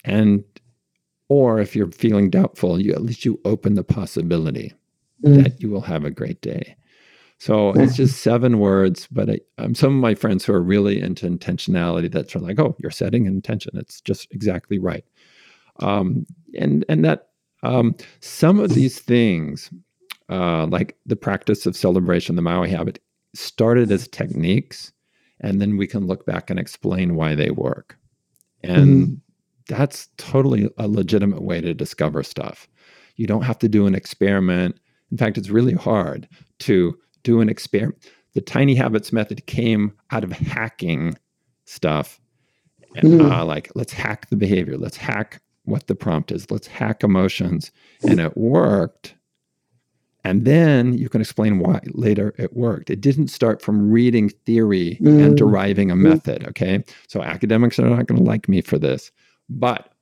[0.06, 0.44] and
[1.30, 4.74] or if you're feeling doubtful you at least you open the possibility
[5.26, 5.44] mm.
[5.44, 6.76] that you will have a great day
[7.40, 11.02] so it's just seven words, but I, um, some of my friends who are really
[11.02, 13.72] into intentionality, that's like, oh, you're setting an intention.
[13.76, 15.06] It's just exactly right.
[15.80, 16.26] Um,
[16.58, 17.30] and and that
[17.64, 19.72] um, some of these things,
[20.30, 23.00] uh, like the practice of celebration, the Maui habit,
[23.34, 24.92] started as techniques,
[25.40, 27.98] and then we can look back and explain why they work.
[28.64, 29.14] And mm-hmm.
[29.68, 32.68] that's totally a legitimate way to discover stuff.
[33.16, 34.80] You don't have to do an experiment.
[35.12, 36.28] In fact, it's really hard
[36.60, 38.10] to do an experiment.
[38.34, 41.18] The tiny habits method came out of hacking
[41.66, 42.20] stuff.
[42.96, 43.32] And, mm.
[43.32, 44.78] uh, like, let's hack the behavior.
[44.78, 46.52] Let's hack what the prompt is.
[46.52, 47.72] Let's hack emotions.
[48.08, 49.16] And it worked.
[50.26, 52.90] And then you can explain why later it worked.
[52.90, 55.24] It didn't start from reading theory mm.
[55.24, 56.48] and deriving a method.
[56.48, 56.84] Okay.
[57.08, 59.12] So academics are not going to like me for this.
[59.50, 59.94] But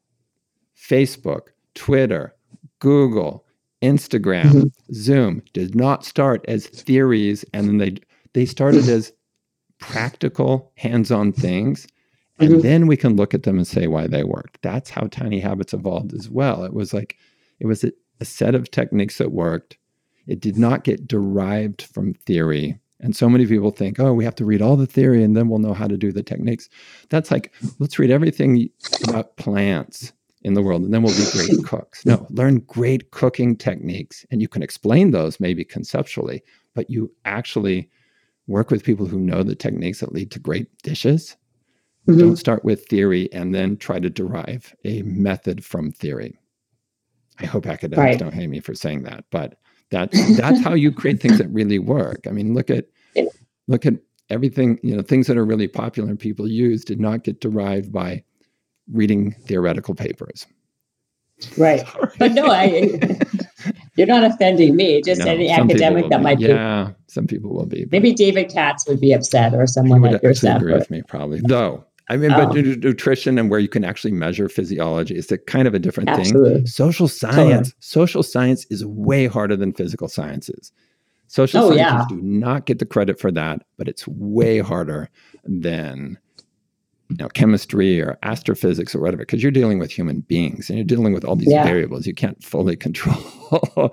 [0.77, 2.35] Facebook, Twitter,
[2.79, 3.45] Google,
[3.81, 4.93] Instagram, mm-hmm.
[4.93, 7.97] Zoom did not start as theories and then they
[8.33, 9.11] they started as
[9.79, 11.87] practical hands-on things
[12.41, 12.61] and mm-hmm.
[12.61, 14.61] then we can look at them and say why they worked.
[14.63, 16.63] That's how tiny habits evolved as well.
[16.63, 17.17] It was like
[17.59, 19.77] it was a, a set of techniques that worked.
[20.27, 22.79] It did not get derived from theory.
[22.99, 25.49] And so many people think, oh, we have to read all the theory and then
[25.49, 26.69] we'll know how to do the techniques.
[27.09, 28.69] That's like, let's read everything
[29.07, 30.13] about plants
[30.43, 32.05] in the world and then we'll be great cooks.
[32.05, 36.43] No, learn great cooking techniques and you can explain those maybe conceptually,
[36.73, 37.89] but you actually
[38.47, 41.37] work with people who know the techniques that lead to great dishes.
[42.07, 42.19] Mm-hmm.
[42.19, 46.39] Don't start with theory and then try to derive a method from theory.
[47.39, 48.19] I hope academics right.
[48.19, 49.57] don't hate me for saying that, but
[49.89, 52.25] that's that's how you create things that really work.
[52.27, 52.85] I mean, look at
[53.67, 53.95] look at
[54.29, 57.91] everything, you know, things that are really popular and people use did not get derived
[57.91, 58.23] by
[58.91, 60.45] reading theoretical papers.
[61.57, 61.83] Right.
[62.19, 62.99] But no, I
[63.95, 66.45] you're not offending me, just no, any academic that might be.
[66.45, 67.87] Yeah, some people will be.
[67.91, 70.61] Maybe David Katz would be upset or someone like yourself.
[70.61, 71.41] Agree with me, probably.
[71.43, 72.45] Though I mean, oh.
[72.45, 76.09] but nutrition and where you can actually measure physiology is a kind of a different
[76.09, 76.55] Absolutely.
[76.55, 76.65] thing.
[76.67, 77.73] Social science, totally.
[77.79, 80.73] social science is way harder than physical sciences.
[81.27, 82.05] Social oh, sciences yeah.
[82.09, 85.09] do not get the credit for that, but it's way harder
[85.45, 86.17] than
[87.11, 90.85] you know, chemistry or astrophysics or whatever, because you're dealing with human beings and you're
[90.85, 91.63] dealing with all these yeah.
[91.63, 93.21] variables you can't fully control.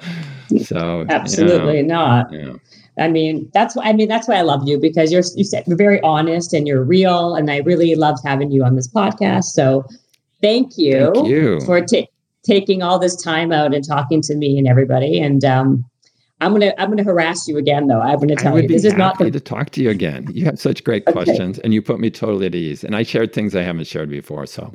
[0.65, 2.32] so absolutely not.
[2.32, 2.55] Yeah.
[2.99, 5.65] I mean, that's why I mean that's why I love you because you're you said
[5.66, 9.45] you're very honest and you're real, and I really loved having you on this podcast.
[9.45, 9.85] So
[10.43, 11.61] thank you, thank you.
[11.61, 12.07] for ta-
[12.45, 15.20] taking all this time out and talking to me and everybody.
[15.20, 15.85] And um,
[16.40, 18.01] I'm gonna I'm gonna harass you again though.
[18.01, 19.31] I'm gonna tell you this is not the...
[19.31, 20.28] to talk to you again.
[20.32, 21.12] You have such great okay.
[21.12, 22.85] questions, and you put me totally at ease.
[22.85, 24.73] And I shared things I haven't shared before, so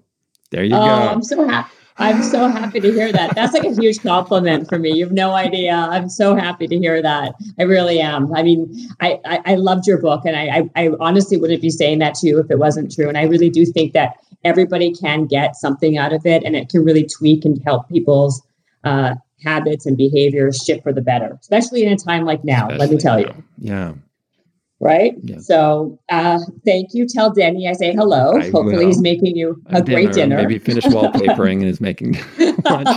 [0.51, 0.85] there you oh, go.
[0.85, 1.73] I'm so happy.
[1.97, 3.35] I'm so happy to hear that.
[3.35, 4.91] That's like a huge compliment for me.
[4.93, 5.73] You have no idea.
[5.73, 7.35] I'm so happy to hear that.
[7.59, 8.33] I really am.
[8.33, 11.69] I mean, I I, I loved your book, and I, I, I honestly wouldn't be
[11.69, 13.07] saying that to you if it wasn't true.
[13.07, 16.67] And I really do think that everybody can get something out of it, and it
[16.69, 18.41] can really tweak and help people's
[18.83, 22.69] uh, habits and behaviors shift for the better, especially in a time like now.
[22.69, 23.21] Especially let me tell now.
[23.21, 23.43] you.
[23.59, 23.93] Yeah
[24.83, 25.13] right?
[25.21, 25.39] Yeah.
[25.39, 27.07] So uh, thank you.
[27.07, 28.37] Tell Denny I say hello.
[28.37, 28.87] I Hopefully will.
[28.87, 30.35] he's making you a, a great dinner.
[30.35, 32.13] Maybe finish wallpapering and is making
[32.65, 32.89] lunch.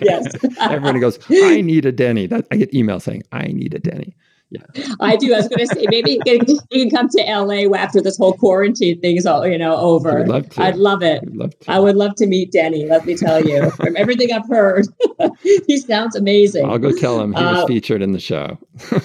[0.00, 0.32] yes.
[0.60, 2.26] Everybody goes, I need a Denny.
[2.26, 4.16] That, I get emails saying, I need a Denny.
[4.54, 4.94] Yeah.
[5.00, 5.34] I do.
[5.34, 8.16] I was going to say maybe you can, you can, come to LA after this
[8.16, 10.20] whole quarantine thing is all you know over.
[10.20, 10.46] I'd love.
[10.58, 11.22] I'd love it.
[11.22, 12.86] I'd love I would love to meet Denny.
[12.86, 14.86] Let me tell you, from everything I've heard,
[15.42, 16.64] he sounds amazing.
[16.64, 18.58] I'll go tell him he was uh, featured in the show.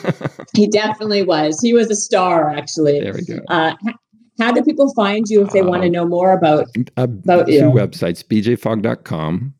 [0.53, 1.59] he definitely was.
[1.59, 2.99] He was a star, actually.
[2.99, 3.39] There we go.
[3.47, 3.75] Uh,
[4.39, 6.67] how do people find you if they uh, want to know more about
[6.97, 7.61] about two you?
[7.63, 9.53] websites bjfogg.com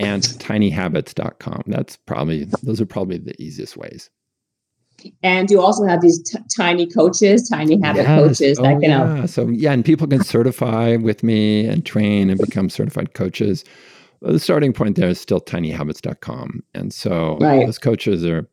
[0.00, 4.10] and tinyhabits.com that's probably those are probably the easiest ways
[5.22, 8.18] and you also have these t- tiny coaches, tiny habit yes.
[8.18, 9.28] coaches that oh, can help.
[9.28, 13.64] So yeah, and people can certify with me and train and become certified coaches.
[14.22, 16.62] The starting point there is still tinyhabits.com.
[16.74, 17.66] And so right.
[17.66, 18.48] those coaches are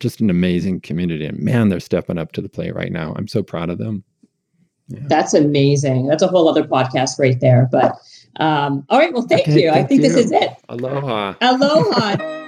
[0.00, 1.24] just an amazing community.
[1.24, 3.14] And man, they're stepping up to the plate right now.
[3.16, 4.04] I'm so proud of them.
[4.88, 5.00] Yeah.
[5.06, 6.06] That's amazing.
[6.06, 7.68] That's a whole other podcast right there.
[7.70, 7.96] But
[8.36, 9.70] um, all right, well, thank okay, you.
[9.70, 10.08] Thank I think you.
[10.08, 10.50] this is it.
[10.68, 11.34] Aloha.
[11.40, 12.44] Aloha.